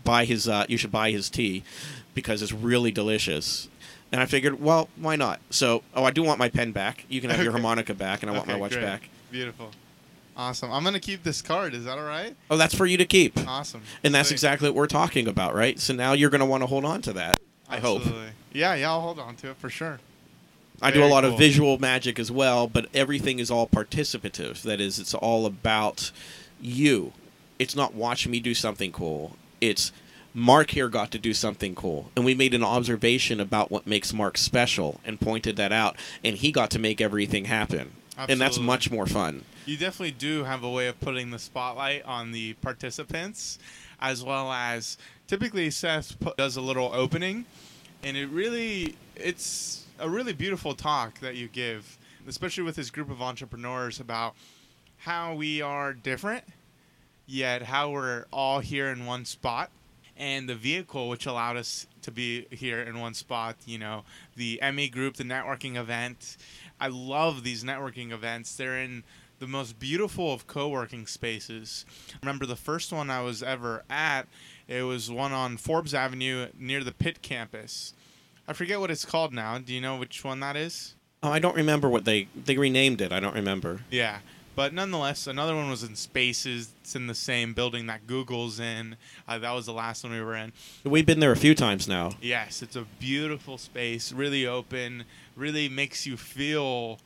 buy 0.04 0.26
his. 0.26 0.48
Uh, 0.48 0.66
you 0.68 0.78
should 0.78 0.92
buy 0.92 1.12
his 1.12 1.30
tea 1.30 1.64
because 2.14 2.42
it's 2.42 2.54
really 2.54 2.92
delicious." 2.92 3.68
And 4.12 4.22
I 4.22 4.26
figured, 4.26 4.60
well, 4.60 4.90
why 4.96 5.16
not? 5.16 5.40
So, 5.52 5.84
oh, 5.94 6.04
I 6.04 6.10
do 6.10 6.24
want 6.24 6.40
my 6.40 6.50
pen 6.50 6.72
back. 6.72 7.06
You 7.10 7.22
can 7.22 7.30
have 7.30 7.44
your 7.44 7.52
harmonica 7.52 7.94
back, 7.94 8.24
and 8.24 8.32
I 8.32 8.34
want 8.34 8.48
my 8.48 8.56
watch 8.56 8.72
great. 8.72 8.82
back. 8.82 9.10
Beautiful. 9.30 9.70
Awesome. 10.36 10.72
I'm 10.72 10.84
gonna 10.84 11.00
keep 11.00 11.22
this 11.22 11.42
card. 11.42 11.74
Is 11.74 11.84
that 11.84 12.00
all 12.00 12.06
right? 12.06 12.36
Oh, 12.50 12.58
that's 12.58 12.74
for 12.74 12.86
you 12.86 12.98
to 12.98 13.06
keep. 13.06 13.38
Awesome. 13.48 13.82
And 14.04 14.16
that's 14.16 14.30
Sweet. 14.30 14.36
exactly 14.36 14.70
what 14.70 14.76
we're 14.76 14.88
talking 14.88 15.28
about, 15.28 15.54
right? 15.54 15.78
So 15.80 15.94
now 15.94 16.14
you're 16.14 16.30
going 16.30 16.40
to 16.40 16.46
want 16.46 16.64
to 16.64 16.68
hold 16.68 16.86
on 16.86 17.02
to 17.04 17.14
that. 17.14 17.40
I 17.70 17.80
hope. 17.80 18.04
Yeah, 18.54 18.74
yeah. 18.74 18.90
I'll 18.90 19.02
hold 19.02 19.20
on 19.20 19.36
to 19.38 19.52
it 19.52 19.58
for 19.58 19.70
sure. 19.70 20.00
I 20.82 20.92
do 20.92 21.04
a 21.04 21.08
lot 21.08 21.26
of 21.26 21.38
visual 21.38 21.78
magic 21.78 22.20
as 22.20 22.32
well, 22.32 22.68
but 22.68 22.88
everything 22.94 23.40
is 23.40 23.52
all 23.52 23.68
participative. 23.68 24.62
That 24.62 24.80
is, 24.80 25.00
it's 25.00 25.14
all 25.14 25.46
about 25.46 26.12
you. 26.62 27.14
It's 27.58 27.76
not 27.76 27.94
watch 27.94 28.28
me 28.28 28.40
do 28.40 28.54
something 28.54 28.92
cool. 28.92 29.36
It's 29.60 29.92
Mark 30.34 30.72
here 30.72 30.90
got 30.90 31.12
to 31.12 31.20
do 31.20 31.34
something 31.34 31.76
cool. 31.76 32.12
And 32.16 32.24
we 32.24 32.34
made 32.34 32.54
an 32.54 32.64
observation 32.64 33.40
about 33.40 33.72
what 33.72 33.88
makes 33.88 34.14
Mark 34.14 34.38
special 34.38 35.00
and 35.04 35.20
pointed 35.20 35.58
that 35.58 35.72
out. 35.72 35.98
And 36.24 36.38
he 36.38 36.52
got 36.52 36.70
to 36.72 36.80
make 36.80 37.02
everything 37.02 37.46
happen. 37.46 37.92
And 38.18 38.40
that's 38.40 38.60
much 38.60 38.92
more 38.92 39.06
fun. 39.06 39.44
You 39.66 39.78
definitely 39.78 40.12
do 40.12 40.44
have 40.44 40.64
a 40.64 40.70
way 40.70 40.88
of 40.88 41.00
putting 41.00 41.32
the 41.32 41.40
spotlight 41.40 42.04
on 42.04 42.32
the 42.32 42.54
participants, 42.56 43.60
as 44.02 44.24
well 44.24 44.52
as 44.52 44.98
typically 45.28 45.70
Seth 45.70 46.18
does 46.38 46.58
a 46.58 46.62
little 46.62 46.92
opening, 46.94 47.46
and 48.04 48.18
it 48.18 48.28
really 48.28 48.96
it's 49.16 49.79
a 50.00 50.10
really 50.10 50.34
beautiful 50.34 50.74
talk 50.74 51.20
that 51.20 51.36
you 51.36 51.48
give, 51.48 51.98
especially 52.28 52.64
with 52.64 52.76
this 52.76 52.90
group 52.90 53.10
of 53.10 53.22
entrepreneurs 53.22 54.00
about 54.00 54.36
how 54.98 55.34
we 55.34 55.62
are 55.62 55.94
different, 55.94 56.44
yet 57.28 57.64
how 57.64 57.92
we're 57.92 58.26
all 58.32 58.60
here 58.60 58.90
in 58.90 59.06
one 59.06 59.26
spot. 59.26 59.70
And 60.18 60.50
the 60.50 60.56
vehicle 60.56 61.08
which 61.08 61.26
allowed 61.26 61.56
us 61.56 61.88
to 62.02 62.12
be 62.12 62.46
here 62.52 62.82
in 62.82 63.00
one 63.00 63.14
spot, 63.14 63.56
you 63.66 63.78
know, 63.78 64.04
the 64.36 64.60
ME 64.74 64.90
group, 64.90 65.16
the 65.16 65.24
networking 65.24 65.78
event. 65.78 66.36
I 66.80 66.88
love 66.88 67.44
these 67.44 67.64
networking 67.64 68.12
events. 68.12 68.56
They're 68.56 68.80
in 68.80 69.04
the 69.40 69.48
most 69.48 69.80
beautiful 69.80 70.34
of 70.34 70.46
co-working 70.46 71.08
spaces. 71.08 71.86
Remember 72.22 72.46
the 72.46 72.58
first 72.58 72.92
one 72.92 73.10
I 73.10 73.22
was 73.22 73.42
ever 73.42 73.84
at, 73.90 74.28
it 74.68 74.84
was 74.84 75.10
one 75.10 75.32
on 75.32 75.56
Forbes 75.56 75.94
Avenue 75.94 76.48
near 76.58 76.84
the 76.84 76.92
Pitt 76.92 77.22
campus. 77.22 77.94
I 78.50 78.54
forget 78.54 78.80
what 78.80 78.90
it's 78.90 79.06
called 79.06 79.32
now. 79.32 79.60
Do 79.60 79.72
you 79.72 79.80
know 79.80 79.98
which 79.98 80.24
one 80.24 80.40
that 80.40 80.58
is? 80.58 80.96
Oh, 81.22 81.30
I 81.30 81.38
don't 81.38 81.56
remember 81.56 81.88
what 81.88 82.06
they 82.06 82.28
they 82.36 82.58
renamed 82.58 83.00
it. 83.00 83.12
I 83.12 83.20
don't 83.20 83.36
remember. 83.36 83.82
Yeah. 83.92 84.20
But 84.56 84.74
nonetheless, 84.74 85.28
another 85.28 85.56
one 85.56 85.70
was 85.70 85.84
in 85.84 85.96
Spaces. 85.96 86.74
It's 86.82 86.96
in 86.96 87.06
the 87.06 87.14
same 87.14 87.54
building 87.54 87.86
that 87.86 88.08
Google's 88.08 88.60
in. 88.60 88.98
Uh, 89.28 89.38
that 89.38 89.52
was 89.52 89.68
the 89.68 89.72
last 89.72 90.04
one 90.04 90.12
we 90.12 90.22
were 90.22 90.36
in. 90.36 90.52
We've 90.84 91.06
been 91.06 91.20
there 91.20 91.32
a 91.32 91.38
few 91.38 91.54
times 91.54 91.88
now. 91.88 92.14
Yes, 92.22 92.62
it's 92.64 92.76
a 92.76 92.86
beautiful 93.00 93.58
space, 93.58 94.12
really 94.12 94.46
open, 94.46 95.06
really 95.38 95.70
makes 95.70 96.06
you 96.06 96.18
feel 96.18 97.00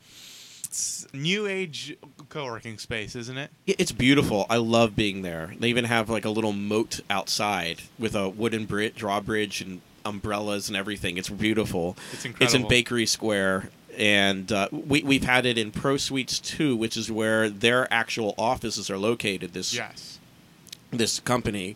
it's 0.64 1.06
new 1.14 1.46
age 1.46 1.96
co-working 2.30 2.80
space, 2.80 3.16
isn't 3.16 3.38
it? 3.38 3.52
It's 3.68 3.92
beautiful. 3.92 4.48
I 4.50 4.58
love 4.58 4.96
being 4.96 5.22
there. 5.22 5.54
They 5.60 5.68
even 5.68 5.86
have 5.86 6.10
like 6.10 6.26
a 6.26 6.32
little 6.32 6.54
moat 6.54 7.02
outside 7.10 7.82
with 8.00 8.16
a 8.16 8.30
wooden 8.30 8.66
bridge, 8.66 8.96
drawbridge, 8.96 9.62
and 9.62 9.82
umbrellas 10.06 10.68
and 10.68 10.78
everything. 10.78 11.18
It's 11.18 11.30
beautiful. 11.30 11.96
It's 12.12 12.26
incredible. 12.26 12.44
It's 12.46 12.54
in 12.54 12.68
Bakery 12.68 13.06
Square, 13.06 13.70
and 13.98 14.52
uh, 14.52 14.68
we 14.72 15.04
we've 15.04 15.24
had 15.26 15.46
it 15.46 15.58
in 15.58 15.72
Pro 15.72 15.98
Suites 15.98 16.40
too, 16.40 16.76
which 16.76 16.98
is 16.98 17.12
where 17.12 17.50
their 17.50 17.92
actual 17.94 18.34
offices 18.38 18.90
are 18.90 18.98
located. 18.98 19.54
This 19.54 19.74
Yes. 19.74 20.20
this 20.92 21.20
company, 21.20 21.76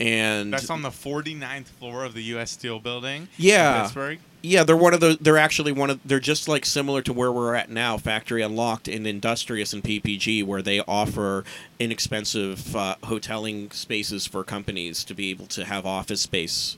and 0.00 0.52
That's 0.52 0.70
on 0.70 0.82
the 0.82 0.90
49th 0.90 1.66
floor 1.68 2.04
of 2.04 2.14
the 2.14 2.22
U.S. 2.24 2.50
Steel 2.52 2.78
building. 2.80 3.22
in 3.22 3.28
Yeah. 3.36 3.82
Pittsburgh. 3.82 4.18
Yeah, 4.40 4.62
they're 4.62 4.76
one 4.76 4.94
of 4.94 5.00
the. 5.00 5.18
They're 5.20 5.36
actually 5.36 5.72
one 5.72 5.90
of. 5.90 5.98
They're 6.04 6.20
just 6.20 6.46
like 6.46 6.64
similar 6.64 7.02
to 7.02 7.12
where 7.12 7.32
we're 7.32 7.56
at 7.56 7.70
now, 7.70 7.96
Factory 7.98 8.40
Unlocked 8.40 8.86
and 8.86 9.04
Industrious 9.04 9.72
and 9.72 9.82
PPG, 9.82 10.44
where 10.44 10.62
they 10.62 10.78
offer 10.82 11.42
inexpensive 11.80 12.76
uh, 12.76 12.94
hoteling 13.02 13.72
spaces 13.72 14.28
for 14.28 14.44
companies 14.44 15.02
to 15.04 15.14
be 15.14 15.30
able 15.30 15.46
to 15.46 15.64
have 15.64 15.84
office 15.84 16.20
space, 16.20 16.76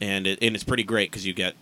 and 0.00 0.26
it, 0.26 0.38
and 0.42 0.54
it's 0.54 0.64
pretty 0.64 0.82
great 0.82 1.10
because 1.10 1.26
you 1.26 1.32
get, 1.32 1.54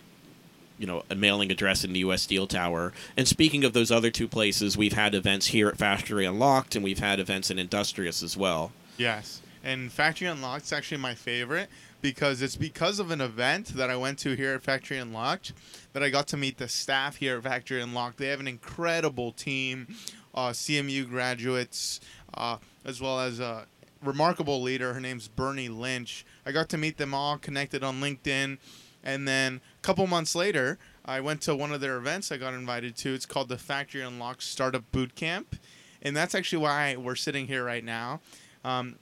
you 0.79 0.87
know, 0.87 1.03
a 1.11 1.15
mailing 1.15 1.51
address 1.51 1.85
in 1.85 1.93
the 1.93 2.01
U.S. 2.01 2.23
Steel 2.23 2.47
Tower. 2.47 2.93
And 3.17 3.27
speaking 3.27 3.65
of 3.65 3.73
those 3.73 3.91
other 3.91 4.11
two 4.11 4.29
places, 4.29 4.77
we've 4.77 4.93
had 4.93 5.15
events 5.15 5.49
here 5.49 5.69
at 5.69 5.77
Factory 5.77 6.25
Unlocked, 6.25 6.75
and 6.77 6.85
we've 6.85 7.01
had 7.01 7.19
events 7.21 7.51
in 7.51 7.59
Industrious 7.59 8.23
as 8.23 8.37
well. 8.37 8.73
Yes. 8.97 9.43
And 9.65 9.91
Factory 9.93 10.29
Unlocked 10.29 10.65
is 10.65 10.73
actually 10.73 10.99
my 10.99 11.15
favorite 11.15 11.69
because 12.01 12.43
it's 12.43 12.57
because 12.57 12.99
of 12.99 13.11
an 13.11 13.21
event 13.21 13.69
that 13.69 13.91
I 13.91 13.97
went 13.97 14.19
to 14.21 14.35
here 14.35 14.55
at 14.55 14.63
Factory 14.63 14.99
Unlocked 14.99 15.53
that 15.93 16.03
I 16.03 16.11
got 16.11 16.29
to 16.29 16.37
meet 16.37 16.59
the 16.59 16.69
staff 16.69 17.17
here 17.17 17.39
at 17.39 17.43
Factory 17.43 17.83
Unlocked. 17.83 18.19
They 18.19 18.29
have 18.29 18.41
an 18.41 18.49
incredible 18.49 19.33
team, 19.33 19.89
uh, 20.35 20.51
CMU 20.51 21.09
graduates, 21.09 22.01
uh, 22.35 22.59
as 22.85 23.01
well 23.01 23.21
as 23.21 23.41
a 23.41 23.67
remarkable 24.03 24.63
leader. 24.63 24.95
Her 24.95 25.01
name's 25.01 25.29
Bernie 25.29 25.69
Lynch. 25.69 26.25
I 26.49 26.51
got 26.51 26.71
to 26.71 26.79
meet 26.79 26.97
them 26.97 27.13
all, 27.13 27.37
connected 27.37 27.85
on 27.85 28.01
LinkedIn, 28.01 28.57
and 29.05 29.29
then 29.29 29.61
a 29.79 29.83
couple 29.83 30.07
months 30.07 30.35
later, 30.35 30.79
I 31.05 31.21
went 31.21 31.43
to 31.43 31.55
one 31.55 31.73
of 31.73 31.83
their 31.83 31.99
events 31.99 32.33
I 32.33 32.39
got 32.39 32.55
invited 32.55 32.97
to. 32.97 33.13
It's 33.13 33.27
called 33.27 33.51
the 33.51 33.59
Factory 33.59 34.01
Unlocked 34.01 34.43
Startup 34.43 34.91
Boot 34.91 35.15
Camp, 35.15 35.57
and 36.01 36.17
that's 36.17 36.35
actually 36.35 36.63
why 36.63 36.97
we're 36.97 37.17
sitting 37.17 37.49
here 37.49 37.63
right 37.63 37.85
now. 37.85 38.21
Um, 38.65 38.97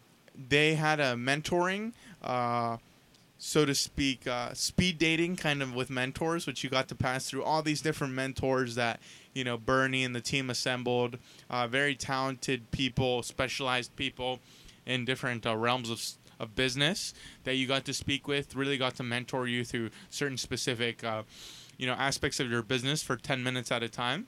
they 0.48 0.74
had 0.74 0.98
a 0.98 1.14
mentoring, 1.14 1.92
uh, 2.20 2.78
so 3.38 3.64
to 3.64 3.76
speak, 3.76 4.26
uh, 4.26 4.52
speed 4.52 4.98
dating 4.98 5.36
kind 5.36 5.62
of 5.62 5.72
with 5.72 5.88
mentors, 5.88 6.48
which 6.48 6.64
you 6.64 6.68
got 6.68 6.88
to 6.88 6.96
pass 6.96 7.30
through 7.30 7.44
all 7.44 7.62
these 7.62 7.80
different 7.80 8.12
mentors 8.12 8.74
that 8.74 8.98
you 9.34 9.44
know 9.44 9.56
Bernie 9.56 10.02
and 10.02 10.16
the 10.16 10.20
team 10.20 10.50
assembled. 10.50 11.16
Uh, 11.48 11.68
very 11.68 11.94
talented 11.94 12.72
people, 12.72 13.22
specialized 13.22 13.94
people 13.94 14.40
in 14.84 15.04
different 15.04 15.46
uh, 15.46 15.56
realms 15.56 15.90
of 15.90 16.00
of 16.38 16.54
business 16.54 17.14
that 17.44 17.56
you 17.56 17.66
got 17.66 17.84
to 17.84 17.94
speak 17.94 18.28
with. 18.28 18.54
Really 18.54 18.76
got 18.78 18.96
to 18.96 19.02
mentor 19.02 19.46
you 19.46 19.64
through 19.64 19.90
certain 20.10 20.36
specific, 20.38 21.02
uh, 21.04 21.22
you 21.76 21.86
know, 21.86 21.94
aspects 21.94 22.40
of 22.40 22.50
your 22.50 22.62
business 22.62 23.02
for 23.02 23.16
ten 23.16 23.42
minutes 23.42 23.70
at 23.72 23.82
a 23.82 23.88
time. 23.88 24.26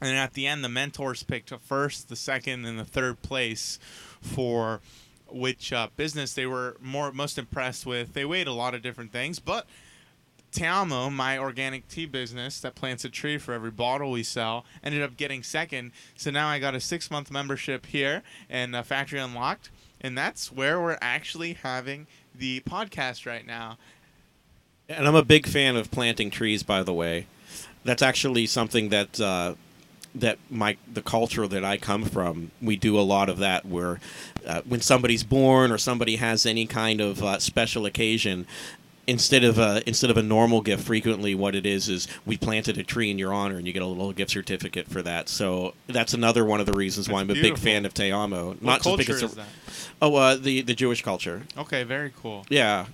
And 0.00 0.16
at 0.16 0.34
the 0.34 0.46
end, 0.46 0.62
the 0.62 0.68
mentors 0.68 1.22
picked 1.22 1.52
first, 1.60 2.08
the 2.08 2.16
second, 2.16 2.66
and 2.66 2.78
the 2.78 2.84
third 2.84 3.22
place 3.22 3.78
for 4.20 4.80
which 5.28 5.72
uh, 5.72 5.88
business 5.96 6.34
they 6.34 6.46
were 6.46 6.76
more 6.80 7.12
most 7.12 7.38
impressed 7.38 7.86
with. 7.86 8.12
They 8.12 8.24
weighed 8.24 8.46
a 8.46 8.52
lot 8.52 8.74
of 8.74 8.82
different 8.82 9.10
things, 9.10 9.38
but 9.38 9.66
Te 10.52 10.64
Amo, 10.66 11.10
my 11.10 11.38
organic 11.38 11.88
tea 11.88 12.06
business 12.06 12.60
that 12.60 12.74
plants 12.74 13.04
a 13.04 13.10
tree 13.10 13.36
for 13.36 13.52
every 13.52 13.70
bottle 13.70 14.10
we 14.10 14.22
sell, 14.22 14.64
ended 14.84 15.02
up 15.02 15.16
getting 15.16 15.42
second. 15.42 15.92
So 16.14 16.30
now 16.30 16.48
I 16.48 16.58
got 16.58 16.74
a 16.74 16.80
six 16.80 17.10
month 17.10 17.30
membership 17.30 17.86
here 17.86 18.22
and 18.48 18.74
uh, 18.74 18.82
Factory 18.82 19.18
Unlocked, 19.18 19.70
and 20.00 20.16
that's 20.16 20.52
where 20.52 20.80
we're 20.80 20.98
actually 21.00 21.54
having 21.54 22.06
the 22.34 22.60
podcast 22.60 23.26
right 23.26 23.46
now. 23.46 23.78
And 24.88 25.06
I'm 25.06 25.14
a 25.14 25.24
big 25.24 25.46
fan 25.46 25.76
of 25.76 25.90
planting 25.90 26.30
trees, 26.30 26.62
by 26.62 26.82
the 26.82 26.92
way. 26.92 27.26
That's 27.84 28.02
actually 28.02 28.46
something 28.46 28.90
that 28.90 29.20
uh, 29.20 29.54
that 30.14 30.38
my 30.50 30.76
the 30.92 31.02
culture 31.02 31.46
that 31.46 31.64
I 31.64 31.76
come 31.76 32.04
from, 32.04 32.50
we 32.62 32.76
do 32.76 32.98
a 32.98 33.02
lot 33.02 33.28
of 33.28 33.38
that. 33.38 33.64
Where 33.66 34.00
uh, 34.46 34.62
when 34.64 34.80
somebody's 34.80 35.24
born 35.24 35.72
or 35.72 35.78
somebody 35.78 36.16
has 36.16 36.46
any 36.46 36.66
kind 36.66 37.00
of 37.00 37.22
uh, 37.22 37.38
special 37.38 37.86
occasion, 37.86 38.46
instead 39.06 39.44
of 39.44 39.58
a 39.58 39.82
instead 39.86 40.10
of 40.10 40.16
a 40.16 40.22
normal 40.22 40.60
gift, 40.60 40.84
frequently 40.84 41.34
what 41.34 41.54
it 41.54 41.64
is 41.66 41.88
is 41.88 42.08
we 42.24 42.36
planted 42.36 42.78
a 42.78 42.82
tree 42.82 43.10
in 43.10 43.18
your 43.18 43.32
honor, 43.32 43.56
and 43.56 43.66
you 43.66 43.72
get 43.72 43.82
a 43.82 43.86
little 43.86 44.12
gift 44.12 44.30
certificate 44.30 44.88
for 44.88 45.02
that. 45.02 45.28
So 45.28 45.74
that's 45.86 46.14
another 46.14 46.44
one 46.44 46.60
of 46.60 46.66
the 46.66 46.72
reasons 46.72 47.08
why 47.08 47.22
That's 47.22 47.38
I'm 47.38 47.44
a 47.44 47.48
big 47.50 47.58
fan 47.58 47.86
of 47.86 47.94
Te 47.94 48.10
Amo. 48.10 48.48
What 48.48 48.62
Not 48.62 48.74
just 48.76 48.84
culture 48.84 48.98
because 48.98 49.22
is 49.22 49.34
that? 49.34 49.46
oh, 50.02 50.14
uh, 50.14 50.36
the 50.36 50.62
the 50.62 50.74
Jewish 50.74 51.02
culture. 51.02 51.42
Okay, 51.56 51.84
very 51.84 52.12
cool. 52.20 52.46
Yeah. 52.48 52.86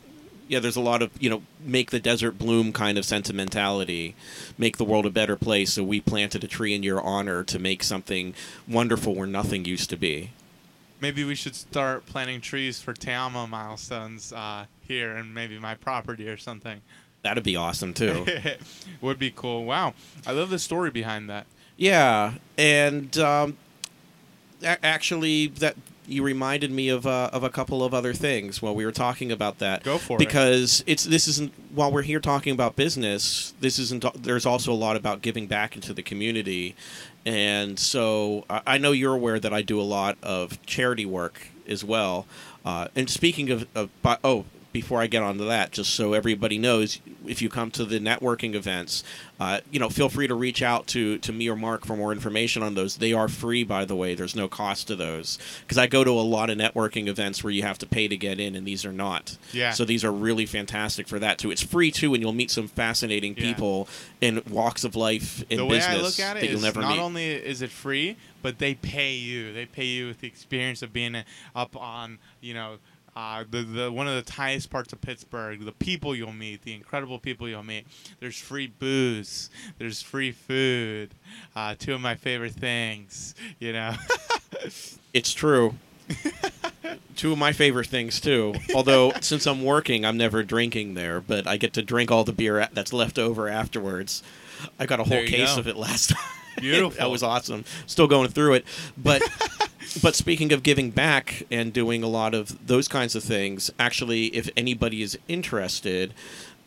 Yeah, 0.49 0.59
there's 0.59 0.77
a 0.77 0.83
lot 0.83 1.01
of, 1.01 1.11
you 1.19 1.31
know, 1.31 1.43
make 1.65 1.93
the 1.93 2.01
desert 2.01 2.33
bloom 2.33 2.75
kind 2.75 2.99
of 2.99 3.07
sentimentality, 3.07 4.15
make 4.59 4.77
the 4.77 4.85
world 4.85 5.07
a 5.07 5.11
better 5.11 5.35
place. 5.35 5.73
So 5.73 5.83
we 5.83 5.99
planted 5.99 6.45
a 6.45 6.49
tree 6.49 6.75
in 6.75 6.83
your 6.83 7.01
honor 7.01 7.43
to 7.45 7.59
make 7.59 7.83
something 7.83 8.35
wonderful 8.69 9.15
where 9.15 9.27
nothing 9.27 9.65
used 9.65 9.89
to 9.91 9.97
be. 9.97 10.33
Maybe 11.01 11.25
we 11.25 11.37
should 11.37 11.55
start 11.55 12.05
planting 12.05 12.43
trees 12.43 12.83
for 12.83 12.93
Te 12.93 13.13
Amo 13.13 13.47
milestones 13.47 14.31
uh, 14.33 14.67
here 14.93 15.17
and 15.17 15.35
maybe 15.35 15.59
my 15.59 15.75
property 15.75 16.29
or 16.29 16.37
something. 16.37 16.81
That'd 17.23 17.45
be 17.45 17.57
awesome 17.57 17.95
too. 17.95 18.27
Would 19.01 19.19
be 19.19 19.31
cool. 19.35 19.65
Wow. 19.65 19.95
I 20.27 20.33
love 20.33 20.51
the 20.51 20.59
story 20.59 20.91
behind 20.91 21.31
that. 21.31 21.47
yeah, 21.77 22.35
and 22.59 23.17
um, 23.19 23.57
a- 24.63 24.85
actually, 24.85 25.47
that 25.47 25.77
you 26.07 26.23
reminded 26.25 26.71
me 26.73 26.89
of 26.89 27.07
uh, 27.07 27.31
of 27.33 27.45
a 27.45 27.49
couple 27.49 27.85
of 27.85 27.95
other 27.95 28.13
things 28.13 28.61
while 28.61 28.75
we 28.75 28.85
were 28.85 28.91
talking 28.93 29.31
about 29.31 29.59
that. 29.61 29.85
Go 29.85 29.99
for 29.99 30.17
it. 30.17 30.19
because 30.19 30.83
it's 30.87 31.05
this 31.05 31.29
isn't 31.29 31.53
while 31.73 31.93
we're 31.93 32.03
here 32.03 32.19
talking 32.21 32.53
about 32.53 32.75
business 32.75 33.55
this 33.61 33.79
isn't 33.79 34.05
there's 34.21 34.45
also 34.45 34.73
a 34.73 34.75
lot 34.75 34.97
about 34.97 35.23
giving 35.23 35.47
back 35.47 35.77
into 35.77 35.95
the 35.95 36.03
community 36.03 36.75
and 37.25 37.79
so 37.79 38.45
I 38.51 38.61
I 38.67 38.79
know 38.79 38.91
you're 38.91 39.15
aware 39.15 39.39
that 39.39 39.53
I 39.55 39.63
do 39.63 39.81
a 39.81 39.83
lot 39.99 40.19
of 40.25 40.61
charity 40.67 41.07
work 41.07 41.47
as 41.69 41.85
well 41.85 42.27
uh, 42.65 42.89
and 42.97 43.09
speaking 43.09 43.51
of, 43.51 43.67
of 43.75 43.89
oh 44.25 44.45
before 44.73 45.01
I 45.01 45.07
get 45.07 45.23
onto 45.23 45.45
that, 45.47 45.71
just 45.73 45.95
so 45.95 46.15
everybody 46.15 46.59
knows, 46.59 46.99
if 47.27 47.43
you 47.43 47.49
come 47.49 47.71
to 47.73 47.85
the 47.85 47.99
networking 48.01 48.55
events, 48.55 49.05
uh, 49.39 49.61
you 49.71 49.79
know, 49.79 49.89
feel 49.89 50.09
free 50.09 50.27
to 50.27 50.35
reach 50.35 50.63
out 50.63 50.87
to, 50.89 51.19
to 51.19 51.33
me 51.33 51.49
or 51.49 51.57
Mark 51.57 51.85
for 51.85 51.97
more 51.97 52.13
information 52.13 52.63
on 52.63 52.75
those. 52.75 52.97
They 52.97 53.13
are 53.13 53.29
free, 53.29 53.65
by 53.65 53.85
the 53.85 53.97
way. 53.97 54.15
There's 54.15 54.35
no 54.37 54.49
cost 54.49 54.87
to 54.89 54.97
those 54.97 55.39
because 55.63 55.79
I 55.79 55.87
go 55.89 56.05
to 56.05 56.11
a 56.11 56.23
lot 56.23 56.49
of 56.49 56.57
networking 56.59 57.07
events 57.09 57.43
where 57.45 57.51
you 57.53 57.63
have 57.63 57.79
to 57.79 57.87
pay 57.87 58.09
to 58.09 58.17
get 58.17 58.41
in, 58.41 58.55
and 58.55 58.67
these 58.67 58.85
are 58.85 58.93
not. 58.93 59.37
Yeah. 59.53 59.73
So 59.73 59.85
these 59.85 60.05
are 60.05 60.13
really 60.13 60.47
fantastic 60.47 61.07
for 61.09 61.19
that 61.19 61.39
too. 61.39 61.51
It's 61.51 61.63
free 61.63 61.91
too, 61.91 62.15
and 62.15 62.23
you'll 62.23 62.33
meet 62.33 62.51
some 62.51 62.69
fascinating 62.69 63.35
Yeah. 63.37 63.43
people 63.45 63.89
in 64.21 64.43
walks 64.49 64.85
of 64.85 64.97
life 64.97 65.45
in 65.51 65.59
the 65.59 65.67
way 65.67 65.79
business 65.79 65.99
I 65.99 66.01
look 66.03 66.21
at 66.21 66.37
it 66.37 66.41
that 66.41 66.51
you'll 66.51 66.61
never 66.61 66.81
not 66.81 66.93
meet. 66.93 67.01
only 67.01 67.31
is 67.33 67.63
it 67.63 67.71
free, 67.71 68.17
but 68.41 68.59
they 68.59 68.75
pay 68.75 69.13
you. 69.15 69.53
They 69.53 69.67
pay 69.67 69.85
you 69.85 70.07
with 70.09 70.21
the 70.21 70.29
experience 70.29 70.83
of 70.83 70.93
being 70.93 71.17
up 71.55 71.77
on, 71.77 72.19
you 72.41 72.55
know, 72.55 72.79
uh, 73.15 73.45
the 73.51 73.63
the 73.63 73.93
one 73.93 74.09
of 74.09 74.25
the 74.25 74.33
highest 74.33 74.71
parts 74.71 74.93
of 74.93 75.01
Pittsburgh. 75.01 75.65
The 75.65 75.73
people 75.73 76.15
you'll 76.15 76.33
meet, 76.33 76.63
the 76.63 76.75
incredible 76.75 77.19
people 77.19 77.49
you'll 77.49 77.63
meet. 77.63 77.87
There's 78.21 78.39
free 78.39 78.67
booze. 78.67 79.51
There's 79.79 80.01
free 80.03 80.33
food. 80.33 81.11
Uh, 81.55 81.75
two 81.79 81.95
of 81.95 82.01
my 82.01 82.15
favorite 82.15 82.55
things. 82.55 83.35
You 83.59 83.73
know. 83.73 83.95
It's 85.15 85.35
true. 85.35 85.75
Two 87.17 87.33
of 87.33 87.39
my 87.39 87.53
favorite 87.53 87.87
things 87.87 88.21
too. 88.21 88.55
Although 88.75 89.13
since 89.21 89.47
I'm 89.47 89.63
working, 89.65 90.05
I'm 90.05 90.17
never 90.17 90.43
drinking 90.43 90.95
there, 90.95 91.21
but 91.21 91.47
I 91.47 91.57
get 91.57 91.73
to 91.75 91.83
drink 91.83 92.11
all 92.11 92.25
the 92.25 92.33
beer 92.33 92.69
that's 92.73 92.93
left 92.93 93.19
over 93.19 93.49
afterwards. 93.49 94.23
I 94.79 94.87
got 94.87 95.01
a 95.01 95.05
whole 95.05 95.25
case 95.27 95.55
go. 95.55 95.61
of 95.61 95.69
it 95.69 95.77
last 95.77 96.11
time. 96.17 96.42
Beautiful. 96.63 96.91
that 96.99 97.11
was 97.11 97.23
awesome. 97.23 97.65
Still 97.87 98.07
going 98.07 98.29
through 98.29 98.55
it, 98.55 98.65
but 98.97 99.23
but 100.03 100.15
speaking 100.15 100.53
of 100.53 100.63
giving 100.63 100.91
back 100.91 101.45
and 101.51 101.73
doing 101.73 102.03
a 102.03 102.09
lot 102.09 102.35
of 102.35 102.67
those 102.67 102.89
kinds 102.89 103.15
of 103.15 103.23
things, 103.23 103.71
actually, 103.79 104.27
if 104.27 104.49
anybody 104.57 105.03
is 105.03 105.19
interested. 105.29 106.15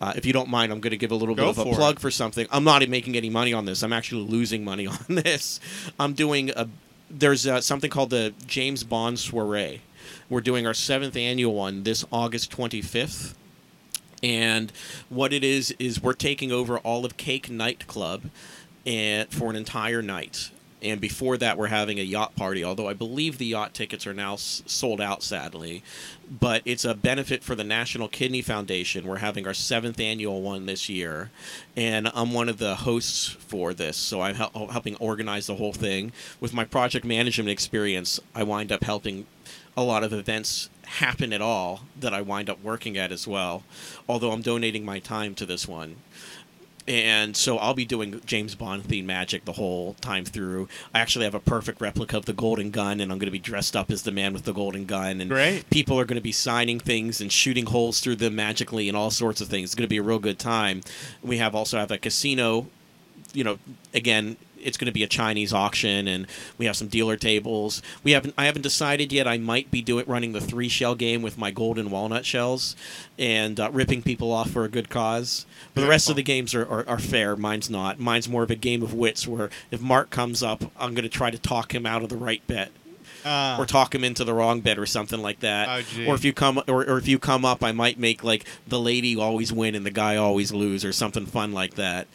Uh, 0.01 0.11
if 0.17 0.25
you 0.25 0.33
don't 0.33 0.49
mind, 0.49 0.73
I'm 0.73 0.81
going 0.81 0.91
to 0.91 0.97
give 0.97 1.11
a 1.11 1.15
little 1.15 1.35
Go 1.35 1.43
bit 1.43 1.49
of 1.51 1.57
a 1.59 1.63
for 1.63 1.69
it. 1.69 1.75
plug 1.75 1.99
for 1.99 2.11
something. 2.11 2.45
I'm 2.51 2.65
not 2.65 2.87
making 2.89 3.15
any 3.15 3.29
money 3.29 3.53
on 3.53 3.63
this. 3.63 3.81
I'm 3.81 3.93
actually 3.93 4.23
losing 4.25 4.63
money 4.65 4.85
on 4.95 4.97
this. 5.07 5.61
I'm 5.97 6.13
doing 6.13 6.49
a. 6.49 6.67
There's 7.09 7.47
uh 7.47 7.61
something 7.61 7.89
called 7.89 8.09
the 8.09 8.33
James 8.45 8.83
Bond 8.83 9.19
Soiree. 9.19 9.81
We're 10.29 10.41
doing 10.41 10.67
our 10.67 10.73
seventh 10.73 11.15
annual 11.15 11.53
one 11.53 11.83
this 11.83 12.03
August 12.11 12.51
25th. 12.55 13.35
And 14.21 14.71
what 15.09 15.31
it 15.33 15.43
is 15.43 15.73
is 15.79 16.01
we're 16.01 16.13
taking 16.13 16.51
over 16.51 16.77
all 16.79 17.05
of 17.05 17.15
Cake 17.15 17.49
Nightclub 17.49 18.23
and 18.85 19.29
for 19.29 19.49
an 19.49 19.55
entire 19.55 20.01
night. 20.01 20.51
And 20.81 21.01
before 21.01 21.35
that, 21.37 21.57
we're 21.57 21.67
having 21.67 21.99
a 21.99 22.03
yacht 22.03 22.35
party. 22.35 22.63
Although 22.63 22.87
I 22.87 22.93
believe 22.93 23.37
the 23.39 23.45
yacht 23.47 23.73
tickets 23.73 24.05
are 24.05 24.13
now 24.13 24.33
s- 24.33 24.61
sold 24.67 25.01
out, 25.01 25.23
sadly. 25.23 25.81
But 26.29 26.61
it's 26.65 26.85
a 26.85 26.93
benefit 26.93 27.43
for 27.43 27.55
the 27.55 27.63
National 27.63 28.07
Kidney 28.07 28.43
Foundation. 28.43 29.07
We're 29.07 29.17
having 29.17 29.47
our 29.47 29.53
seventh 29.53 29.99
annual 29.99 30.41
one 30.43 30.67
this 30.67 30.87
year, 30.87 31.31
and 31.75 32.11
I'm 32.13 32.33
one 32.33 32.49
of 32.49 32.59
the 32.59 32.75
hosts 32.75 33.29
for 33.29 33.73
this. 33.73 33.97
So 33.97 34.21
I'm 34.21 34.35
hel- 34.35 34.67
helping 34.71 34.95
organize 34.97 35.47
the 35.47 35.55
whole 35.55 35.73
thing. 35.73 36.11
With 36.39 36.53
my 36.53 36.65
project 36.65 37.03
management 37.05 37.49
experience, 37.49 38.19
I 38.35 38.43
wind 38.43 38.71
up 38.71 38.83
helping 38.83 39.25
a 39.75 39.81
lot 39.83 40.03
of 40.03 40.13
events 40.13 40.69
happen 40.85 41.33
at 41.33 41.41
all 41.41 41.81
that 41.99 42.13
I 42.13 42.21
wind 42.21 42.47
up 42.49 42.61
working 42.63 42.95
at 42.95 43.11
as 43.11 43.27
well. 43.27 43.63
Although 44.07 44.33
I'm 44.33 44.41
donating 44.43 44.85
my 44.85 44.99
time 44.99 45.33
to 45.35 45.47
this 45.47 45.67
one. 45.67 45.95
And 46.87 47.35
so 47.35 47.57
I'll 47.57 47.73
be 47.73 47.85
doing 47.85 48.21
James 48.25 48.53
Bond 48.53 48.83
themed 48.83 49.05
magic 49.05 49.45
the 49.45 49.53
whole 49.53 49.95
time 50.01 50.23
through. 50.23 50.67
I 50.93 50.99
actually 50.99 51.25
have 51.25 51.33
a 51.33 51.39
perfect 51.39 51.81
replica 51.81 52.17
of 52.17 52.25
the 52.25 52.33
golden 52.33 52.69
gun, 52.69 52.99
and 52.99 53.11
I'm 53.11 53.17
going 53.17 53.25
to 53.25 53.31
be 53.31 53.39
dressed 53.39 53.75
up 53.75 53.89
as 53.89 54.03
the 54.03 54.11
man 54.11 54.33
with 54.33 54.43
the 54.43 54.53
golden 54.53 54.85
gun. 54.85 55.19
And 55.19 55.29
Great. 55.29 55.67
people 55.71 55.99
are 55.99 56.05
going 56.05 56.17
to 56.17 56.21
be 56.21 56.31
signing 56.31 56.79
things 56.79 57.21
and 57.21 57.31
shooting 57.31 57.65
holes 57.65 58.01
through 58.01 58.17
them 58.17 58.35
magically 58.35 58.87
and 58.87 58.95
all 58.95 59.09
sorts 59.09 59.41
of 59.41 59.47
things. 59.47 59.69
It's 59.69 59.75
going 59.75 59.87
to 59.87 59.89
be 59.89 59.97
a 59.97 60.03
real 60.03 60.19
good 60.19 60.37
time. 60.37 60.81
We 61.23 61.37
have 61.37 61.55
also 61.55 61.77
have 61.77 61.89
a 61.89 61.97
casino 61.97 62.67
you 63.35 63.43
know, 63.43 63.59
again, 63.93 64.37
it's 64.65 64.77
going 64.77 64.87
to 64.87 64.91
be 64.91 65.03
a 65.03 65.07
Chinese 65.07 65.53
auction, 65.53 66.07
and 66.07 66.27
we 66.57 66.65
have 66.65 66.75
some 66.75 66.87
dealer 66.87 67.15
tables. 67.15 67.81
We 68.03 68.11
haven't, 68.11 68.33
I 68.37 68.45
haven't 68.45 68.63
decided 68.63 69.11
yet. 69.13 69.27
I 69.27 69.37
might 69.37 69.71
be 69.71 69.81
doing 69.81 70.05
running 70.07 70.33
the 70.33 70.41
three 70.41 70.69
shell 70.69 70.95
game 70.95 71.21
with 71.21 71.37
my 71.37 71.51
golden 71.51 71.91
walnut 71.91 72.25
shells, 72.25 72.75
and 73.17 73.59
uh, 73.59 73.69
ripping 73.71 74.01
people 74.01 74.31
off 74.31 74.49
for 74.49 74.63
a 74.63 74.69
good 74.69 74.89
cause. 74.89 75.45
But 75.73 75.81
the 75.81 75.87
rest 75.87 76.09
of 76.09 76.15
the 76.15 76.23
games 76.23 76.55
are, 76.55 76.67
are, 76.67 76.87
are 76.87 76.99
fair. 76.99 77.35
Mine's 77.35 77.69
not. 77.69 77.99
Mine's 77.99 78.27
more 78.27 78.43
of 78.43 78.51
a 78.51 78.55
game 78.55 78.83
of 78.83 78.93
wits, 78.93 79.27
where 79.27 79.49
if 79.71 79.81
Mark 79.81 80.09
comes 80.09 80.41
up, 80.41 80.63
I'm 80.77 80.93
going 80.93 81.03
to 81.03 81.09
try 81.09 81.29
to 81.31 81.37
talk 81.37 81.73
him 81.73 81.85
out 81.85 82.03
of 82.03 82.09
the 82.09 82.17
right 82.17 82.45
bet. 82.47 82.71
Uh, 83.23 83.57
or 83.59 83.65
talk 83.65 83.95
him 83.95 84.03
into 84.03 84.23
the 84.23 84.35
wrong 84.35 84.61
bed 84.61 84.77
or 84.77 84.85
something 84.85 85.19
like 85.19 85.39
that. 85.39 85.67
Oh, 85.67 86.11
or 86.11 86.13
if 86.13 86.23
you 86.23 86.31
come 86.31 86.61
or, 86.67 86.87
or 86.87 86.99
if 86.99 87.07
you 87.07 87.17
come 87.17 87.43
up, 87.43 87.63
I 87.63 87.71
might 87.71 87.97
make 87.97 88.23
like 88.23 88.45
the 88.67 88.79
lady 88.79 89.15
always 89.15 89.51
win 89.51 89.73
and 89.73 89.83
the 89.83 89.89
guy 89.89 90.15
always 90.15 90.53
lose 90.53 90.85
or 90.85 90.93
something 90.93 91.25
fun 91.25 91.51
like 91.51 91.73
that. 91.73 92.07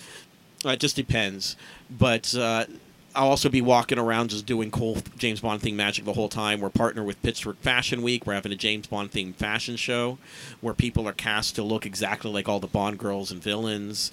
Uh, 0.64 0.70
it 0.70 0.80
just 0.80 0.96
depends. 0.96 1.56
But 1.90 2.34
uh, 2.34 2.66
I'll 3.14 3.28
also 3.28 3.48
be 3.48 3.60
walking 3.60 3.98
around 3.98 4.30
just 4.30 4.46
doing 4.46 4.70
cool 4.70 4.98
James 5.18 5.40
Bond 5.40 5.60
themed 5.62 5.74
magic 5.74 6.04
the 6.04 6.12
whole 6.12 6.28
time. 6.28 6.60
We're 6.60 6.70
partnered 6.70 7.06
with 7.06 7.20
Pittsburgh 7.22 7.56
Fashion 7.56 8.02
Week. 8.02 8.26
We're 8.26 8.34
having 8.34 8.52
a 8.52 8.56
James 8.56 8.86
Bond 8.86 9.10
themed 9.10 9.34
fashion 9.34 9.76
show 9.76 10.18
where 10.60 10.74
people 10.74 11.08
are 11.08 11.12
cast 11.12 11.56
to 11.56 11.62
look 11.62 11.86
exactly 11.86 12.30
like 12.30 12.48
all 12.48 12.60
the 12.60 12.66
Bond 12.66 12.98
girls 12.98 13.30
and 13.30 13.42
villains. 13.42 14.12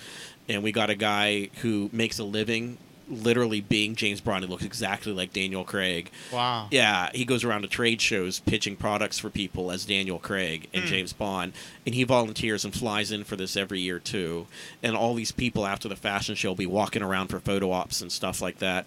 And 0.50 0.64
we 0.64 0.72
got 0.72 0.90
a 0.90 0.96
guy 0.96 1.50
who 1.62 1.90
makes 1.92 2.18
a 2.18 2.24
living 2.24 2.78
literally 3.10 3.62
being 3.62 3.96
James 3.96 4.20
Bond. 4.22 4.44
He 4.44 4.50
looks 4.50 4.66
exactly 4.66 5.14
like 5.14 5.32
Daniel 5.34 5.64
Craig. 5.64 6.12
wow. 6.32 6.68
Yeah, 6.72 7.10
he 7.14 7.24
goes 7.26 7.44
around 7.44 7.62
to 7.62 7.68
trade 7.68 8.02
shows 8.02 8.40
pitching 8.40 8.76
products 8.76 9.18
for 9.20 9.30
people 9.30 9.72
as 9.72 9.86
Daniel 9.86 10.20
Craig 10.20 10.68
and 10.74 10.84
Hmm. 10.84 10.90
James 10.90 11.14
Bond, 11.14 11.54
and 11.86 11.96
he 11.96 12.04
volunteers 12.04 12.66
and 12.66 12.74
flies 12.74 13.12
in 13.12 13.24
for 13.24 13.36
this 13.36 13.56
every 13.56 13.80
year 13.80 14.00
too. 14.00 14.48
And 14.84 14.96
all 14.96 15.14
these 15.14 15.32
people 15.32 15.66
after 15.66 15.88
the 15.88 15.96
fashion 15.96 16.36
show 16.36 16.50
will 16.50 16.56
be 16.56 16.66
walking 16.66 17.02
around 17.02 17.28
for 17.28 17.40
photo 17.40 17.72
ops 17.72 18.02
and 18.02 18.12
stuff 18.12 18.42
like 18.42 18.60
that. 18.60 18.86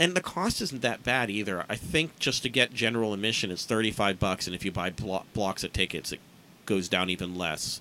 And 0.00 0.14
the 0.16 0.20
cost 0.20 0.60
isn't 0.60 0.82
that 0.82 1.04
bad 1.04 1.30
either. 1.30 1.64
I 1.68 1.76
think 1.76 2.18
just 2.18 2.42
to 2.42 2.48
get 2.48 2.74
general 2.74 3.12
admission, 3.14 3.52
it's 3.52 3.64
thirty-five 3.64 4.18
bucks, 4.18 4.46
and 4.48 4.56
if 4.56 4.64
you 4.64 4.72
buy 4.72 4.90
blo- 4.90 5.24
blocks 5.34 5.62
of 5.62 5.72
tickets, 5.72 6.10
it 6.10 6.18
goes 6.66 6.88
down 6.88 7.08
even 7.10 7.36
less. 7.38 7.80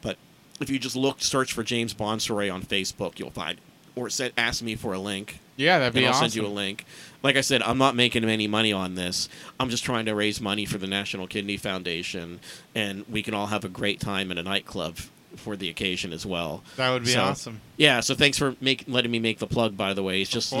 But 0.00 0.16
if 0.60 0.70
you 0.70 0.78
just 0.78 0.96
look, 0.96 1.20
search 1.20 1.52
for 1.52 1.62
James 1.62 1.92
Bond 1.92 2.22
Soiree 2.22 2.48
on 2.48 2.62
Facebook, 2.62 3.18
you'll 3.18 3.30
find. 3.30 3.58
Or 3.98 4.10
said, 4.10 4.32
ask 4.36 4.62
me 4.62 4.76
for 4.76 4.92
a 4.92 4.98
link 4.98 5.40
Yeah, 5.56 5.78
that'd 5.78 5.92
be 5.94 6.00
and 6.00 6.06
I'll 6.08 6.12
awesome. 6.14 6.30
send 6.30 6.34
you 6.36 6.46
a 6.46 6.52
link. 6.52 6.84
Like 7.22 7.36
I 7.36 7.40
said, 7.40 7.62
I'm 7.62 7.78
not 7.78 7.96
making 7.96 8.24
any 8.24 8.46
money 8.46 8.72
on 8.72 8.94
this. 8.94 9.28
I'm 9.58 9.70
just 9.70 9.84
trying 9.84 10.06
to 10.06 10.14
raise 10.14 10.40
money 10.40 10.64
for 10.64 10.78
the 10.78 10.86
National 10.86 11.26
Kidney 11.26 11.56
Foundation, 11.56 12.38
and 12.74 13.04
we 13.08 13.22
can 13.22 13.34
all 13.34 13.48
have 13.48 13.64
a 13.64 13.68
great 13.68 13.98
time 13.98 14.30
in 14.30 14.38
a 14.38 14.42
nightclub 14.44 14.96
for 15.34 15.56
the 15.56 15.68
occasion 15.68 16.12
as 16.12 16.24
well. 16.24 16.62
That 16.76 16.90
would 16.90 17.02
be 17.04 17.10
So, 17.10 17.22
awesome. 17.22 17.60
Yeah, 17.76 18.00
so 18.00 18.14
thanks 18.14 18.38
for 18.38 18.54
make, 18.60 18.84
letting 18.86 19.10
me 19.10 19.18
make 19.18 19.40
the 19.40 19.46
plug. 19.48 19.76
By 19.76 19.94
the 19.94 20.02
way, 20.02 20.20
it's 20.22 20.30
just 20.30 20.54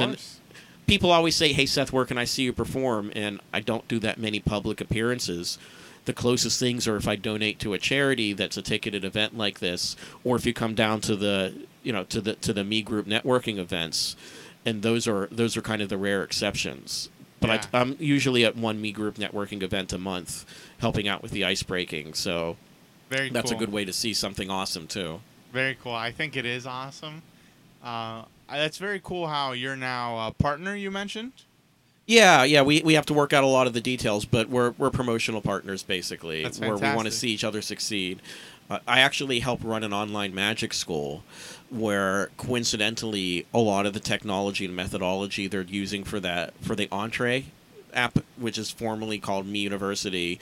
people 0.88 1.10
always 1.12 1.36
say, 1.36 1.52
"Hey 1.52 1.66
Seth, 1.66 1.92
where 1.92 2.04
can 2.04 2.18
I 2.18 2.24
see 2.24 2.42
you 2.42 2.52
perform?" 2.52 3.12
And 3.14 3.40
I 3.52 3.60
don't 3.60 3.86
do 3.88 3.98
that 4.00 4.18
many 4.18 4.40
public 4.40 4.80
appearances. 4.80 5.58
The 6.08 6.14
closest 6.14 6.58
things 6.58 6.88
are 6.88 6.96
if 6.96 7.06
I 7.06 7.16
donate 7.16 7.58
to 7.58 7.74
a 7.74 7.78
charity 7.78 8.32
that's 8.32 8.56
a 8.56 8.62
ticketed 8.62 9.04
event 9.04 9.36
like 9.36 9.58
this, 9.58 9.94
or 10.24 10.36
if 10.36 10.46
you 10.46 10.54
come 10.54 10.74
down 10.74 11.02
to 11.02 11.14
the 11.14 11.52
you 11.82 11.92
know 11.92 12.04
to 12.04 12.22
the 12.22 12.32
to 12.36 12.54
the 12.54 12.64
Me 12.64 12.80
Group 12.80 13.06
networking 13.06 13.58
events, 13.58 14.16
and 14.64 14.80
those 14.80 15.06
are 15.06 15.28
those 15.30 15.54
are 15.54 15.60
kind 15.60 15.82
of 15.82 15.90
the 15.90 15.98
rare 15.98 16.22
exceptions. 16.22 17.10
But 17.40 17.50
Yeah. 17.50 17.64
I, 17.74 17.80
I'm 17.82 17.96
usually 18.00 18.46
at 18.46 18.56
one 18.56 18.80
Me 18.80 18.90
Group 18.90 19.16
networking 19.16 19.62
event 19.62 19.92
a 19.92 19.98
month, 19.98 20.46
helping 20.78 21.06
out 21.06 21.20
with 21.20 21.30
the 21.30 21.44
ice 21.44 21.62
breaking. 21.62 22.14
So 22.14 22.56
Very 23.10 23.28
that's 23.28 23.50
cool. 23.50 23.58
a 23.58 23.60
good 23.60 23.70
way 23.70 23.84
to 23.84 23.92
see 23.92 24.14
something 24.14 24.48
awesome 24.48 24.86
too. 24.86 25.20
Very 25.52 25.76
cool. 25.82 25.92
I 25.92 26.10
think 26.10 26.38
it 26.38 26.46
is 26.46 26.66
awesome. 26.66 27.20
Uh, 27.84 28.22
that's 28.48 28.78
very 28.78 28.98
cool 29.04 29.26
how 29.26 29.52
you're 29.52 29.76
now 29.76 30.26
a 30.26 30.32
partner, 30.32 30.74
you 30.74 30.90
mentioned. 30.90 31.32
Yeah, 32.08 32.44
yeah, 32.44 32.62
we, 32.62 32.80
we 32.80 32.94
have 32.94 33.04
to 33.06 33.14
work 33.14 33.34
out 33.34 33.44
a 33.44 33.46
lot 33.46 33.66
of 33.66 33.74
the 33.74 33.82
details, 33.82 34.24
but 34.24 34.48
we're 34.48 34.70
we're 34.78 34.90
promotional 34.90 35.42
partners 35.42 35.82
basically, 35.82 36.42
That's 36.42 36.58
where 36.58 36.74
we 36.74 36.80
want 36.80 37.04
to 37.04 37.10
see 37.10 37.28
each 37.28 37.44
other 37.44 37.60
succeed. 37.60 38.22
Uh, 38.70 38.78
I 38.88 39.00
actually 39.00 39.40
help 39.40 39.60
run 39.62 39.84
an 39.84 39.92
online 39.92 40.34
magic 40.34 40.72
school, 40.72 41.22
where 41.68 42.30
coincidentally 42.38 43.46
a 43.52 43.58
lot 43.58 43.84
of 43.84 43.92
the 43.92 44.00
technology 44.00 44.64
and 44.64 44.74
methodology 44.74 45.48
they're 45.48 45.60
using 45.60 46.02
for 46.02 46.18
that 46.20 46.54
for 46.62 46.74
the 46.74 46.88
Entree 46.90 47.44
app, 47.92 48.18
which 48.38 48.56
is 48.56 48.70
formerly 48.70 49.18
called 49.18 49.46
Me 49.46 49.58
University, 49.58 50.40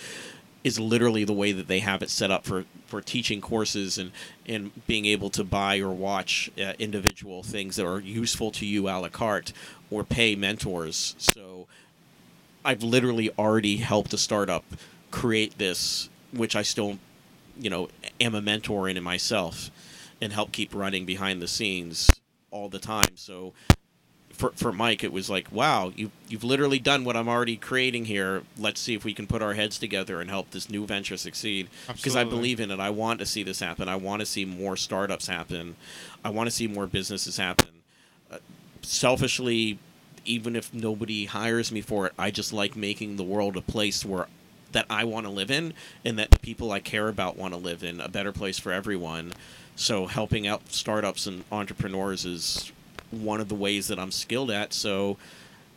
is 0.67 0.81
literally 0.81 1.23
the 1.23 1.33
way 1.33 1.53
that 1.53 1.69
they 1.69 1.79
have 1.79 2.03
it 2.03 2.11
set 2.11 2.29
up 2.29 2.45
for, 2.45 2.65
for 2.87 3.01
teaching 3.01 3.41
courses 3.41 3.99
and, 3.99 4.11
and 4.47 4.73
being 4.89 5.07
able 5.07 5.31
to 5.31 5.45
buy 5.45 5.79
or 5.79 5.91
watch 5.91 6.51
uh, 6.59 6.73
individual 6.81 7.45
things 7.45 7.77
that 7.77 7.87
are 7.87 8.01
useful 8.01 8.51
to 8.51 8.67
you 8.67 8.89
a 8.89 8.99
la 8.99 9.09
carte 9.09 9.53
or 9.91 10.05
pay 10.05 10.35
mentors. 10.35 11.15
So 11.19 11.67
I've 12.65 12.83
literally 12.83 13.31
already 13.39 13.77
helped 13.79 14.13
a 14.13 14.19
startup 14.19 14.65
create 15.11 15.59
this, 15.59 16.09
which 16.33 16.57
I 16.57 16.63
still, 16.63 16.99
you 17.59 17.71
know, 17.71 17.89
am 18.21 18.35
a 18.35 18.43
mentor 18.43 18.89
in 18.89 18.97
it 18.97 19.03
myself 19.03 19.71
and 20.21 20.33
help 20.33 20.53
keep 20.53 20.75
running 20.75 21.05
behind 21.05 21.41
the 21.41 21.49
scenes 21.49 22.11
all 22.51 22.69
the 22.69 22.79
time. 22.79 23.17
So 23.17 23.53
for, 24.31 24.51
for 24.55 24.73
Mike, 24.73 25.03
it 25.03 25.13
was 25.13 25.31
like, 25.31 25.51
wow, 25.51 25.93
you, 25.95 26.11
you've 26.29 26.45
literally 26.45 26.79
done 26.79 27.05
what 27.05 27.17
I'm 27.17 27.29
already 27.29 27.57
creating 27.57 28.05
here. 28.05 28.43
Let's 28.59 28.81
see 28.81 28.95
if 28.95 29.05
we 29.05 29.15
can 29.15 29.27
put 29.27 29.43
our 29.43 29.55
heads 29.55 29.79
together 29.79 30.21
and 30.21 30.29
help 30.29 30.51
this 30.51 30.69
new 30.69 30.87
venture 30.87 31.17
succeed. 31.17 31.69
Because 31.87 32.17
I 32.17 32.25
believe 32.25 32.61
in 32.61 32.71
it. 32.71 32.81
I 32.81 32.91
want 32.91 33.21
to 33.21 33.27
see 33.27 33.43
this 33.43 33.61
happen. 33.61 33.89
I 33.89 33.97
want 33.97 34.21
to 34.21 34.27
see 34.27 34.45
more 34.45 34.77
startups 34.77 35.27
happen. 35.27 35.77
I 36.25 36.31
want 36.31 36.49
to 36.49 36.51
see 36.51 36.67
more 36.67 36.87
businesses 36.87 37.37
happen. 37.37 37.69
Selfishly, 38.87 39.81
even 40.25 40.55
if 40.55 40.73
nobody 40.73 41.25
hires 41.25 41.73
me 41.73 41.81
for 41.81 42.07
it, 42.07 42.13
I 42.17 42.31
just 42.31 42.53
like 42.53 42.77
making 42.77 43.17
the 43.17 43.25
world 43.25 43.57
a 43.57 43.61
place 43.61 44.05
where 44.05 44.29
that 44.71 44.87
I 44.89 45.03
want 45.05 45.27
to 45.27 45.33
live 45.33 45.51
in 45.51 45.75
and 46.05 46.17
that 46.21 46.31
the 46.31 46.39
people 46.39 46.71
I 46.71 46.79
care 46.79 47.09
about 47.09 47.37
want 47.37 47.53
to 47.53 47.59
live 47.59 47.83
in, 47.83 48.01
a 48.01 48.09
better 48.09 48.31
place 48.31 48.61
for 48.61 48.73
everyone. 48.73 49.33
So 49.75 50.07
helping 50.07 50.47
out 50.47 50.73
startups 50.73 51.27
and 51.27 51.43
entrepreneurs 51.51 52.25
is 52.25 52.71
one 53.11 53.41
of 53.41 53.49
the 53.49 53.57
ways 53.57 53.89
that 53.89 53.99
I'm 53.99 54.13
skilled 54.13 54.53
at. 54.53 54.73
So 54.73 55.17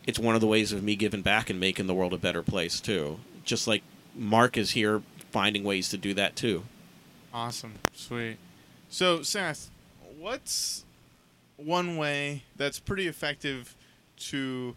it's 0.06 0.18
one 0.18 0.36
of 0.36 0.40
the 0.40 0.46
ways 0.46 0.72
of 0.72 0.84
me 0.84 0.94
giving 0.94 1.22
back 1.22 1.50
and 1.50 1.58
making 1.58 1.88
the 1.88 1.94
world 1.94 2.14
a 2.14 2.18
better 2.18 2.42
place 2.44 2.78
too. 2.78 3.18
Just 3.44 3.66
like 3.66 3.82
Mark 4.14 4.56
is 4.56 4.70
here 4.70 5.02
finding 5.32 5.64
ways 5.64 5.88
to 5.88 5.96
do 5.96 6.14
that 6.14 6.36
too. 6.36 6.62
Awesome. 7.34 7.74
Sweet. 7.92 8.36
So, 8.88 9.22
Seth, 9.22 9.70
what's 10.16 10.84
one 11.64 11.96
way 11.96 12.44
that's 12.56 12.78
pretty 12.78 13.06
effective 13.06 13.76
to 14.16 14.74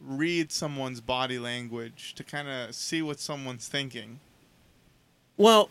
read 0.00 0.50
someone's 0.50 1.00
body 1.00 1.38
language 1.38 2.14
to 2.14 2.24
kind 2.24 2.48
of 2.48 2.74
see 2.74 3.02
what 3.02 3.20
someone's 3.20 3.68
thinking? 3.68 4.18
Well, 5.36 5.68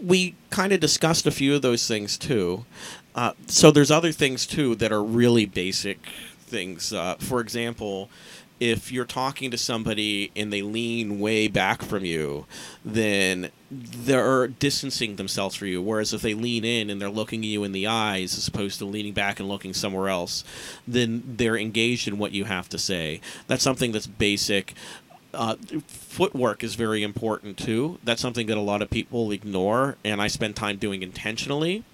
we 0.00 0.34
kind 0.50 0.72
of 0.72 0.80
discussed 0.80 1.26
a 1.26 1.30
few 1.30 1.54
of 1.54 1.62
those 1.62 1.86
things 1.86 2.18
too. 2.18 2.64
Uh, 3.14 3.32
so 3.46 3.70
there's 3.70 3.90
other 3.90 4.12
things 4.12 4.46
too 4.46 4.74
that 4.76 4.92
are 4.92 5.02
really 5.02 5.46
basic 5.46 5.98
things. 6.40 6.92
Uh, 6.92 7.16
for 7.18 7.40
example, 7.40 8.10
if 8.60 8.90
you're 8.90 9.04
talking 9.04 9.50
to 9.50 9.58
somebody 9.58 10.32
and 10.34 10.52
they 10.52 10.62
lean 10.62 11.20
way 11.20 11.48
back 11.48 11.82
from 11.82 12.04
you, 12.04 12.46
then 12.84 13.50
they're 13.70 14.48
distancing 14.48 15.16
themselves 15.16 15.54
from 15.54 15.68
you. 15.68 15.80
Whereas 15.80 16.12
if 16.12 16.22
they 16.22 16.34
lean 16.34 16.64
in 16.64 16.90
and 16.90 17.00
they're 17.00 17.08
looking 17.08 17.42
you 17.42 17.64
in 17.64 17.72
the 17.72 17.86
eyes 17.86 18.36
as 18.36 18.48
opposed 18.48 18.78
to 18.78 18.84
leaning 18.84 19.12
back 19.12 19.38
and 19.38 19.48
looking 19.48 19.74
somewhere 19.74 20.08
else, 20.08 20.42
then 20.86 21.22
they're 21.36 21.56
engaged 21.56 22.08
in 22.08 22.18
what 22.18 22.32
you 22.32 22.44
have 22.44 22.68
to 22.70 22.78
say. 22.78 23.20
That's 23.46 23.62
something 23.62 23.92
that's 23.92 24.06
basic. 24.06 24.74
Uh, 25.32 25.56
footwork 25.86 26.64
is 26.64 26.74
very 26.74 27.02
important 27.02 27.58
too. 27.58 27.98
That's 28.02 28.22
something 28.22 28.46
that 28.48 28.56
a 28.56 28.62
lot 28.62 28.82
of 28.82 28.90
people 28.90 29.30
ignore, 29.30 29.96
and 30.02 30.20
I 30.22 30.26
spend 30.28 30.56
time 30.56 30.78
doing 30.78 31.02
intentionally. 31.02 31.84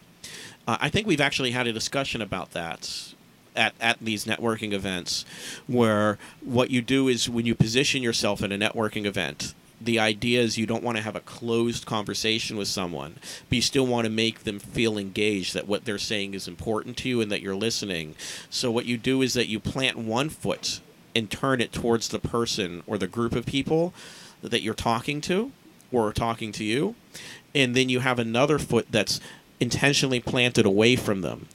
Uh, 0.66 0.78
I 0.80 0.88
think 0.88 1.06
we've 1.06 1.20
actually 1.20 1.50
had 1.50 1.66
a 1.66 1.72
discussion 1.72 2.22
about 2.22 2.52
that 2.52 3.14
at, 3.57 3.74
at 3.80 3.98
these 4.00 4.24
networking 4.24 4.72
events, 4.72 5.24
where 5.66 6.18
what 6.40 6.70
you 6.70 6.82
do 6.82 7.09
is 7.09 7.28
when 7.28 7.46
you 7.46 7.55
position 7.55 8.02
yourself 8.02 8.42
in 8.42 8.52
a 8.52 8.59
networking 8.59 9.07
event, 9.07 9.55
the 9.80 9.98
idea 9.98 10.40
is 10.40 10.57
you 10.57 10.66
don't 10.66 10.82
want 10.82 10.96
to 10.96 11.02
have 11.02 11.16
a 11.16 11.20
closed 11.20 11.84
conversation 11.84 12.57
with 12.57 12.68
someone, 12.68 13.16
but 13.48 13.57
you 13.57 13.62
still 13.62 13.86
want 13.86 14.05
to 14.07 14.11
make 14.11 14.44
them 14.44 14.59
feel 14.59 14.96
engaged 14.96 15.55
that 15.55 15.68
what 15.68 15.84
they're 15.84 15.98
saying 15.98 16.34
is 16.34 16.48
important 16.48 16.96
to 16.98 17.09
you 17.09 17.20
and 17.20 17.30
that 17.30 17.42
you're 17.42 17.55
listening. 17.55 18.14
So 18.48 18.70
what 18.70 18.86
you 18.86 18.96
do 18.96 19.20
is 19.20 19.34
that 19.34 19.48
you 19.48 19.61
plant 19.61 19.98
one 19.98 20.28
foot 20.30 20.80
and 21.14 21.30
turn 21.30 21.61
it 21.61 21.72
towards 21.72 22.09
the 22.09 22.18
person 22.18 22.82
or 22.86 22.98
the 22.98 23.07
group 23.07 23.34
of 23.34 23.46
people 23.46 23.92
that 24.42 24.62
you're 24.62 24.74
talking 24.74 25.20
to 25.22 25.52
or 25.92 26.12
talking 26.12 26.50
to 26.52 26.64
you, 26.64 26.94
and 27.55 27.76
then 27.76 27.88
you 27.88 28.00
have 28.00 28.18
another 28.18 28.59
foot 28.59 28.86
that's 28.90 29.20
intentionally 29.61 30.20
planted 30.20 30.66
away 30.66 30.96
from 30.96 31.20
them. 31.20 31.46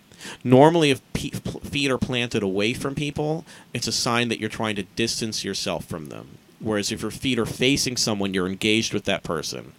Normally, 0.43 0.91
if 0.91 1.01
pe- 1.13 1.29
feet 1.29 1.91
are 1.91 1.97
planted 1.97 2.43
away 2.43 2.73
from 2.73 2.95
people, 2.95 3.45
it's 3.73 3.87
a 3.87 3.91
sign 3.91 4.29
that 4.29 4.39
you're 4.39 4.49
trying 4.49 4.75
to 4.75 4.83
distance 4.83 5.43
yourself 5.43 5.85
from 5.85 6.07
them. 6.07 6.37
Whereas 6.59 6.91
if 6.91 7.01
your 7.01 7.11
feet 7.11 7.39
are 7.39 7.45
facing 7.45 7.95
someone, 7.97 8.33
you're 8.33 8.47
engaged 8.47 8.93
with 8.93 9.05
that 9.05 9.23
person. 9.23 9.73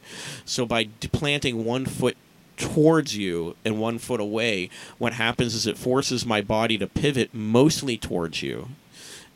So 0.45 0.65
by 0.65 0.85
d- 0.85 1.09
planting 1.09 1.65
one 1.65 1.85
foot 1.85 2.17
towards 2.57 3.17
you 3.17 3.57
and 3.65 3.81
one 3.81 3.99
foot 3.99 4.21
away, 4.21 4.71
what 4.99 5.15
happens 5.15 5.55
is 5.55 5.67
it 5.67 5.79
forces 5.79 6.25
my 6.25 6.41
body 6.41 6.79
to 6.79 6.87
pivot 6.87 7.35
mostly 7.35 7.97
towards 7.97 8.43
you, 8.43 8.69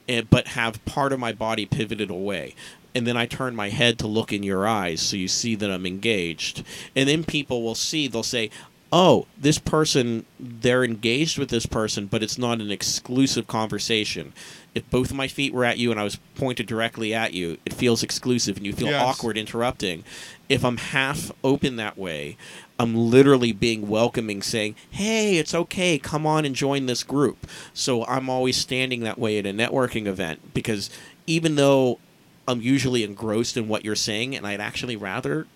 and, 0.08 0.28
but 0.30 0.48
have 0.48 0.84
part 0.84 1.12
of 1.12 1.20
my 1.20 1.32
body 1.32 1.66
pivoted 1.66 2.10
away. 2.10 2.54
And 2.94 3.06
then 3.06 3.16
I 3.16 3.26
turn 3.26 3.56
my 3.56 3.70
head 3.70 3.98
to 3.98 4.06
look 4.06 4.32
in 4.32 4.42
your 4.42 4.68
eyes 4.68 5.02
so 5.02 5.16
you 5.16 5.26
see 5.26 5.54
that 5.56 5.70
I'm 5.70 5.84
engaged. 5.84 6.64
And 6.94 7.08
then 7.08 7.24
people 7.24 7.62
will 7.62 7.74
see, 7.74 8.06
they'll 8.06 8.22
say, 8.22 8.50
oh, 8.96 9.26
this 9.36 9.58
person, 9.58 10.24
they're 10.38 10.84
engaged 10.84 11.36
with 11.36 11.48
this 11.48 11.66
person, 11.66 12.06
but 12.06 12.22
it's 12.22 12.38
not 12.38 12.60
an 12.60 12.70
exclusive 12.70 13.44
conversation. 13.48 14.32
If 14.72 14.88
both 14.88 15.10
of 15.10 15.16
my 15.16 15.26
feet 15.26 15.52
were 15.52 15.64
at 15.64 15.78
you 15.78 15.90
and 15.90 15.98
I 15.98 16.04
was 16.04 16.20
pointed 16.36 16.68
directly 16.68 17.12
at 17.12 17.32
you, 17.32 17.58
it 17.66 17.72
feels 17.72 18.04
exclusive 18.04 18.56
and 18.56 18.64
you 18.64 18.72
feel 18.72 18.90
Yes. 18.90 19.02
awkward 19.02 19.36
interrupting. 19.36 20.04
If 20.48 20.64
I'm 20.64 20.76
half 20.76 21.32
open 21.42 21.74
that 21.74 21.98
way, 21.98 22.36
I'm 22.78 22.94
literally 22.94 23.50
being 23.50 23.88
welcoming, 23.88 24.42
saying, 24.42 24.76
hey, 24.92 25.38
it's 25.38 25.54
okay, 25.54 25.98
come 25.98 26.24
on 26.24 26.44
and 26.44 26.54
join 26.54 26.86
this 26.86 27.02
group. 27.02 27.48
So 27.72 28.04
I'm 28.06 28.30
always 28.30 28.56
standing 28.56 29.00
that 29.00 29.18
way 29.18 29.38
at 29.40 29.46
a 29.46 29.50
networking 29.52 30.06
event 30.06 30.54
because 30.54 30.88
even 31.26 31.56
though 31.56 31.98
I'm 32.46 32.60
usually 32.60 33.02
engrossed 33.02 33.56
in 33.56 33.66
what 33.66 33.84
you're 33.84 33.96
saying 33.96 34.36
and 34.36 34.46
I'd 34.46 34.60
actually 34.60 34.94
rather 34.94 35.48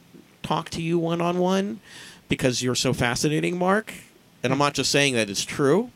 talk 0.43 0.70
to 0.70 0.82
you 0.82 0.99
one 0.99 1.20
on 1.20 1.39
one 1.39 1.78
because 2.29 2.62
you're 2.62 2.74
so 2.74 2.93
fascinating, 2.93 3.59
Mark. 3.59 3.93
And 4.43 4.53
I'm 4.53 4.59
not 4.59 4.74
just 4.74 4.91
saying 4.91 5.14
that 5.14 5.29
it's 5.29 5.45
true. 5.45 5.91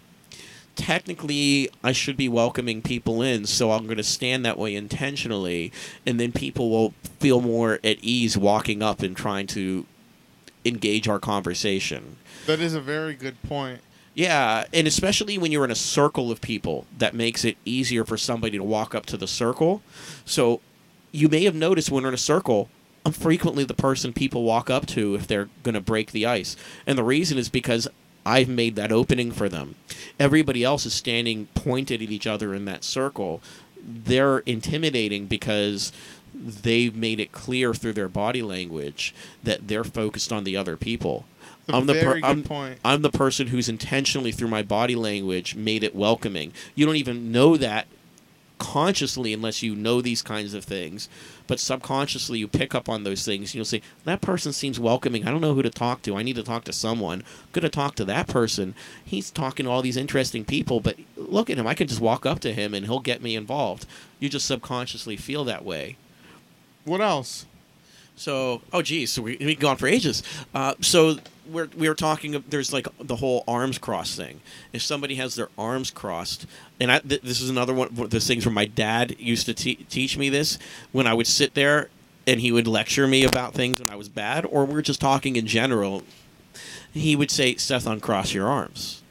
Technically, 0.75 1.69
I 1.85 1.93
should 1.93 2.17
be 2.17 2.29
welcoming 2.29 2.81
people 2.81 3.21
in, 3.21 3.45
so 3.45 3.73
I'm 3.73 3.85
going 3.85 3.99
to 3.99 4.03
stand 4.03 4.45
that 4.47 4.59
way 4.59 4.75
intentionally, 4.75 5.71
and 6.07 6.19
then 6.19 6.33
people 6.33 6.71
will 6.71 6.95
feel 7.21 7.43
more 7.43 7.79
at 7.85 7.99
ease 8.01 8.39
walking 8.39 8.83
up 8.83 9.03
and 9.03 9.15
trying 9.15 9.47
to 9.49 9.87
engage 10.65 11.09
our 11.09 11.19
conversation. 11.19 12.17
That 12.47 12.61
is 12.61 12.75
a 12.75 12.81
very 12.81 13.15
good 13.15 13.43
point. 13.43 13.81
Yeah, 14.15 14.65
and 14.73 14.87
especially 14.87 15.39
when 15.39 15.53
you're 15.53 15.65
in 15.65 15.71
a 15.71 15.75
circle 15.75 16.31
of 16.31 16.41
people, 16.41 16.87
that 16.99 17.15
makes 17.15 17.45
it 17.45 17.57
easier 17.65 18.05
for 18.05 18.17
somebody 18.17 18.57
to 18.59 18.65
walk 18.65 18.95
up 18.95 19.07
to 19.07 19.17
the 19.17 19.29
circle. 19.29 19.83
So 20.25 20.61
you 21.13 21.29
may 21.29 21.45
have 21.45 21.55
noticed 21.55 21.91
when 21.91 22.03
we're 22.03 22.09
in 22.09 22.15
a 22.15 22.19
circle, 22.19 22.69
I'm 23.05 23.13
frequently 23.13 23.65
the 23.65 23.75
person 23.75 24.13
people 24.13 24.45
walk 24.45 24.71
up 24.71 24.87
to 24.87 25.15
if 25.15 25.27
they're 25.27 25.49
going 25.63 25.75
to 25.75 25.81
break 25.81 26.13
the 26.13 26.27
ice. 26.27 26.57
And 26.87 26.97
the 26.97 27.03
reason 27.05 27.37
is 27.39 27.49
because 27.49 27.89
I've 28.25 28.49
made 28.49 28.77
that 28.77 28.93
opening 28.93 29.33
for 29.33 29.49
them. 29.49 29.75
Everybody 30.21 30.63
else 30.63 30.87
is 30.87 30.95
standing 30.95 31.47
pointed 31.55 32.01
at 32.01 32.11
each 32.11 32.27
other 32.27 32.55
in 32.55 32.65
that 32.67 32.85
circle. 32.85 33.43
They're 33.85 34.39
intimidating 34.41 35.27
because 35.27 35.93
they've 36.35 36.95
made 36.95 37.19
it 37.19 37.33
clear 37.33 37.75
through 37.75 37.95
their 37.95 38.09
body 38.09 38.43
language 38.43 39.15
that 39.43 39.67
they're 39.67 39.85
focused 39.85 40.33
on 40.33 40.45
the 40.45 40.57
other 40.57 40.77
people. 40.77 41.25
A 41.69 41.75
I'm 41.77 41.87
the 41.87 41.95
per- 41.95 42.21
I'm- 42.23 42.43
point. 42.45 42.79
I'm 42.85 43.03
the 43.03 43.11
person 43.11 43.49
who's 43.49 43.69
intentionally 43.69 44.33
through 44.33 44.49
my 44.49 44.63
body 44.63 44.95
language 44.95 45.55
made 45.57 45.83
it 45.83 45.95
welcoming. 45.95 46.53
You 46.75 46.87
don't 46.87 46.97
even 46.97 47.33
know 47.33 47.57
that 47.57 47.87
consciously 48.63 49.33
unless 49.33 49.61
you 49.61 49.75
know 49.75 50.01
these 50.01 50.23
kinds 50.23 50.55
of 50.55 50.65
things, 50.65 51.09
but 51.49 51.59
subconsciously 51.59 52.39
you 52.39 52.47
pick 52.47 52.77
up 52.77 52.89
on 52.89 53.03
those 53.03 53.25
things. 53.25 53.57
You'll 53.57 53.65
say 53.65 53.83
that 54.05 54.21
person 54.21 54.53
seems 54.53 54.79
welcoming. 54.79 55.27
I 55.27 55.33
don't 55.33 55.41
know 55.41 55.55
who 55.55 55.63
to 55.63 55.71
talk 55.71 56.03
to. 56.03 56.17
I 56.17 56.23
need 56.23 56.37
to 56.37 56.45
talk 56.45 56.63
to 56.65 56.73
someone. 56.73 57.19
I'm 57.21 57.53
going 57.53 57.63
to 57.65 57.69
talk 57.69 57.97
to 57.97 58.05
that 58.05 58.29
person. 58.29 58.77
He's 59.05 59.33
talking 59.33 59.65
to 59.65 59.71
all 59.73 59.83
these 59.83 59.97
interesting 59.97 60.45
people, 60.45 60.79
but 60.79 60.97
look 61.17 61.51
at 61.51 61.59
him. 61.59 61.67
I 61.67 61.75
can 61.75 61.89
just 61.89 62.01
walk 62.01 62.25
up 62.25 62.39
to 62.41 62.53
him 62.53 62.73
and 62.73 62.87
he'll 62.87 63.01
get 63.01 63.21
me 63.21 63.35
involved. 63.35 63.85
You 64.21 64.29
just 64.29 64.47
subconsciously 64.47 65.17
feel 65.17 65.45
that 65.45 65.65
way. 65.65 65.97
What 66.85 67.01
else? 67.01 67.47
So, 68.15 68.63
oh 68.73 68.83
geez, 68.83 69.11
so 69.11 69.23
we 69.23 69.37
we 69.39 69.57
can 69.57 69.63
go 69.63 69.69
on 69.69 69.77
for 69.77 69.89
ages. 69.89 70.23
Uh, 70.55 70.75
so 70.81 71.17
we're 71.47 71.69
we 71.77 71.89
were 71.89 71.95
talking. 71.95 72.35
Of 72.35 72.51
there's 72.51 72.73
like 72.73 72.87
the 72.99 73.17
whole 73.17 73.45
arms 73.47 73.79
cross 73.79 74.17
thing. 74.17 74.41
If 74.73 74.83
somebody 74.83 75.17
has 75.17 75.35
their 75.35 75.49
arms 75.59 75.91
crossed, 75.91 76.47
and 76.81 76.91
I, 76.93 76.99
th- 77.01 77.23
this 77.23 77.41
is 77.41 77.51
another 77.51 77.75
one 77.75 77.89
of 77.89 78.11
those 78.11 78.27
things 78.27 78.47
where 78.47 78.55
my 78.55 78.67
dad 78.67 79.17
used 79.19 79.47
to 79.47 79.55
te- 79.55 79.87
teach 79.89 80.17
me 80.17 80.29
this 80.29 80.59
when 80.93 81.07
I 81.07 81.15
would 81.15 81.27
sit 81.27 81.55
there 81.55 81.89
and 82.27 82.41
he 82.41 82.53
would 82.53 82.67
lecture 82.67 83.07
me 83.07 83.25
about 83.25 83.55
things 83.55 83.81
when 83.81 83.91
I 83.91 83.97
was 83.97 84.09
bad, 84.09 84.45
or 84.47 84.65
we 84.65 84.75
are 84.75 84.83
just 84.83 85.01
talking 85.01 85.37
in 85.37 85.47
general. 85.47 86.03
He 86.93 87.17
would 87.17 87.31
say, 87.31 87.57
"Seth, 87.57 87.87
uncross 87.87 88.35
your 88.35 88.49
arms." 88.49 89.03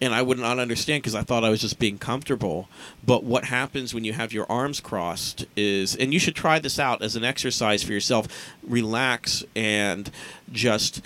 and 0.00 0.14
I 0.14 0.22
would 0.22 0.38
not 0.38 0.58
understand 0.58 1.02
because 1.02 1.14
I 1.14 1.22
thought 1.22 1.44
I 1.44 1.48
was 1.48 1.60
just 1.60 1.78
being 1.78 1.98
comfortable. 1.98 2.68
But 3.04 3.24
what 3.24 3.46
happens 3.46 3.94
when 3.94 4.04
you 4.04 4.12
have 4.12 4.32
your 4.32 4.46
arms 4.50 4.80
crossed 4.80 5.46
is, 5.56 5.96
and 5.96 6.12
you 6.12 6.18
should 6.18 6.34
try 6.34 6.58
this 6.58 6.78
out 6.78 7.02
as 7.02 7.16
an 7.16 7.24
exercise 7.24 7.82
for 7.82 7.92
yourself. 7.92 8.28
Relax 8.62 9.44
and 9.54 10.10
just 10.52 11.02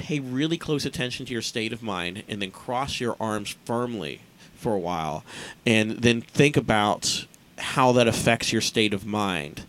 pay 0.00 0.18
really 0.18 0.56
close 0.56 0.86
attention 0.86 1.26
to 1.26 1.32
your 1.32 1.42
state 1.42 1.72
of 1.72 1.82
mind, 1.82 2.22
and 2.28 2.40
then 2.40 2.50
cross 2.50 3.00
your 3.00 3.16
arms 3.20 3.56
firmly 3.64 4.22
for 4.54 4.74
a 4.74 4.78
while, 4.78 5.24
and 5.66 5.98
then 5.98 6.22
think 6.22 6.56
about 6.56 7.26
how 7.58 7.92
that 7.92 8.08
affects 8.08 8.52
your 8.52 8.62
state 8.62 8.94
of 8.94 9.06
mind. 9.06 9.64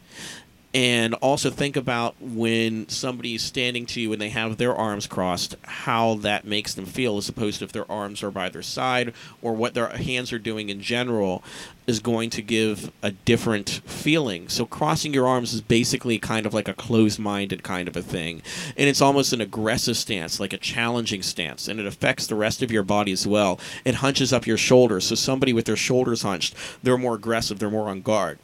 And 0.74 1.16
also 1.16 1.50
think 1.50 1.76
about 1.76 2.16
when 2.22 2.88
somebody's 2.88 3.44
standing 3.44 3.86
to 3.88 4.00
you 4.00 4.14
and 4.14 4.22
they 4.22 4.30
have 4.30 4.56
their 4.56 4.74
arms 4.74 5.06
crossed, 5.06 5.58
how 5.64 6.16
that 6.16 6.46
makes 6.46 6.74
them 6.74 6.86
feel, 6.86 7.18
as 7.18 7.28
opposed 7.28 7.60
to 7.60 7.66
if 7.66 7.74
their 7.74 7.92
arms 7.92 8.24
are 8.24 8.32
by 8.32 8.48
their 8.48 8.62
side 8.62 9.14
or 9.42 9.54
what 9.54 9.74
their 9.74 9.90
hands 9.90 10.32
are 10.32 10.40
doing 10.40 10.70
in 10.70 10.80
general 10.82 11.44
is 11.88 12.00
going 12.00 12.30
to 12.30 12.42
give 12.42 12.90
a 13.04 13.12
different 13.12 13.82
feeling. 13.86 14.48
So 14.48 14.66
crossing 14.66 15.14
your 15.14 15.28
arms 15.28 15.54
is 15.54 15.60
basically 15.60 16.18
kind 16.18 16.46
of 16.46 16.54
like 16.54 16.70
a 16.70 16.74
closed-minded 16.74 17.64
kind 17.64 17.90
of 17.90 17.98
a 17.98 18.02
thing. 18.02 18.42
And 18.78 18.88
it's 18.88 19.02
almost 19.02 19.34
an 19.34 19.42
aggressive 19.42 19.98
stance, 19.98 20.40
like 20.40 20.54
a 20.54 20.58
challenging 20.58 21.22
stance, 21.22 21.68
and 21.68 21.82
it 21.82 21.86
affects 21.86 22.28
the 22.28 22.36
rest 22.36 22.62
of 22.62 22.72
your 22.72 22.84
body 22.84 23.12
as 23.12 23.28
well. 23.28 23.60
It 23.84 23.96
hunches 23.96 24.32
up 24.32 24.48
your 24.48 24.56
shoulders. 24.56 25.06
So 25.08 25.16
somebody 25.16 25.52
with 25.52 25.66
their 25.66 25.76
shoulders 25.76 26.22
hunched, 26.22 26.56
they're 26.82 26.98
more 26.98 27.16
aggressive, 27.16 27.60
they're 27.60 27.70
more 27.70 27.90
on 27.90 28.02
guard. 28.02 28.40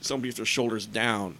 Somebody 0.00 0.30
with 0.30 0.36
their 0.36 0.46
shoulders 0.46 0.84
down, 0.84 1.36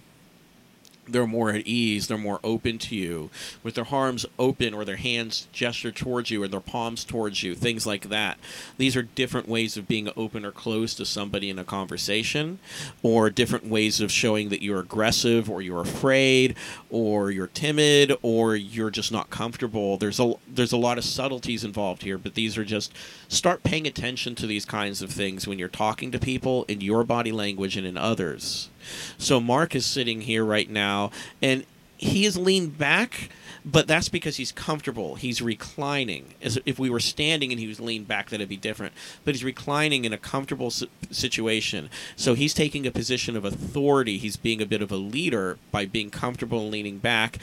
they're 1.08 1.26
more 1.26 1.50
at 1.50 1.66
ease, 1.66 2.06
they're 2.06 2.18
more 2.18 2.40
open 2.44 2.78
to 2.78 2.96
you. 2.96 3.30
With 3.62 3.74
their 3.74 3.86
arms 3.90 4.26
open 4.38 4.74
or 4.74 4.84
their 4.84 4.96
hands 4.96 5.48
gesture 5.52 5.92
towards 5.92 6.30
you 6.30 6.42
or 6.42 6.48
their 6.48 6.60
palms 6.60 7.04
towards 7.04 7.42
you, 7.42 7.54
things 7.54 7.86
like 7.86 8.08
that. 8.08 8.38
These 8.78 8.96
are 8.96 9.02
different 9.02 9.48
ways 9.48 9.76
of 9.76 9.88
being 9.88 10.10
open 10.16 10.44
or 10.44 10.52
closed 10.52 10.96
to 10.98 11.04
somebody 11.04 11.50
in 11.50 11.58
a 11.58 11.64
conversation, 11.64 12.58
or 13.02 13.30
different 13.30 13.66
ways 13.66 14.00
of 14.00 14.12
showing 14.12 14.48
that 14.50 14.62
you're 14.62 14.80
aggressive 14.80 15.50
or 15.50 15.62
you're 15.62 15.80
afraid 15.80 16.56
or 16.90 17.30
you're 17.30 17.46
timid 17.48 18.16
or 18.22 18.56
you're 18.56 18.90
just 18.90 19.12
not 19.12 19.30
comfortable. 19.30 19.96
There's 19.96 20.20
a 20.20 20.34
there's 20.48 20.72
a 20.72 20.76
lot 20.76 20.98
of 20.98 21.04
subtleties 21.04 21.64
involved 21.64 22.02
here, 22.02 22.18
but 22.18 22.34
these 22.34 22.56
are 22.56 22.64
just 22.64 22.92
start 23.28 23.62
paying 23.62 23.86
attention 23.86 24.34
to 24.36 24.46
these 24.46 24.64
kinds 24.64 25.02
of 25.02 25.10
things 25.10 25.46
when 25.46 25.58
you're 25.58 25.68
talking 25.68 26.10
to 26.12 26.18
people 26.18 26.64
in 26.68 26.80
your 26.80 27.04
body 27.04 27.32
language 27.32 27.76
and 27.76 27.86
in 27.86 27.96
others. 27.96 28.68
So 29.18 29.40
Mark 29.40 29.74
is 29.74 29.86
sitting 29.86 30.22
here 30.22 30.44
right 30.44 30.68
now, 30.68 31.10
and 31.42 31.64
he 32.00 32.24
is 32.24 32.38
leaned 32.38 32.78
back, 32.78 33.28
but 33.62 33.86
that's 33.86 34.08
because 34.08 34.36
he's 34.36 34.52
comfortable. 34.52 35.16
He's 35.16 35.42
reclining. 35.42 36.32
As 36.40 36.58
if 36.64 36.78
we 36.78 36.88
were 36.88 37.00
standing 37.00 37.52
and 37.52 37.60
he 37.60 37.66
was 37.66 37.78
leaned 37.78 38.08
back, 38.08 38.30
that'd 38.30 38.48
be 38.48 38.56
different. 38.56 38.94
But 39.22 39.34
he's 39.34 39.44
reclining 39.44 40.06
in 40.06 40.12
a 40.14 40.18
comfortable 40.18 40.70
situation. 40.70 41.90
So 42.16 42.32
he's 42.32 42.54
taking 42.54 42.86
a 42.86 42.90
position 42.90 43.36
of 43.36 43.44
authority. 43.44 44.16
He's 44.16 44.36
being 44.36 44.62
a 44.62 44.66
bit 44.66 44.80
of 44.80 44.90
a 44.90 44.96
leader 44.96 45.58
by 45.70 45.84
being 45.84 46.08
comfortable 46.08 46.62
and 46.62 46.70
leaning 46.70 46.98
back 46.98 47.36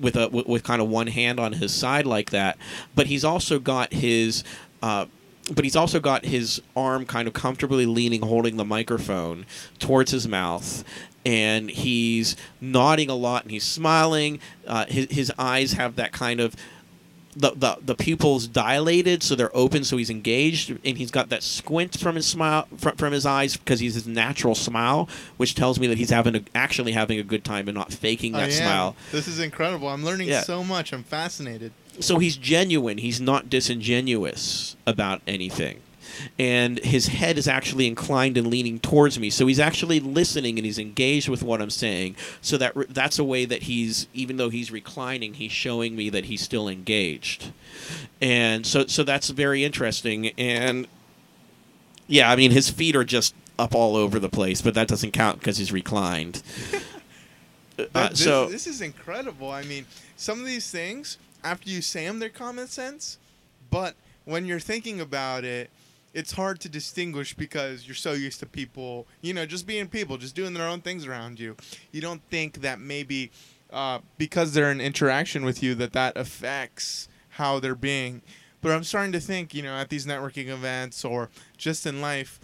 with 0.00 0.16
a 0.16 0.28
with, 0.28 0.64
kind 0.64 0.80
of 0.80 0.88
one 0.88 1.08
hand 1.08 1.38
on 1.38 1.52
his 1.52 1.74
side 1.74 2.06
like 2.06 2.30
that. 2.30 2.56
But 2.94 3.08
he's 3.08 3.24
also 3.24 3.58
got 3.58 3.92
his. 3.92 4.44
Uh, 4.82 5.06
but 5.50 5.64
he's 5.64 5.76
also 5.76 6.00
got 6.00 6.24
his 6.24 6.60
arm 6.76 7.04
kind 7.06 7.26
of 7.28 7.34
comfortably 7.34 7.86
leaning, 7.86 8.22
holding 8.22 8.56
the 8.56 8.64
microphone 8.64 9.46
towards 9.78 10.10
his 10.10 10.26
mouth, 10.28 10.84
and 11.26 11.70
he's 11.70 12.36
nodding 12.60 13.10
a 13.10 13.14
lot 13.14 13.42
and 13.42 13.50
he's 13.50 13.64
smiling. 13.64 14.40
Uh, 14.66 14.86
his, 14.86 15.06
his 15.10 15.32
eyes 15.38 15.72
have 15.74 15.96
that 15.96 16.12
kind 16.12 16.40
of 16.40 16.54
the, 17.36 17.52
the 17.54 17.78
the 17.80 17.94
pupils 17.94 18.48
dilated, 18.48 19.22
so 19.22 19.36
they're 19.36 19.56
open, 19.56 19.84
so 19.84 19.96
he's 19.96 20.10
engaged, 20.10 20.70
and 20.84 20.98
he's 20.98 21.12
got 21.12 21.28
that 21.28 21.44
squint 21.44 21.96
from 21.96 22.16
his 22.16 22.26
smile 22.26 22.66
from, 22.76 22.96
from 22.96 23.12
his 23.12 23.24
eyes 23.24 23.56
because 23.56 23.78
he's 23.78 23.94
his 23.94 24.06
natural 24.06 24.56
smile, 24.56 25.08
which 25.36 25.54
tells 25.54 25.78
me 25.78 25.86
that 25.86 25.96
he's 25.96 26.10
having 26.10 26.34
a, 26.34 26.42
actually 26.56 26.90
having 26.90 27.20
a 27.20 27.22
good 27.22 27.44
time 27.44 27.68
and 27.68 27.76
not 27.76 27.92
faking 27.92 28.32
that 28.32 28.52
smile. 28.52 28.96
This 29.12 29.28
is 29.28 29.38
incredible. 29.38 29.88
I'm 29.88 30.04
learning 30.04 30.26
Yeah. 30.28 30.40
so 30.42 30.64
much. 30.64 30.92
I'm 30.92 31.04
fascinated. 31.04 31.72
So 32.00 32.18
he's 32.18 32.36
genuine. 32.36 32.98
He's 32.98 33.20
not 33.20 33.50
disingenuous 33.50 34.76
about 34.86 35.22
anything. 35.26 35.80
And 36.38 36.78
his 36.80 37.08
head 37.08 37.38
is 37.38 37.48
actually 37.48 37.86
inclined 37.86 38.36
and 38.36 38.48
leaning 38.48 38.78
towards 38.78 39.18
me. 39.18 39.30
So 39.30 39.46
he's 39.46 39.60
actually 39.60 40.00
listening 40.00 40.58
and 40.58 40.66
he's 40.66 40.78
engaged 40.78 41.28
with 41.28 41.42
what 41.42 41.62
I'm 41.62 41.70
saying. 41.70 42.16
So 42.42 42.58
that 42.58 42.74
that's 42.90 43.18
a 43.18 43.24
way 43.24 43.44
that 43.44 43.62
he's 43.64 44.06
even 44.12 44.36
though 44.36 44.50
he's 44.50 44.70
reclining, 44.70 45.34
he's 45.34 45.52
showing 45.52 45.96
me 45.96 46.10
that 46.10 46.26
he's 46.26 46.42
still 46.42 46.68
engaged. 46.68 47.52
And 48.20 48.66
so 48.66 48.86
so 48.86 49.02
that's 49.02 49.30
very 49.30 49.64
interesting 49.64 50.28
and 50.38 50.86
yeah, 52.06 52.30
I 52.30 52.36
mean 52.36 52.50
his 52.50 52.68
feet 52.68 52.96
are 52.96 53.04
just 53.04 53.34
up 53.58 53.74
all 53.74 53.94
over 53.94 54.18
the 54.18 54.28
place, 54.28 54.60
but 54.62 54.74
that 54.74 54.88
doesn't 54.88 55.12
count 55.12 55.38
because 55.38 55.58
he's 55.58 55.72
reclined. 55.72 56.42
Uh, 57.94 58.08
this, 58.10 58.22
so 58.22 58.46
this 58.46 58.66
is 58.66 58.82
incredible. 58.82 59.50
I 59.50 59.62
mean, 59.62 59.86
some 60.16 60.38
of 60.38 60.44
these 60.44 60.70
things, 60.70 61.16
after 61.44 61.70
you 61.70 61.82
say 61.82 62.06
them, 62.06 62.18
they're 62.18 62.28
common 62.28 62.66
sense. 62.66 63.18
But 63.70 63.94
when 64.24 64.46
you're 64.46 64.60
thinking 64.60 65.00
about 65.00 65.44
it, 65.44 65.70
it's 66.12 66.32
hard 66.32 66.60
to 66.60 66.68
distinguish 66.68 67.34
because 67.34 67.86
you're 67.86 67.94
so 67.94 68.12
used 68.12 68.40
to 68.40 68.46
people, 68.46 69.06
you 69.20 69.32
know, 69.32 69.46
just 69.46 69.66
being 69.66 69.86
people, 69.86 70.16
just 70.16 70.34
doing 70.34 70.54
their 70.54 70.66
own 70.66 70.80
things 70.80 71.06
around 71.06 71.38
you. 71.38 71.56
You 71.92 72.00
don't 72.00 72.22
think 72.30 72.62
that 72.62 72.80
maybe 72.80 73.30
uh, 73.72 74.00
because 74.18 74.52
they're 74.52 74.72
in 74.72 74.80
interaction 74.80 75.44
with 75.44 75.62
you, 75.62 75.74
that 75.76 75.92
that 75.92 76.16
affects 76.16 77.08
how 77.30 77.60
they're 77.60 77.74
being. 77.74 78.22
But 78.60 78.72
I'm 78.72 78.84
starting 78.84 79.12
to 79.12 79.20
think, 79.20 79.54
you 79.54 79.62
know, 79.62 79.74
at 79.74 79.88
these 79.88 80.06
networking 80.06 80.48
events 80.48 81.04
or 81.04 81.30
just 81.56 81.86
in 81.86 82.00
life, 82.00 82.40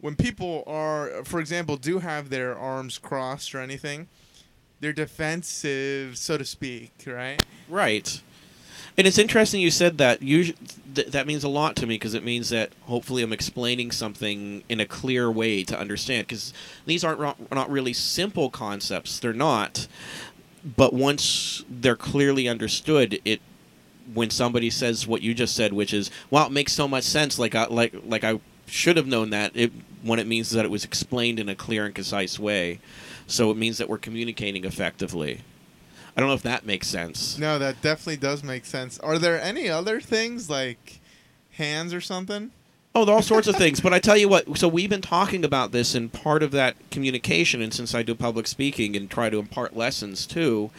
when 0.00 0.14
people 0.14 0.64
are, 0.66 1.24
for 1.24 1.40
example, 1.40 1.76
do 1.76 2.00
have 2.00 2.30
their 2.30 2.56
arms 2.56 2.98
crossed 2.98 3.54
or 3.54 3.60
anything, 3.60 4.08
they're 4.80 4.92
defensive, 4.92 6.16
so 6.16 6.38
to 6.38 6.44
speak, 6.44 6.92
right? 7.06 7.42
Right. 7.68 8.20
And 8.96 9.06
it's 9.06 9.18
interesting 9.18 9.60
you 9.60 9.70
said 9.70 9.98
that. 9.98 10.22
Usually, 10.22 10.58
th- 10.94 11.08
that 11.08 11.26
means 11.26 11.44
a 11.44 11.48
lot 11.48 11.76
to 11.76 11.86
me 11.86 11.94
because 11.94 12.14
it 12.14 12.24
means 12.24 12.48
that 12.50 12.72
hopefully 12.82 13.22
I'm 13.22 13.32
explaining 13.32 13.92
something 13.92 14.64
in 14.68 14.80
a 14.80 14.86
clear 14.86 15.30
way 15.30 15.62
to 15.64 15.78
understand. 15.78 16.26
Because 16.26 16.52
these 16.84 17.04
aren't 17.04 17.20
ro- 17.20 17.36
not 17.52 17.70
really 17.70 17.92
simple 17.92 18.50
concepts. 18.50 19.20
They're 19.20 19.32
not. 19.32 19.86
But 20.64 20.92
once 20.92 21.64
they're 21.70 21.96
clearly 21.96 22.48
understood, 22.48 23.20
it 23.24 23.40
when 24.14 24.30
somebody 24.30 24.70
says 24.70 25.06
what 25.06 25.22
you 25.22 25.32
just 25.34 25.54
said, 25.54 25.72
which 25.72 25.94
is, 25.94 26.10
"Wow, 26.30 26.46
it 26.46 26.52
makes 26.52 26.72
so 26.72 26.88
much 26.88 27.04
sense." 27.04 27.38
Like 27.38 27.54
I 27.54 27.66
like 27.66 27.94
like 28.04 28.24
I 28.24 28.40
should 28.66 28.96
have 28.96 29.06
known 29.06 29.30
that. 29.30 29.52
It 29.54 29.70
what 30.02 30.18
it 30.18 30.26
means 30.26 30.50
that 30.50 30.64
it 30.64 30.70
was 30.70 30.84
explained 30.84 31.38
in 31.38 31.48
a 31.48 31.54
clear 31.54 31.86
and 31.86 31.94
concise 31.94 32.38
way. 32.38 32.80
So 33.28 33.52
it 33.52 33.56
means 33.56 33.78
that 33.78 33.88
we're 33.88 33.98
communicating 33.98 34.64
effectively. 34.64 35.42
I 36.16 36.20
don't 36.20 36.28
know 36.28 36.34
if 36.34 36.42
that 36.42 36.66
makes 36.66 36.88
sense. 36.88 37.38
No, 37.38 37.60
that 37.60 37.80
definitely 37.80 38.16
does 38.16 38.42
make 38.42 38.64
sense. 38.64 38.98
Are 38.98 39.18
there 39.18 39.40
any 39.40 39.68
other 39.68 40.00
things 40.00 40.50
like 40.50 40.98
hands 41.52 41.94
or 41.94 42.00
something? 42.00 42.50
Oh, 42.94 43.04
there 43.04 43.14
are 43.14 43.18
all 43.18 43.22
sorts 43.22 43.46
of 43.46 43.54
things. 43.54 43.80
But 43.80 43.92
I 43.92 44.00
tell 44.00 44.16
you 44.16 44.28
what, 44.28 44.58
so 44.58 44.66
we've 44.66 44.90
been 44.90 45.02
talking 45.02 45.44
about 45.44 45.70
this, 45.70 45.94
and 45.94 46.12
part 46.12 46.42
of 46.42 46.50
that 46.50 46.74
communication, 46.90 47.62
and 47.62 47.72
since 47.72 47.94
I 47.94 48.02
do 48.02 48.14
public 48.14 48.48
speaking 48.48 48.96
and 48.96 49.08
try 49.08 49.30
to 49.30 49.38
impart 49.38 49.76
lessons 49.76 50.26
too, 50.26 50.70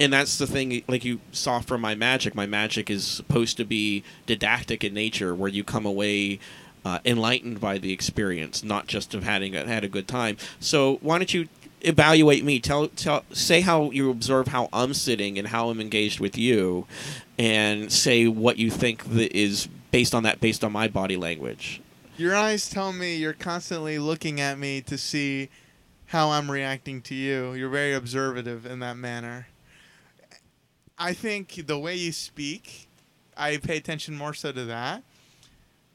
and 0.00 0.12
that's 0.12 0.38
the 0.38 0.46
thing, 0.46 0.82
like 0.88 1.04
you 1.04 1.20
saw 1.32 1.60
from 1.60 1.82
my 1.82 1.94
magic, 1.94 2.34
my 2.34 2.46
magic 2.46 2.88
is 2.88 3.04
supposed 3.04 3.58
to 3.58 3.64
be 3.64 4.04
didactic 4.24 4.84
in 4.84 4.94
nature, 4.94 5.34
where 5.34 5.50
you 5.50 5.64
come 5.64 5.84
away. 5.84 6.38
Uh, 6.84 7.00
enlightened 7.04 7.60
by 7.60 7.78
the 7.78 7.92
experience, 7.92 8.62
not 8.62 8.86
just 8.86 9.12
of 9.12 9.24
having 9.24 9.56
a, 9.56 9.66
had 9.66 9.82
a 9.82 9.88
good 9.88 10.06
time. 10.06 10.36
So 10.60 10.98
why 11.02 11.18
don't 11.18 11.34
you 11.34 11.48
evaluate 11.86 12.44
me? 12.44 12.60
Tell, 12.60 12.88
tell, 12.88 13.24
say 13.32 13.62
how 13.62 13.90
you 13.90 14.10
observe 14.10 14.48
how 14.48 14.68
I'm 14.72 14.92
sitting 14.92 15.38
and 15.38 15.48
how 15.48 15.70
I'm 15.70 15.80
engaged 15.80 16.20
with 16.20 16.36
you, 16.36 16.86
and 17.38 17.90
say 17.90 18.26
what 18.26 18.58
you 18.58 18.70
think 18.70 19.04
that 19.04 19.34
is 19.34 19.68
based 19.90 20.14
on 20.14 20.24
that, 20.24 20.40
based 20.40 20.64
on 20.64 20.72
my 20.72 20.88
body 20.88 21.16
language. 21.16 21.80
Your 22.18 22.34
eyes 22.34 22.68
tell 22.68 22.92
me 22.92 23.16
you're 23.16 23.32
constantly 23.32 23.98
looking 23.98 24.40
at 24.40 24.58
me 24.58 24.80
to 24.82 24.98
see 24.98 25.48
how 26.06 26.30
I'm 26.30 26.50
reacting 26.50 27.02
to 27.02 27.14
you. 27.14 27.52
You're 27.54 27.70
very 27.70 27.94
observative 27.94 28.66
in 28.66 28.80
that 28.80 28.96
manner. 28.96 29.46
I 30.98 31.12
think 31.12 31.66
the 31.66 31.78
way 31.78 31.94
you 31.94 32.12
speak, 32.12 32.88
I 33.36 33.58
pay 33.58 33.76
attention 33.76 34.16
more 34.16 34.32
so 34.32 34.50
to 34.50 34.64
that. 34.64 35.02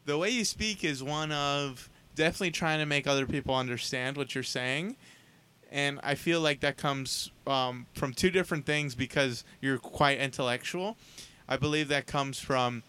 The 0.05 0.17
way 0.17 0.29
you 0.29 0.45
speak 0.45 0.83
is 0.83 1.01
one 1.01 1.31
of 1.31 1.89
definitely 2.15 2.51
trying 2.51 2.79
to 2.79 2.85
make 2.85 3.07
other 3.07 3.25
people 3.25 3.55
understand 3.55 4.15
what 4.15 4.35
you're 4.35 4.43
saying. 4.43 4.95
And 5.71 5.99
I 6.03 6.15
feel 6.15 6.41
like 6.41 6.59
that 6.59 6.77
comes 6.77 7.31
um, 7.47 7.85
from 7.93 8.13
two 8.13 8.29
different 8.29 8.65
things 8.65 8.93
because 8.93 9.43
you're 9.61 9.77
quite 9.77 10.19
intellectual. 10.19 10.97
I 11.47 11.57
believe 11.57 11.87
that 11.87 12.07
comes 12.07 12.39
from 12.39 12.83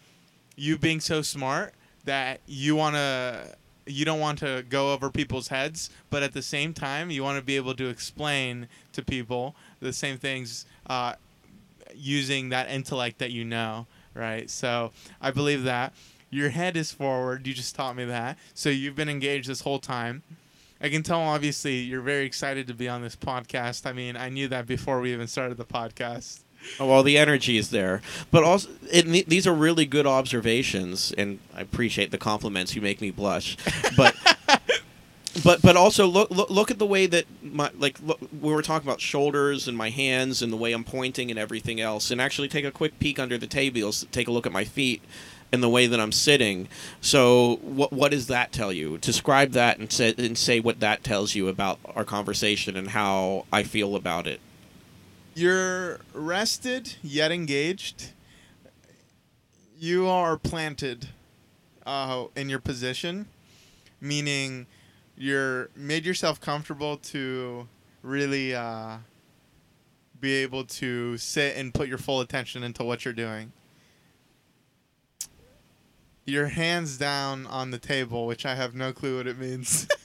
you 0.55 0.77
being 0.77 0.99
so 0.99 1.21
smart 1.21 1.73
that 2.05 2.41
you 2.45 2.75
want 2.75 2.95
to 2.95 3.55
you 3.85 4.05
don't 4.05 4.19
want 4.19 4.39
to 4.39 4.63
go 4.69 4.93
over 4.93 5.09
people's 5.09 5.49
heads, 5.49 5.89
but 6.09 6.23
at 6.23 6.33
the 6.33 6.41
same 6.41 6.73
time, 6.73 7.11
you 7.11 7.21
want 7.21 7.37
to 7.37 7.43
be 7.43 7.57
able 7.57 7.73
to 7.75 7.89
explain 7.89 8.67
to 8.93 9.03
people 9.03 9.55
the 9.81 9.91
same 9.91 10.17
things 10.17 10.65
uh, 10.87 11.15
using 11.93 12.49
that 12.49 12.69
intellect 12.69 13.19
that 13.19 13.31
you 13.31 13.43
know, 13.43 13.85
right? 14.13 14.49
So 14.49 14.91
I 15.21 15.31
believe 15.31 15.63
that 15.63 15.93
your 16.29 16.49
head 16.49 16.77
is 16.77 16.91
forward. 16.91 17.45
You 17.45 17.53
just 17.53 17.75
taught 17.75 17.95
me 17.95 18.05
that. 18.05 18.37
So 18.53 18.69
you've 18.69 18.95
been 18.95 19.09
engaged 19.09 19.49
this 19.49 19.61
whole 19.61 19.79
time. 19.79 20.23
I 20.83 20.89
can 20.89 21.01
tell, 21.01 21.21
obviously, 21.21 21.77
you're 21.77 22.01
very 22.01 22.25
excited 22.25 22.67
to 22.67 22.73
be 22.73 22.89
on 22.89 23.01
this 23.01 23.15
podcast. 23.15 23.85
I 23.85 23.93
mean, 23.93 24.17
I 24.17 24.27
knew 24.27 24.49
that 24.49 24.67
before 24.67 24.99
we 24.99 25.13
even 25.13 25.27
started 25.27 25.55
the 25.55 25.63
podcast. 25.63 26.41
Oh, 26.77 26.87
well, 26.87 27.03
the 27.03 27.17
energy 27.17 27.57
is 27.57 27.69
there, 27.69 28.01
but 28.31 28.43
also 28.43 28.69
it, 28.91 29.27
these 29.29 29.47
are 29.47 29.53
really 29.53 29.85
good 29.85 30.05
observations, 30.05 31.13
and 31.17 31.39
I 31.55 31.61
appreciate 31.61 32.11
the 32.11 32.17
compliments. 32.17 32.75
You 32.75 32.81
make 32.81 33.01
me 33.01 33.11
blush, 33.11 33.57
but. 33.97 34.13
But 35.43 35.63
but 35.63 35.75
also 35.75 36.05
look, 36.05 36.29
look 36.29 36.51
look 36.51 36.69
at 36.69 36.77
the 36.77 36.85
way 36.85 37.07
that 37.07 37.25
my 37.41 37.71
like 37.75 37.99
look, 38.03 38.19
we 38.39 38.53
were 38.53 38.61
talking 38.61 38.87
about 38.87 39.01
shoulders 39.01 39.67
and 39.67 39.75
my 39.75 39.89
hands 39.89 40.43
and 40.43 40.53
the 40.53 40.57
way 40.57 40.73
I'm 40.73 40.83
pointing 40.83 41.31
and 41.31 41.39
everything 41.39 41.81
else, 41.81 42.11
and 42.11 42.21
actually 42.21 42.49
take 42.49 42.65
a 42.65 42.71
quick 42.71 42.99
peek 42.99 43.17
under 43.17 43.35
the 43.39 43.47
tables, 43.47 44.05
take 44.11 44.27
a 44.27 44.31
look 44.31 44.45
at 44.45 44.51
my 44.51 44.63
feet 44.63 45.01
and 45.53 45.61
the 45.61 45.69
way 45.69 45.85
that 45.85 45.99
I'm 45.99 46.11
sitting. 46.11 46.67
So 46.99 47.57
what 47.61 47.93
what 47.93 48.11
does 48.11 48.27
that 48.27 48.51
tell 48.51 48.73
you? 48.73 48.97
Describe 48.97 49.51
that 49.51 49.77
and 49.77 49.89
say 49.89 50.15
and 50.17 50.37
say 50.37 50.59
what 50.59 50.79
that 50.81 51.03
tells 51.03 51.35
you 51.35 51.47
about 51.47 51.79
our 51.95 52.03
conversation 52.03 52.75
and 52.75 52.89
how 52.89 53.45
I 53.53 53.61
feel 53.61 53.95
about 53.95 54.25
it. 54.25 54.41
You're 55.35 55.99
rested 56.11 56.95
yet 57.03 57.31
engaged. 57.31 58.11
You 59.79 60.07
are 60.07 60.37
planted 60.37 61.09
uh, 61.85 62.25
in 62.35 62.49
your 62.49 62.59
position, 62.59 63.27
meaning 64.01 64.65
you're 65.15 65.69
made 65.75 66.03
yourself 66.05 66.41
comfortable 66.41 66.97
to 66.97 67.67
really 68.01 68.55
uh, 68.55 68.97
be 70.19 70.33
able 70.35 70.63
to 70.63 71.15
sit 71.17 71.57
and 71.57 71.73
put 71.73 71.87
your 71.87 71.99
full 71.99 72.21
attention 72.21 72.63
into 72.63 72.83
what 72.83 73.05
you're 73.05 73.13
doing. 73.13 73.51
Your 76.25 76.47
hands 76.47 76.97
down 76.97 77.47
on 77.47 77.71
the 77.71 77.79
table, 77.79 78.25
which 78.27 78.45
I 78.45 78.55
have 78.55 78.73
no 78.73 78.93
clue 78.93 79.17
what 79.17 79.27
it 79.27 79.37
means. 79.37 79.87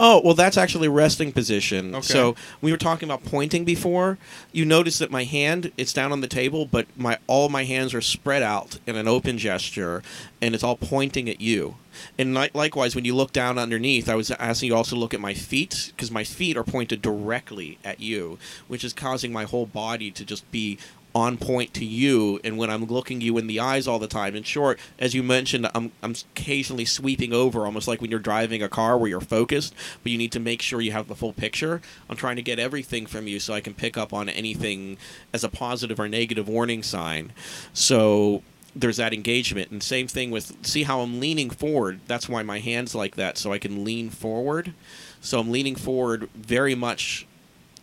Oh, 0.00 0.20
well, 0.24 0.34
that's 0.34 0.56
actually 0.56 0.86
resting 0.86 1.32
position. 1.32 1.92
Okay. 1.92 2.06
So 2.06 2.36
we 2.60 2.70
were 2.70 2.78
talking 2.78 3.08
about 3.08 3.24
pointing 3.24 3.64
before. 3.64 4.16
You 4.52 4.64
notice 4.64 4.98
that 5.00 5.10
my 5.10 5.24
hand 5.24 5.72
it's 5.76 5.92
down 5.92 6.12
on 6.12 6.20
the 6.20 6.28
table, 6.28 6.66
but 6.66 6.86
my 6.96 7.18
all 7.26 7.48
my 7.48 7.64
hands 7.64 7.92
are 7.94 8.00
spread 8.00 8.42
out 8.42 8.78
in 8.86 8.94
an 8.94 9.08
open 9.08 9.38
gesture, 9.38 10.04
and 10.40 10.54
it's 10.54 10.62
all 10.62 10.76
pointing 10.76 11.28
at 11.28 11.40
you. 11.40 11.74
And 12.16 12.32
li- 12.32 12.50
likewise, 12.54 12.94
when 12.94 13.04
you 13.04 13.16
look 13.16 13.32
down 13.32 13.58
underneath, 13.58 14.08
I 14.08 14.14
was 14.14 14.30
asking 14.30 14.68
you 14.68 14.76
also 14.76 14.94
look 14.94 15.14
at 15.14 15.20
my 15.20 15.34
feet 15.34 15.92
because 15.96 16.12
my 16.12 16.22
feet 16.22 16.56
are 16.56 16.62
pointed 16.62 17.02
directly 17.02 17.78
at 17.84 17.98
you, 17.98 18.38
which 18.68 18.84
is 18.84 18.92
causing 18.92 19.32
my 19.32 19.44
whole 19.44 19.66
body 19.66 20.12
to 20.12 20.24
just 20.24 20.48
be 20.52 20.78
on 21.18 21.36
point 21.36 21.74
to 21.74 21.84
you 21.84 22.40
and 22.44 22.56
when 22.56 22.70
I'm 22.70 22.86
looking 22.86 23.20
you 23.20 23.36
in 23.36 23.46
the 23.46 23.60
eyes 23.60 23.86
all 23.86 23.98
the 23.98 24.06
time. 24.06 24.34
In 24.34 24.42
short, 24.42 24.78
as 24.98 25.14
you 25.14 25.22
mentioned, 25.22 25.68
I'm 25.74 25.92
I'm 26.02 26.14
occasionally 26.34 26.84
sweeping 26.84 27.32
over 27.32 27.66
almost 27.66 27.88
like 27.88 28.00
when 28.00 28.10
you're 28.10 28.20
driving 28.20 28.62
a 28.62 28.68
car 28.68 28.96
where 28.96 29.10
you're 29.10 29.20
focused, 29.20 29.74
but 30.02 30.12
you 30.12 30.18
need 30.18 30.32
to 30.32 30.40
make 30.40 30.62
sure 30.62 30.80
you 30.80 30.92
have 30.92 31.08
the 31.08 31.14
full 31.14 31.32
picture. 31.32 31.82
I'm 32.08 32.16
trying 32.16 32.36
to 32.36 32.42
get 32.42 32.58
everything 32.58 33.06
from 33.06 33.26
you 33.26 33.40
so 33.40 33.52
I 33.52 33.60
can 33.60 33.74
pick 33.74 33.98
up 33.98 34.12
on 34.12 34.28
anything 34.28 34.96
as 35.32 35.44
a 35.44 35.48
positive 35.48 36.00
or 36.00 36.08
negative 36.08 36.48
warning 36.48 36.82
sign. 36.82 37.32
So 37.72 38.42
there's 38.74 38.98
that 38.98 39.12
engagement 39.12 39.70
and 39.70 39.82
same 39.82 40.06
thing 40.06 40.30
with 40.30 40.54
see 40.64 40.84
how 40.84 41.00
I'm 41.00 41.20
leaning 41.20 41.50
forward. 41.50 42.00
That's 42.06 42.28
why 42.28 42.42
my 42.42 42.60
hands 42.60 42.94
like 42.94 43.16
that 43.16 43.36
so 43.38 43.52
I 43.52 43.58
can 43.58 43.84
lean 43.84 44.10
forward. 44.10 44.72
So 45.20 45.40
I'm 45.40 45.50
leaning 45.50 45.74
forward 45.74 46.28
very 46.34 46.74
much 46.74 47.26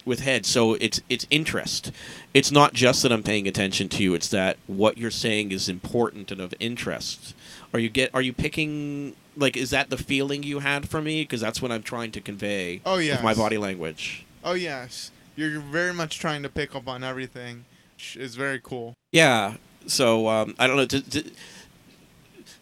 with 0.06 0.22
head. 0.22 0.46
So 0.46 0.76
it's 0.76 1.02
it's 1.10 1.26
interest. 1.30 1.92
It's 2.34 2.52
not 2.52 2.74
just 2.74 3.04
that 3.04 3.12
I'm 3.12 3.24
paying 3.24 3.48
attention 3.48 3.90
to 3.90 4.04
you. 4.04 4.14
It's 4.14 4.30
that 4.30 4.58
what 4.68 4.98
you're 4.98 5.12
saying 5.12 5.52
is 5.52 5.68
important 5.68 6.32
and 6.32 6.40
of 6.40 6.54
interest. 6.60 7.36
Are 7.74 7.80
you 7.80 7.90
get? 7.90 8.12
Are 8.14 8.22
you 8.22 8.34
picking? 8.34 9.16
Like, 9.38 9.58
is 9.58 9.72
that 9.72 9.90
the 9.90 9.98
feeling 9.98 10.44
you 10.44 10.60
had 10.60 10.88
for 10.88 11.02
me? 11.02 11.24
Because 11.24 11.42
that's 11.42 11.62
what 11.62 11.72
I'm 11.72 11.84
trying 11.84 12.12
to 12.14 12.22
convey. 12.22 12.82
Oh, 12.86 12.98
with 12.98 13.22
my 13.24 13.34
body 13.34 13.58
language. 13.58 14.26
oh 14.44 14.54
yes, 14.54 15.12
you're 15.36 15.60
very 15.60 15.94
much 15.94 16.20
trying 16.20 16.44
to 16.44 16.50
pick 16.50 16.76
up 16.76 16.88
on 16.88 17.04
everything. 17.04 17.66
which 17.96 18.16
is 18.16 18.36
very 18.36 18.60
cool. 18.64 18.94
Yeah. 19.12 19.56
So 19.88 20.28
um, 20.28 20.56
I 20.58 20.68
don't 20.68 20.78
know. 20.78 21.22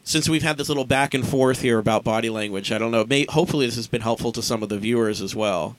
Since 0.03 0.27
we've 0.27 0.43
had 0.43 0.57
this 0.57 0.67
little 0.67 0.85
back 0.85 1.13
and 1.13 1.25
forth 1.25 1.61
here 1.61 1.79
about 1.79 2.03
body 2.03 2.29
language, 2.29 2.71
I 2.71 2.77
don't 2.77 2.91
know. 2.91 3.05
May, 3.05 3.25
hopefully, 3.29 3.65
this 3.65 3.77
has 3.77 3.87
been 3.87 4.01
helpful 4.01 4.31
to 4.33 4.41
some 4.41 4.61
of 4.61 4.69
the 4.69 4.77
viewers 4.77 5.21
as 5.21 5.35
well. 5.35 5.77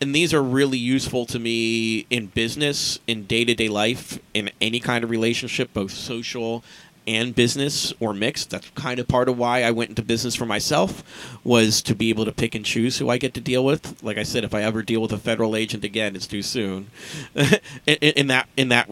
And 0.00 0.14
these 0.14 0.32
are 0.32 0.42
really 0.42 0.78
useful 0.78 1.26
to 1.26 1.38
me 1.38 2.06
in 2.08 2.28
business, 2.28 2.98
in 3.06 3.26
day 3.26 3.44
to 3.44 3.54
day 3.54 3.68
life, 3.68 4.18
in 4.32 4.50
any 4.60 4.80
kind 4.80 5.04
of 5.04 5.10
relationship, 5.10 5.72
both 5.74 5.92
social 5.92 6.64
and 7.06 7.34
business 7.34 7.92
or 8.00 8.12
mixed. 8.12 8.50
That's 8.50 8.68
kind 8.70 8.98
of 8.98 9.06
part 9.06 9.28
of 9.28 9.38
why 9.38 9.62
I 9.62 9.70
went 9.70 9.90
into 9.90 10.02
business 10.02 10.34
for 10.34 10.46
myself 10.46 11.38
was 11.44 11.82
to 11.82 11.94
be 11.94 12.08
able 12.08 12.24
to 12.24 12.32
pick 12.32 12.54
and 12.54 12.64
choose 12.64 12.98
who 12.98 13.10
I 13.10 13.18
get 13.18 13.34
to 13.34 13.40
deal 13.40 13.64
with. 13.64 14.02
Like 14.02 14.18
I 14.18 14.22
said, 14.22 14.42
if 14.42 14.54
I 14.54 14.62
ever 14.62 14.82
deal 14.82 15.00
with 15.00 15.12
a 15.12 15.18
federal 15.18 15.54
agent 15.54 15.84
again, 15.84 16.16
it's 16.16 16.26
too 16.26 16.42
soon. 16.42 16.90
in, 17.86 17.96
in 17.96 18.26
that 18.28 18.48
in 18.56 18.70
that 18.70 18.90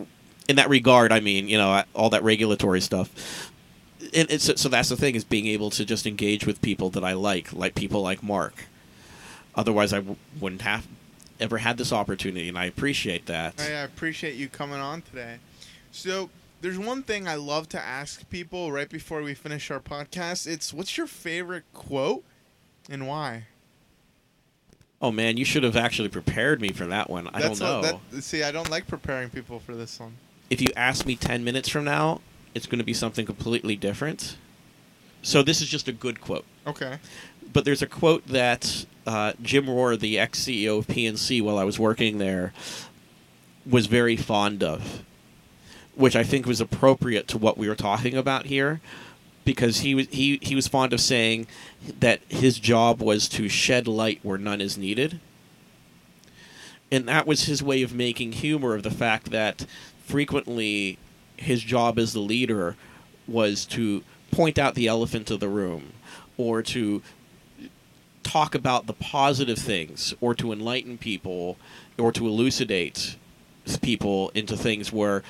in 0.49 0.57
that 0.57 0.69
regard, 0.69 1.11
I 1.11 1.21
mean, 1.21 1.49
you 1.49 1.57
know, 1.57 1.83
all 1.95 2.11
that 2.11 2.23
regulatory 2.23 2.81
stuff. 2.81 3.51
And 4.15 4.31
it's, 4.31 4.61
so 4.61 4.69
that's 4.69 4.89
the 4.89 4.97
thing 4.97 5.15
is 5.17 5.25
being 5.25 5.47
able 5.47 5.71
to 5.71 5.85
just 5.85 6.07
engage 6.07 6.47
with 6.47 6.63
people 6.63 6.91
that 6.91 7.05
I 7.05 7.15
like, 7.15 7.53
like 7.53 7.75
people 7.75 8.01
like 8.03 8.23
Mark. 8.23 8.67
Otherwise, 9.57 9.93
I 9.93 9.97
w- 9.99 10.17
wouldn't 10.41 10.63
have 10.63 10.87
ever 11.41 11.59
had 11.59 11.77
this 11.79 11.93
opportunity, 11.93 12.49
and 12.49 12.57
I 12.59 12.67
appreciate 12.67 13.27
that. 13.27 13.55
I 13.61 13.65
appreciate 13.83 14.35
you 14.37 14.49
coming 14.49 14.79
on 14.81 15.03
today. 15.03 15.39
So 15.91 16.31
there's 16.61 16.79
one 16.79 17.03
thing 17.03 17.27
I 17.29 17.35
love 17.35 17.69
to 17.71 17.81
ask 17.81 18.29
people 18.31 18.71
right 18.73 18.89
before 18.89 19.23
we 19.23 19.35
finish 19.35 19.71
our 19.71 19.81
podcast. 19.81 20.47
It's 20.47 20.73
what's 20.73 20.97
your 20.97 21.07
favorite 21.07 21.65
quote 21.73 22.25
and 22.89 23.07
why? 23.09 23.45
Oh 25.03 25.11
man, 25.13 25.37
you 25.37 25.45
should 25.45 25.65
have 25.65 25.77
actually 25.77 26.09
prepared 26.09 26.61
me 26.61 26.71
for 26.71 26.87
that 26.87 27.11
one. 27.11 27.29
I 27.35 27.43
That's 27.43 27.59
don't 27.59 27.69
know. 27.83 27.93
what- 27.93 28.11
that- 28.11 28.23
see, 28.23 28.43
I 28.43 28.51
don't 28.53 28.71
like 28.71 28.87
preparing 28.87 29.29
people 29.31 29.59
for 29.61 29.75
this 29.75 29.99
one. 30.01 30.17
if 30.51 30.61
you 30.61 30.69
ask 30.77 31.05
me 31.07 31.17
10 31.17 31.43
minutes 31.45 31.69
from 31.69 31.85
now, 31.85 32.21
it's 32.55 32.67
going 32.67 32.79
to 32.79 32.85
be 32.85 32.95
something 32.95 33.27
completely 33.27 33.77
different. 33.77 34.37
So 35.23 35.43
this 35.43 35.61
is 35.61 35.69
just 35.69 35.89
a 35.89 35.93
good 35.93 36.21
quote. 36.21 36.45
Okay. 36.67 36.99
But 37.53 37.65
there's 37.65 37.83
a 37.83 37.87
quote 37.87 38.27
that 38.29 38.87
uh, 39.07 39.33
Jim 39.43 39.67
Rohr, 39.67 39.99
the 39.99 40.19
ex 40.19 40.41
CEO 40.41 40.79
of 40.79 40.87
PNC, 40.87 41.43
while 41.43 41.59
I 41.59 41.65
was 41.65 41.79
working 41.79 42.19
there, 42.19 42.53
was 43.67 43.87
very 43.87 44.17
fond 44.17 44.63
of, 44.63 45.03
which 45.95 46.15
I 46.15 46.25
think 46.25 46.47
was 46.47 46.61
appropriate 46.61 47.29
to 47.29 47.39
what 47.39 47.57
we 47.57 47.69
were 47.69 47.75
talking 47.75 48.17
about 48.17 48.47
here, 48.47 48.81
because 49.45 49.81
he 49.81 49.95
was 49.95 50.09
he 50.09 50.39
he 50.43 50.55
was 50.55 50.69
fond 50.69 50.93
of 50.93 51.01
saying 51.01 51.47
that 52.01 52.21
his 52.29 52.59
job 52.59 53.03
was 53.03 53.29
to 53.31 53.49
shed 53.49 53.89
light 53.89 54.21
where 54.23 54.39
none 54.39 54.61
is 54.61 54.77
needed. 54.77 55.21
And 56.91 57.09
that 57.09 57.27
was 57.27 57.45
his 57.45 57.63
way 57.63 57.83
of 57.83 57.95
making 57.95 58.33
humor 58.33 58.75
of 58.75 58.83
the 58.83 58.91
fact 58.91 59.31
that 59.31 59.67
frequently 60.05 60.99
his 61.37 61.63
job 61.63 61.99
as 61.99 62.13
the 62.13 62.21
leader 62.21 62.77
was 63.27 63.65
to 63.67 64.03
point 64.31 64.59
out 64.59 64.75
the 64.75 64.87
elephant 64.87 65.31
of 65.31 65.41
the 65.41 65.49
room 65.49 65.93
or 66.37 66.63
to 66.63 67.03
talk 68.23 68.55
about 68.55 68.87
the 68.87 68.93
positive 68.93 69.59
things 69.59 70.15
or 70.21 70.35
to 70.35 70.53
enlighten 70.53 70.99
people 70.99 71.57
or 71.99 72.11
to 72.13 72.27
elucidate 72.27 73.17
people 73.81 74.31
into 74.35 74.57
things 74.57 74.93
where 74.93 75.23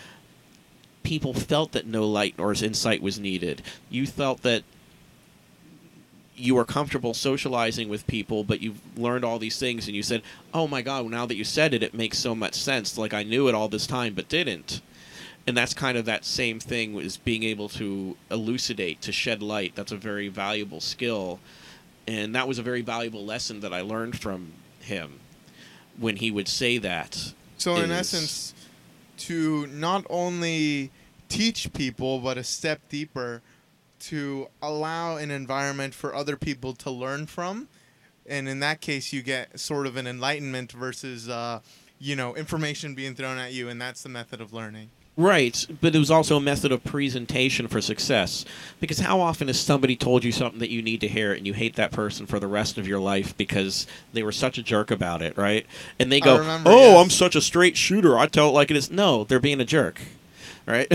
people 1.03 1.35
felt 1.35 1.73
that 1.73 1.87
no 1.87 2.07
light 2.07 2.35
or 2.39 2.53
insight 2.53 3.03
was 3.03 3.19
needed. 3.19 3.63
You 3.91 4.07
felt 4.07 4.43
that 4.43 4.63
you 6.37 6.55
were 6.55 6.65
comfortable 6.65 7.15
socializing 7.15 7.89
with 7.89 8.07
people, 8.07 8.43
but 8.43 8.61
you've 8.61 8.81
learned 8.99 9.25
all 9.25 9.39
these 9.39 9.59
things, 9.59 9.87
and 9.87 9.95
you 9.95 10.03
said, 10.03 10.23
"Oh 10.53 10.67
my 10.67 10.83
God! 10.83 11.09
Now 11.09 11.27
that 11.27 11.37
you 11.37 11.45
said 11.45 11.75
it, 11.75 11.83
it 11.83 11.95
makes 11.95 12.19
so 12.19 12.35
much 12.35 12.55
sense. 12.55 12.99
Like 12.99 13.15
I 13.15 13.23
knew 13.23 13.49
it 13.49 13.55
all 13.55 13.69
this 13.69 13.87
time, 13.87 14.15
but 14.15 14.29
didn't." 14.29 14.81
And 15.47 15.57
that's 15.57 15.75
kind 15.75 15.99
of 15.99 16.07
that 16.07 16.25
same 16.25 16.59
thing 16.59 16.95
was 16.95 17.19
being 17.19 17.43
able 17.43 17.69
to 17.71 18.17
elucidate, 18.31 19.03
to 19.03 19.13
shed 19.13 19.43
light. 19.43 19.75
That's 19.75 19.93
a 19.93 19.97
very 19.97 20.29
valuable 20.29 20.81
skill, 20.81 21.39
and 22.07 22.35
that 22.35 22.49
was 22.49 22.59
a 22.59 22.63
very 22.63 22.81
valuable 22.81 23.25
lesson 23.27 23.61
that 23.61 23.73
I 23.73 23.83
learned 23.83 24.19
from 24.19 24.53
him 24.81 25.21
when 25.99 26.17
he 26.17 26.31
would 26.31 26.49
say 26.49 26.79
that. 26.79 27.35
So 27.59 27.77
in 27.77 27.91
essence, 27.91 28.55
to 29.19 29.67
not 29.67 30.07
only 30.09 30.91
teach 31.29 31.73
people, 31.73 32.21
but 32.21 32.39
a 32.39 32.45
step 32.45 32.81
deeper, 32.89 33.43
to 34.01 34.49
allow 34.63 35.17
an 35.17 35.31
environment 35.31 35.95
for 35.95 36.15
other 36.15 36.37
people 36.37 36.75
to 36.75 36.91
learn 36.91 37.27
from, 37.27 37.69
and 38.27 38.49
in 38.49 38.61
that 38.61 38.81
case, 38.81 39.13
you 39.13 39.23
get 39.23 39.61
sort 39.61 39.87
of 39.87 39.97
an 39.97 40.07
enlightenment 40.07 40.73
versus, 40.73 41.29
uh, 41.29 41.61
you 41.99 42.17
know, 42.17 42.35
information 42.35 42.95
being 42.95 43.15
thrown 43.15 43.39
at 43.39 43.53
you, 43.53 43.69
and 43.69 43.81
that's 43.81 44.03
the 44.03 44.09
method 44.09 44.41
of 44.41 44.53
learning. 44.53 44.91
Right, 45.17 45.65
but 45.81 45.95
it 45.95 45.99
was 45.99 46.11
also 46.11 46.37
a 46.37 46.41
method 46.41 46.73
of 46.73 46.83
presentation 46.83 47.69
for 47.69 47.81
success. 47.81 48.45
Because 48.81 48.99
how 48.99 49.21
often 49.21 49.47
has 49.47 49.61
somebody 49.61 49.95
told 49.95 50.25
you 50.25 50.33
something 50.33 50.59
that 50.59 50.71
you 50.71 50.83
need 50.83 51.01
to 51.03 51.09
hear 51.09 51.33
and 51.33 51.47
you 51.47 51.53
hate 51.53 51.77
that 51.77 51.93
person 51.93 52.27
for 52.27 52.41
the 52.41 52.49
rest 52.49 52.79
of 52.79 52.89
your 52.89 52.99
life 52.99 53.37
because 53.37 53.87
they 54.13 54.25
were 54.25 54.33
such 54.33 54.59
a 54.59 54.63
jerk 54.63 54.91
about 54.91 55.23
it, 55.23 55.37
right? 55.37 55.67
And 56.01 56.11
they 56.11 56.21
go, 56.21 56.39
remember, 56.39 56.71
"Oh, 56.71 56.93
yes. 56.95 57.05
I'm 57.05 57.11
such 57.11 57.37
a 57.37 57.41
straight 57.41 57.77
shooter. 57.77 58.19
I 58.19 58.27
tell 58.27 58.49
it 58.49 58.53
like 58.53 58.73
it 58.73 58.77
is." 58.77 58.91
No, 58.91 59.23
they're 59.23 59.39
being 59.39 59.61
a 59.61 59.65
jerk. 59.65 60.01
Right? 60.67 60.89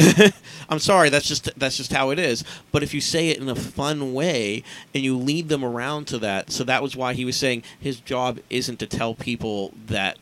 I'm 0.70 0.80
sorry, 0.80 1.10
that's 1.10 1.28
just 1.28 1.58
that's 1.58 1.78
just 1.78 1.94
how 1.94 2.10
it 2.10 2.20
is. 2.20 2.44
But 2.72 2.84
if 2.84 2.94
you 2.94 3.00
say 3.00 3.30
it 3.30 3.38
in 3.38 3.48
a 3.48 3.56
fun 3.56 4.14
way 4.14 4.64
and 4.94 5.04
you 5.04 5.16
lead 5.16 5.48
them 5.48 5.64
around 5.64 6.08
to 6.08 6.18
that, 6.18 6.52
so 6.52 6.64
that 6.66 6.84
was 6.84 6.96
why 6.96 7.14
he 7.14 7.24
was 7.24 7.38
saying 7.38 7.64
his 7.80 8.00
job 8.00 8.40
isn't 8.50 8.80
to 8.80 8.88
tell 8.88 9.14
people 9.14 9.72
that 9.86 10.18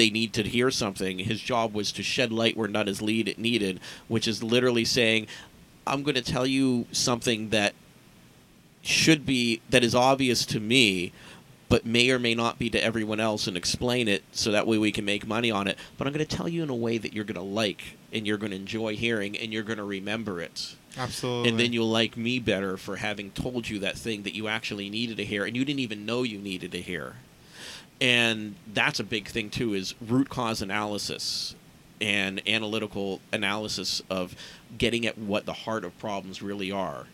they 0.00 0.08
need 0.08 0.32
to 0.32 0.42
hear 0.42 0.70
something. 0.70 1.18
His 1.18 1.42
job 1.42 1.74
was 1.74 1.92
to 1.92 2.02
shed 2.02 2.32
light 2.32 2.56
where 2.56 2.68
none 2.68 2.88
is 2.88 3.02
lead 3.02 3.36
needed, 3.36 3.80
which 4.08 4.26
is 4.26 4.42
literally 4.42 4.86
saying, 4.86 5.26
"I'm 5.86 6.02
going 6.02 6.14
to 6.14 6.22
tell 6.22 6.46
you 6.46 6.86
something 6.90 7.50
that 7.50 7.74
should 8.80 9.26
be 9.26 9.60
that 9.68 9.84
is 9.84 9.94
obvious 9.94 10.46
to 10.46 10.58
me." 10.58 11.12
But 11.68 11.84
may 11.84 12.10
or 12.10 12.18
may 12.18 12.34
not 12.34 12.58
be 12.58 12.68
to 12.70 12.82
everyone 12.82 13.20
else, 13.20 13.46
and 13.46 13.56
explain 13.56 14.08
it 14.08 14.24
so 14.32 14.50
that 14.50 14.66
way 14.66 14.78
we 14.78 14.90
can 14.90 15.04
make 15.04 15.24
money 15.24 15.50
on 15.52 15.68
it. 15.68 15.78
But 15.98 16.06
I'm 16.06 16.12
going 16.12 16.26
to 16.26 16.36
tell 16.36 16.48
you 16.48 16.64
in 16.64 16.70
a 16.70 16.74
way 16.74 16.98
that 16.98 17.12
you're 17.12 17.22
going 17.24 17.36
to 17.36 17.42
like, 17.42 17.96
and 18.12 18.26
you're 18.26 18.38
going 18.38 18.50
to 18.50 18.56
enjoy 18.56 18.96
hearing, 18.96 19.36
and 19.38 19.52
you're 19.52 19.62
going 19.62 19.78
to 19.78 19.84
remember 19.84 20.40
it. 20.40 20.74
Absolutely. 20.96 21.50
And 21.50 21.60
then 21.60 21.72
you'll 21.72 21.88
like 21.90 22.16
me 22.16 22.40
better 22.40 22.76
for 22.76 22.96
having 22.96 23.30
told 23.30 23.68
you 23.68 23.78
that 23.80 23.96
thing 23.96 24.24
that 24.24 24.34
you 24.34 24.48
actually 24.48 24.90
needed 24.90 25.18
to 25.18 25.24
hear 25.24 25.44
and 25.44 25.56
you 25.56 25.64
didn't 25.64 25.80
even 25.80 26.04
know 26.04 26.22
you 26.22 26.38
needed 26.38 26.72
to 26.72 26.80
hear. 26.80 27.16
And 28.00 28.54
that's 28.72 28.98
a 28.98 29.04
big 29.04 29.28
thing 29.28 29.50
too 29.50 29.74
is 29.74 29.94
root 30.00 30.28
cause 30.28 30.62
analysis 30.62 31.54
and 32.00 32.40
analytical 32.48 33.20
analysis 33.32 34.00
of 34.08 34.34
getting 34.78 35.06
at 35.06 35.18
what 35.18 35.44
the 35.44 35.52
heart 35.52 35.84
of 35.84 35.98
problems 35.98 36.40
really 36.40 36.72
are. 36.72 37.06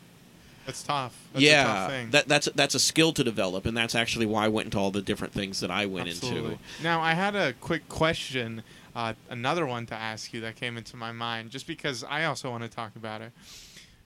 That's 0.66 0.82
tough. 0.82 1.16
That's 1.32 1.44
a 1.44 1.46
yeah, 1.46 1.64
tough 1.64 1.90
thing. 1.90 2.10
that 2.10 2.28
that's 2.28 2.48
that's 2.54 2.74
a 2.74 2.80
skill 2.80 3.12
to 3.12 3.22
develop, 3.22 3.66
and 3.66 3.76
that's 3.76 3.94
actually 3.94 4.26
why 4.26 4.44
I 4.44 4.48
went 4.48 4.66
into 4.66 4.78
all 4.78 4.90
the 4.90 5.00
different 5.00 5.32
things 5.32 5.60
that 5.60 5.70
I 5.70 5.86
went 5.86 6.08
Absolutely. 6.08 6.52
into. 6.52 6.82
Now, 6.82 7.00
I 7.00 7.14
had 7.14 7.36
a 7.36 7.52
quick 7.52 7.88
question, 7.88 8.64
uh, 8.94 9.14
another 9.30 9.64
one 9.64 9.86
to 9.86 9.94
ask 9.94 10.34
you 10.34 10.40
that 10.40 10.56
came 10.56 10.76
into 10.76 10.96
my 10.96 11.12
mind, 11.12 11.50
just 11.50 11.68
because 11.68 12.02
I 12.02 12.24
also 12.24 12.50
want 12.50 12.64
to 12.64 12.68
talk 12.68 12.96
about 12.96 13.20
it. 13.20 13.30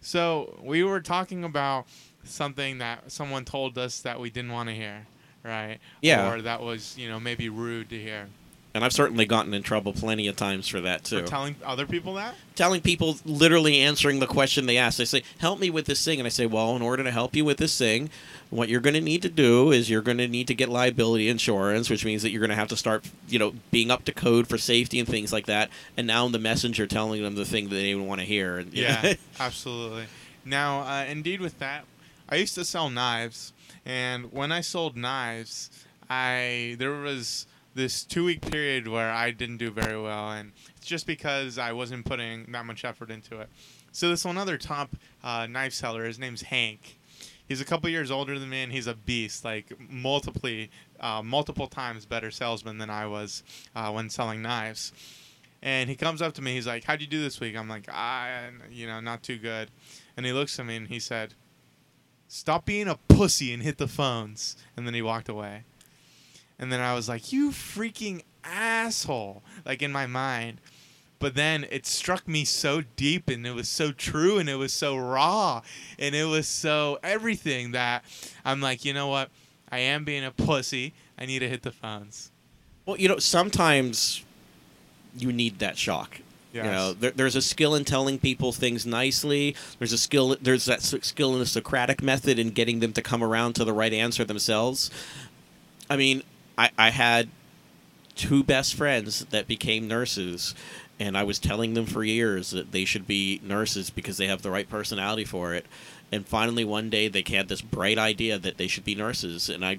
So, 0.03 0.61
we 0.63 0.85
were 0.85 1.01
talking 1.01 1.45
about 1.45 1.87
something 2.25 2.77
that 2.79 3.11
someone 3.11 3.47
told 3.47 3.79
us 3.79 4.01
that 4.03 4.21
we 4.21 4.29
didn't 4.29 4.53
want 4.53 4.69
to 4.69 4.75
hear, 4.75 5.07
right? 5.45 5.79
Yeah. 6.03 6.33
Or 6.33 6.43
that 6.43 6.61
was, 6.61 6.97
you 6.99 7.09
know, 7.09 7.21
maybe 7.21 7.49
rude 7.49 7.89
to 7.91 7.99
hear. 7.99 8.29
And 8.73 8.85
I've 8.85 8.93
certainly 8.93 9.27
gotten 9.27 9.53
in 9.53 9.65
trouble 9.65 9.93
plenty 9.93 10.29
of 10.29 10.37
times 10.37 10.69
for 10.69 10.81
that 10.83 11.03
For 11.03 11.23
too. 11.23 11.27
telling 11.27 11.57
other 11.65 11.87
people 11.87 12.15
that? 12.15 12.37
telling 12.55 12.81
people 12.81 13.17
literally 13.25 13.81
answering 13.81 14.21
the 14.21 14.29
question 14.29 14.67
they 14.67 14.77
ask. 14.77 14.97
They 14.99 15.07
say, 15.07 15.25
"Help 15.39 15.59
me 15.59 15.71
with 15.71 15.87
this 15.87 16.05
thing," 16.05 16.21
and 16.21 16.27
I 16.27 16.29
say, 16.29 16.47
"Well, 16.47 16.77
in 16.77 16.83
order 16.83 17.03
to 17.03 17.11
help 17.11 17.35
you 17.35 17.45
with 17.45 17.57
this 17.57 17.77
thing, 17.77 18.11
what 18.49 18.69
you're 18.69 18.81
going 18.81 18.95
to 18.95 19.01
need 19.01 19.23
to 19.23 19.29
do 19.29 19.73
is 19.73 19.91
you're 19.91 20.03
going 20.03 20.19
to 20.19 20.29
need 20.29 20.47
to 20.47 20.55
get 20.55 20.69
liability 20.69 21.29
insurance, 21.29 21.91
which 21.91 22.05
means 22.05 22.23
that 22.23 22.31
you're 22.31 22.39
going 22.41 22.51
to 22.51 22.55
have 22.55 22.69
to 22.69 22.77
start, 22.77 23.05
you 23.29 23.41
know, 23.41 23.55
being 23.73 23.91
up 23.91 24.05
to 24.05 24.13
code 24.13 24.47
for 24.47 24.57
safety 24.57 25.01
and 25.01 25.09
things 25.09 25.33
like 25.33 25.47
that." 25.47 25.69
And 25.97 26.07
now 26.07 26.25
I'm 26.27 26.31
the 26.31 26.39
messenger 26.39 26.87
telling 26.87 27.23
them 27.25 27.35
the 27.35 27.45
thing 27.45 27.71
that 27.71 27.75
they 27.75 27.87
even 27.87 28.07
want 28.07 28.21
to 28.21 28.27
hear. 28.27 28.59
And 28.59 28.73
you 28.73 28.85
know, 28.85 28.99
Yeah, 29.03 29.15
absolutely. 29.41 30.05
Now, 30.45 30.83
uh, 30.83 31.07
indeed, 31.09 31.41
with 31.41 31.59
that, 31.59 31.87
I 32.29 32.37
used 32.37 32.55
to 32.55 32.65
sell 32.65 32.89
knives, 32.89 33.53
and 33.85 34.33
when 34.33 34.53
I 34.53 34.61
sold 34.61 34.97
knives, 34.97 35.71
I 36.09 36.77
there 36.79 36.93
was 36.93 37.47
this 37.75 38.05
two 38.05 38.25
week 38.25 38.43
period 38.51 38.89
where 38.89 39.11
I 39.11 39.31
didn't 39.31 39.59
do 39.59 39.71
very 39.71 40.01
well, 40.01 40.31
and 40.31 40.53
it's 40.77 40.87
just 40.87 41.07
because 41.07 41.59
I 41.59 41.73
wasn't 41.73 42.05
putting 42.05 42.51
that 42.53 42.67
much 42.67 42.85
effort 42.85 43.11
into 43.11 43.41
it. 43.41 43.49
So 43.93 44.09
this 44.09 44.25
one 44.25 44.39
other 44.39 44.59
top 44.59 44.97
uh, 45.23 45.47
knife 45.47 45.73
seller, 45.73 46.05
his 46.05 46.19
name's 46.19 46.43
Hank. 46.43 46.99
He's 47.49 47.61
a 47.61 47.65
couple 47.65 47.91
years 47.91 48.13
older 48.13 48.39
than 48.39 48.49
me, 48.49 48.63
and 48.63 48.73
he's 48.73 48.87
a 48.87 48.95
beast, 48.95 49.45
like 49.45 49.73
multiply, 49.91 50.67
uh, 51.01 51.23
multiple 51.23 51.67
times 51.67 52.07
better 52.07 52.31
salesman 52.31 52.79
than 52.79 52.91
I 52.91 53.07
was 53.07 53.43
uh, 53.75 53.91
when 53.91 54.09
selling 54.09 54.43
knives. 54.43 54.93
And 55.63 55.91
he 55.91 55.97
comes 55.97 56.23
up 56.23 56.33
to 56.35 56.43
me. 56.43 56.55
He's 56.55 56.67
like, 56.67 56.85
"How'd 56.85 57.01
you 57.01 57.07
do 57.07 57.21
this 57.21 57.41
week?" 57.41 57.57
I'm 57.57 57.69
like, 57.69 57.87
"Ah, 57.91 58.45
you 58.71 58.87
know, 58.87 59.01
not 59.01 59.23
too 59.23 59.37
good." 59.37 59.71
And 60.17 60.25
he 60.25 60.33
looks 60.33 60.59
at 60.59 60.67
me 60.67 60.77
and 60.77 60.89
he 60.89 61.01
said, 61.01 61.35
"Stop 62.33 62.65
being 62.65 62.89
a 62.89 62.97
pussy 63.09 63.53
and 63.53 63.63
hit 63.63 63.79
the 63.79 63.89
phones." 63.89 64.57
And 64.77 64.87
then 64.87 64.95
he 64.95 65.03
walked 65.03 65.29
away. 65.29 65.65
And 66.59 66.71
then 66.73 66.81
I 66.81 66.95
was 66.95 67.09
like, 67.09 67.33
"You 67.33 67.51
freaking 67.51 68.23
asshole!" 68.45 69.43
Like 69.67 69.83
in 69.83 69.93
my 69.93 70.07
mind. 70.07 70.61
But 71.19 71.35
then 71.35 71.67
it 71.71 71.85
struck 71.85 72.27
me 72.27 72.47
so 72.47 72.83
deep 72.97 73.29
and 73.29 73.47
it 73.47 73.55
was 73.55 73.69
so 73.69 73.93
true 73.93 74.39
and 74.39 74.49
it 74.49 74.55
was 74.55 74.73
so 74.73 74.97
raw 74.97 75.61
and 75.99 76.15
it 76.15 76.25
was 76.25 76.49
so 76.49 76.99
everything 77.03 77.73
that 77.73 78.05
I'm 78.43 78.63
like, 78.63 78.87
you 78.87 78.95
know 78.95 79.09
what? 79.09 79.29
I 79.71 79.81
am 79.81 80.05
being 80.05 80.25
a 80.25 80.31
pussy. 80.31 80.95
I 81.19 81.27
need 81.27 81.41
to 81.41 81.49
hit 81.49 81.63
the 81.63 81.73
phones. 81.73 82.31
well, 82.87 82.97
you 82.97 83.07
know, 83.07 83.19
sometimes 83.19 84.25
you 85.15 85.31
need 85.31 85.59
that 85.59 85.77
shock. 85.77 86.21
Yes. 86.53 86.65
You 86.65 86.71
know, 86.71 86.93
there, 86.95 87.11
there's 87.13 87.37
a 87.37 87.43
skill 87.43 87.75
in 87.75 87.85
telling 87.85 88.19
people 88.19 88.53
things 88.53 88.85
nicely. 88.85 89.55
There's 89.79 89.93
a 89.93 89.99
skill. 89.99 90.37
There's 90.41 90.65
that 90.65 90.83
skill 90.83 91.35
in 91.35 91.39
the 91.39 91.47
Socratic 91.47 92.03
method 92.03 92.39
in 92.39 92.51
getting 92.51 92.81
them 92.81 92.93
to 92.95 93.03
come 93.03 93.23
around 93.23 93.55
to 93.55 93.65
the 93.65 93.73
right 93.73 93.93
answer 93.93 94.25
themselves. 94.25 94.91
I 95.89 95.97
mean, 95.97 96.23
I, 96.59 96.71
I 96.77 96.91
had 96.91 97.29
two 98.17 98.43
best 98.43 98.75
friends 98.75 99.25
that 99.27 99.47
became 99.47 99.87
nurses, 99.87 100.55
and 100.99 101.17
I 101.17 101.23
was 101.23 101.39
telling 101.39 101.75
them 101.75 101.87
for 101.87 102.03
years 102.03 102.51
that 102.51 102.73
they 102.73 102.85
should 102.85 103.07
be 103.07 103.41
nurses 103.45 103.91
because 103.91 104.19
they 104.19 104.27
have 104.27 104.43
the 104.43 104.51
right 104.51 104.69
personality 104.69 105.25
for 105.25 105.55
it. 105.55 105.67
And 106.13 106.27
finally, 106.27 106.65
one 106.65 106.91
day, 106.91 107.07
they 107.07 107.23
had 107.29 107.49
this 107.49 107.63
bright 107.63 107.97
idea 107.97 108.39
that 108.39 108.57
they 108.57 108.67
should 108.67 108.85
be 108.85 108.97
nurses, 108.97 109.49
and 109.49 109.65
I 109.65 109.79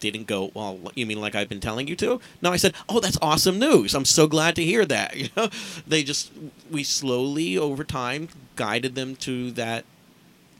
didn't 0.00 0.26
go, 0.26 0.50
well, 0.54 0.78
you 0.94 1.06
mean 1.06 1.20
like 1.20 1.34
I've 1.34 1.48
been 1.48 1.60
telling 1.60 1.88
you 1.88 1.96
to? 1.96 2.20
No, 2.42 2.52
I 2.52 2.56
said, 2.56 2.74
oh, 2.88 3.00
that's 3.00 3.18
awesome 3.20 3.58
news. 3.58 3.94
I'm 3.94 4.04
so 4.04 4.26
glad 4.26 4.56
to 4.56 4.64
hear 4.64 4.84
that. 4.86 5.16
You 5.18 5.28
know, 5.36 5.48
they 5.86 6.04
just 6.04 6.30
we 6.70 6.84
slowly 6.84 7.58
over 7.58 7.82
time 7.82 8.28
guided 8.56 8.94
them 8.94 9.16
to 9.16 9.50
that 9.52 9.84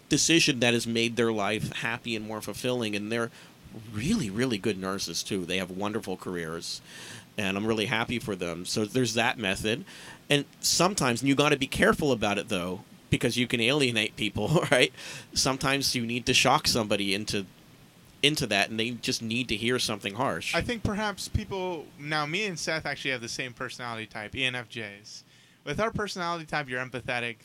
decision 0.08 0.60
that 0.60 0.74
has 0.74 0.86
made 0.86 1.16
their 1.16 1.32
life 1.32 1.72
happy 1.74 2.16
and 2.16 2.26
more 2.26 2.40
fulfilling, 2.40 2.96
and 2.96 3.12
they're 3.12 3.30
really, 3.92 4.30
really 4.30 4.58
good 4.58 4.78
nurses 4.78 5.22
too. 5.22 5.44
They 5.44 5.58
have 5.58 5.70
wonderful 5.70 6.16
careers, 6.16 6.80
and 7.36 7.56
I'm 7.56 7.66
really 7.66 7.86
happy 7.86 8.18
for 8.18 8.34
them. 8.34 8.64
So 8.64 8.84
there's 8.84 9.14
that 9.14 9.38
method, 9.38 9.84
and 10.28 10.44
sometimes 10.60 11.22
and 11.22 11.28
you 11.28 11.34
got 11.34 11.50
to 11.50 11.56
be 11.56 11.66
careful 11.66 12.12
about 12.12 12.38
it 12.38 12.48
though 12.48 12.80
because 13.10 13.36
you 13.36 13.46
can 13.46 13.60
alienate 13.60 14.16
people, 14.16 14.64
right? 14.70 14.92
Sometimes 15.34 15.94
you 15.94 16.04
need 16.04 16.26
to 16.26 16.34
shock 16.34 16.66
somebody 16.66 17.14
into 17.14 17.46
into 18.22 18.46
that 18.48 18.68
and 18.70 18.78
they 18.80 18.90
just 18.90 19.22
need 19.22 19.48
to 19.48 19.56
hear 19.56 19.78
something 19.78 20.14
harsh. 20.14 20.54
I 20.54 20.60
think 20.60 20.82
perhaps 20.82 21.28
people 21.28 21.86
now 21.98 22.26
me 22.26 22.46
and 22.46 22.58
Seth 22.58 22.84
actually 22.86 23.12
have 23.12 23.20
the 23.20 23.28
same 23.28 23.52
personality 23.52 24.06
type, 24.06 24.32
ENFJs. 24.32 25.22
With 25.64 25.78
our 25.80 25.90
personality 25.90 26.44
type, 26.46 26.68
you're 26.68 26.84
empathetic, 26.84 27.36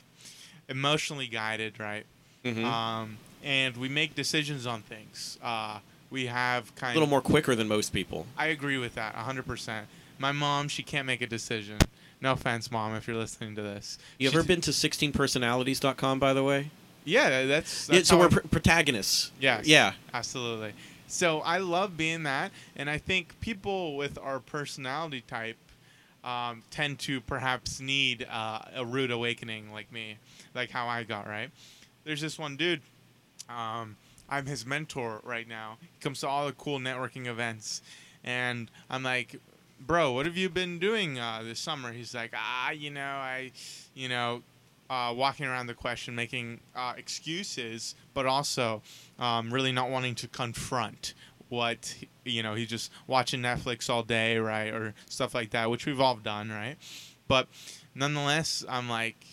emotionally 0.69 1.27
guided, 1.27 1.79
right? 1.79 2.05
Mhm. 2.43 2.63
Um, 2.63 3.17
and 3.43 3.75
we 3.77 3.89
make 3.89 4.15
decisions 4.15 4.65
on 4.65 4.81
things. 4.81 5.37
Uh, 5.43 5.79
we 6.09 6.27
have 6.27 6.73
kind 6.75 6.91
a 6.91 6.99
little 6.99 7.09
more 7.09 7.21
quicker 7.21 7.55
than 7.55 7.67
most 7.67 7.91
people. 7.93 8.25
I 8.37 8.47
agree 8.47 8.77
with 8.77 8.95
that 8.95 9.15
100%. 9.15 9.87
My 10.19 10.31
mom, 10.31 10.67
she 10.69 10.83
can't 10.83 11.05
make 11.07 11.21
a 11.21 11.27
decision. 11.27 11.79
No 12.21 12.31
offense, 12.33 12.71
mom, 12.71 12.95
if 12.95 13.07
you're 13.07 13.17
listening 13.17 13.55
to 13.55 13.61
this. 13.61 13.97
You 14.17 14.29
She- 14.29 14.35
ever 14.35 14.43
been 14.43 14.61
to 14.61 14.71
16personalities.com 14.71 16.19
by 16.19 16.33
the 16.33 16.43
way? 16.43 16.69
Yeah, 17.05 17.45
that's, 17.45 17.89
Yeah, 17.89 18.03
so 18.03 18.17
we're 18.17 18.29
pr- 18.29 18.47
protagonists. 18.47 19.31
Yeah, 19.39 19.61
Yeah. 19.63 19.93
Absolutely. 20.13 20.73
So 21.07 21.41
I 21.41 21.59
love 21.59 21.95
being 21.95 22.23
that, 22.23 22.51
and 22.75 22.89
I 22.89 22.97
think 22.97 23.39
people 23.39 23.95
with 23.95 24.17
our 24.17 24.39
personality 24.39 25.21
type 25.21 25.57
um, 26.23 26.63
tend 26.71 26.99
to 26.99 27.21
perhaps 27.21 27.79
need 27.79 28.25
uh, 28.31 28.59
a 28.75 28.85
rude 28.85 29.11
awakening, 29.11 29.71
like 29.71 29.91
me, 29.91 30.17
like 30.55 30.71
how 30.71 30.87
I 30.87 31.03
got 31.03 31.27
right. 31.27 31.51
There's 32.03 32.21
this 32.21 32.39
one 32.39 32.55
dude. 32.55 32.81
Um, 33.49 33.97
I'm 34.29 34.45
his 34.45 34.65
mentor 34.65 35.19
right 35.23 35.47
now. 35.47 35.77
He 35.81 35.99
comes 35.99 36.21
to 36.21 36.27
all 36.27 36.47
the 36.47 36.53
cool 36.53 36.79
networking 36.79 37.27
events, 37.27 37.81
and 38.23 38.71
I'm 38.89 39.03
like, 39.03 39.35
"Bro, 39.79 40.13
what 40.13 40.25
have 40.25 40.37
you 40.37 40.49
been 40.49 40.79
doing 40.79 41.19
uh, 41.19 41.41
this 41.43 41.59
summer?" 41.59 41.91
He's 41.91 42.15
like, 42.15 42.31
"Ah, 42.35 42.71
you 42.71 42.89
know, 42.89 43.01
I, 43.01 43.51
you 43.93 44.09
know, 44.09 44.41
uh, 44.89 45.13
walking 45.15 45.45
around 45.45 45.67
the 45.67 45.73
question, 45.73 46.15
making 46.15 46.59
uh, 46.75 46.93
excuses, 46.97 47.95
but 48.13 48.25
also 48.25 48.81
um, 49.19 49.53
really 49.53 49.71
not 49.71 49.89
wanting 49.89 50.15
to 50.15 50.27
confront 50.27 51.13
what 51.49 51.95
you 52.25 52.43
know. 52.43 52.55
He's 52.55 52.69
just 52.69 52.91
watching 53.07 53.41
Netflix 53.41 53.89
all 53.89 54.03
day, 54.03 54.37
right, 54.37 54.73
or 54.73 54.93
stuff 55.07 55.33
like 55.33 55.51
that, 55.51 55.69
which 55.69 55.85
we've 55.85 56.01
all 56.01 56.15
done, 56.15 56.49
right? 56.49 56.75
But 57.27 57.47
nonetheless, 57.95 58.65
I'm 58.67 58.89
like, 58.89 59.25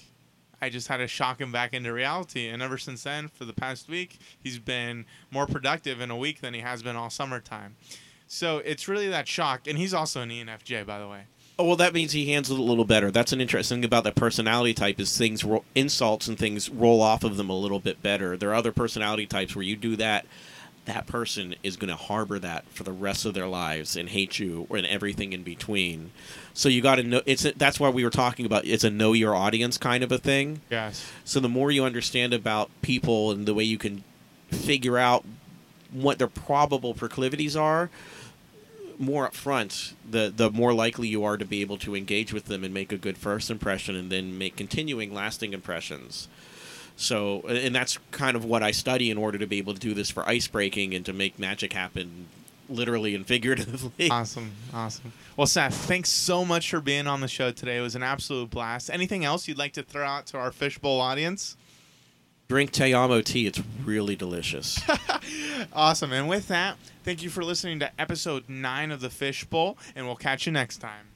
I 0.62 0.68
just 0.68 0.88
had 0.88 0.98
to 0.98 1.09
shock 1.09 1.40
him 1.40 1.51
back 1.51 1.72
into 1.72 1.92
reality, 1.92 2.48
and 2.48 2.62
ever 2.62 2.78
since 2.78 3.03
then, 3.03 3.28
for 3.28 3.44
the 3.44 3.53
past 3.53 3.88
week, 3.88 4.18
he's 4.38 4.59
been 4.59 5.07
more 5.30 5.46
productive 5.46 6.01
in 6.01 6.11
a 6.11 6.16
week 6.16 6.40
than 6.40 6.55
he 6.55 6.61
has 6.61 6.82
been 6.82 6.96
all 6.96 7.11
summertime. 7.11 7.76
So 8.26 8.59
it's 8.59 8.86
really 8.86 9.09
that 9.09 9.26
shock, 9.26 9.66
and 9.66 9.76
he's 9.76 9.94
also 9.94 10.20
an 10.20 10.28
ENFJ, 10.28 10.86
by 10.86 10.98
the 10.98 11.09
way. 11.09 11.24
Oh 11.61 11.64
well, 11.64 11.76
that 11.76 11.92
means 11.92 12.12
he 12.12 12.32
handles 12.32 12.58
it 12.58 12.58
a 12.58 12.62
little 12.62 12.86
better. 12.86 13.11
That's 13.11 13.34
an 13.34 13.40
interesting 13.42 13.78
thing 13.78 13.84
about 13.84 14.04
that 14.04 14.14
personality 14.14 14.72
type 14.72 14.98
is 14.98 15.18
things 15.18 15.44
ro- 15.44 15.62
insults 15.74 16.26
and 16.26 16.38
things 16.38 16.70
roll 16.70 17.02
off 17.02 17.22
of 17.22 17.36
them 17.36 17.50
a 17.50 17.58
little 17.58 17.80
bit 17.80 18.02
better. 18.02 18.34
There 18.34 18.48
are 18.48 18.54
other 18.54 18.72
personality 18.72 19.26
types 19.26 19.54
where 19.54 19.62
you 19.62 19.76
do 19.76 19.94
that, 19.96 20.24
that 20.86 21.06
person 21.06 21.54
is 21.62 21.76
going 21.76 21.90
to 21.90 21.96
harbor 21.96 22.38
that 22.38 22.66
for 22.70 22.84
the 22.84 22.92
rest 22.92 23.26
of 23.26 23.34
their 23.34 23.46
lives 23.46 23.94
and 23.94 24.08
hate 24.08 24.38
you 24.38 24.68
and 24.70 24.86
everything 24.86 25.34
in 25.34 25.42
between. 25.42 26.12
So 26.54 26.70
you 26.70 26.80
got 26.80 26.94
to 26.94 27.02
know 27.02 27.20
it's 27.26 27.44
a, 27.44 27.52
that's 27.52 27.78
why 27.78 27.90
we 27.90 28.04
were 28.04 28.11
talking 28.11 28.46
about 28.46 28.64
it's 28.64 28.82
a 28.82 28.90
know 28.90 29.12
your 29.12 29.34
audience 29.34 29.76
kind 29.76 30.02
of 30.02 30.11
a 30.11 30.16
thing. 30.16 30.62
Yes. 30.70 31.12
So 31.26 31.40
the 31.40 31.48
more 31.50 31.70
you 31.70 31.84
understand 31.84 32.32
about 32.32 32.70
people 32.80 33.32
and 33.32 33.44
the 33.44 33.52
way 33.52 33.64
you 33.64 33.76
can 33.76 34.02
figure 34.50 34.96
out 34.96 35.26
what 35.92 36.18
their 36.18 36.26
probable 36.26 36.94
proclivities 36.94 37.54
are, 37.54 37.90
more 39.01 39.28
upfront, 39.28 39.94
the 40.09 40.32
the 40.34 40.51
more 40.51 40.74
likely 40.74 41.09
you 41.09 41.24
are 41.24 41.36
to 41.36 41.44
be 41.44 41.62
able 41.62 41.78
to 41.78 41.96
engage 41.96 42.32
with 42.32 42.44
them 42.44 42.62
and 42.62 42.72
make 42.72 42.92
a 42.92 42.98
good 42.98 43.16
first 43.16 43.51
impression 43.51 43.96
and 43.96 44.12
then 44.12 44.36
make 44.36 44.57
continuing 44.57 45.12
lasting 45.12 45.53
impressions. 45.53 46.28
So 46.96 47.40
and 47.48 47.74
that's 47.74 47.98
kind 48.11 48.36
of 48.36 48.44
what 48.44 48.62
I 48.62 48.70
study 48.70 49.11
in 49.11 49.16
order 49.16 49.38
to 49.38 49.46
be 49.46 49.59
able 49.59 49.72
to 49.72 49.80
do 49.80 49.94
this 49.94 50.11
for 50.11 50.28
ice 50.28 50.46
breaking 50.46 50.94
and 50.94 51.05
to 51.07 51.14
make 51.14 51.38
magic 51.38 51.72
happen 51.72 52.26
literally 52.68 53.14
and 53.14 53.26
figuratively. 53.34 54.11
Awesome, 54.11 54.53
awesome. 54.74 55.12
Well, 55.36 55.46
Seth, 55.46 55.74
thanks 55.74 56.11
so 56.11 56.44
much 56.44 56.70
for 56.70 56.80
being 56.80 57.07
on 57.07 57.22
the 57.22 57.28
show 57.28 57.51
today. 57.51 57.78
It 57.78 57.80
was 57.80 57.96
an 57.96 58.03
absolute 58.03 58.51
blast. 58.51 58.90
Anything 58.90 59.24
else 59.24 59.48
you'd 59.48 59.59
like 59.59 59.72
to 59.72 59.82
throw 59.82 60.07
out 60.07 60.26
to 60.26 60.38
our 60.38 60.53
fishbowl 60.53 61.01
audience? 61.01 61.57
Drink 62.51 62.72
Te 62.72 62.92
Amo 62.92 63.20
tea. 63.20 63.46
It's 63.46 63.62
really 63.84 64.16
delicious. 64.16 64.80
awesome. 65.72 66.12
And 66.12 66.28
with 66.28 66.48
that, 66.48 66.78
thank 67.05 67.22
you 67.22 67.30
for 67.30 67.44
listening 67.44 67.78
to 67.78 67.92
episode 67.96 68.48
nine 68.48 68.90
of 68.90 69.01
The 69.01 69.09
Fishbowl, 69.09 69.78
and 69.94 70.05
we'll 70.05 70.16
catch 70.16 70.46
you 70.46 70.53
next 70.53 70.78
time. 70.78 71.07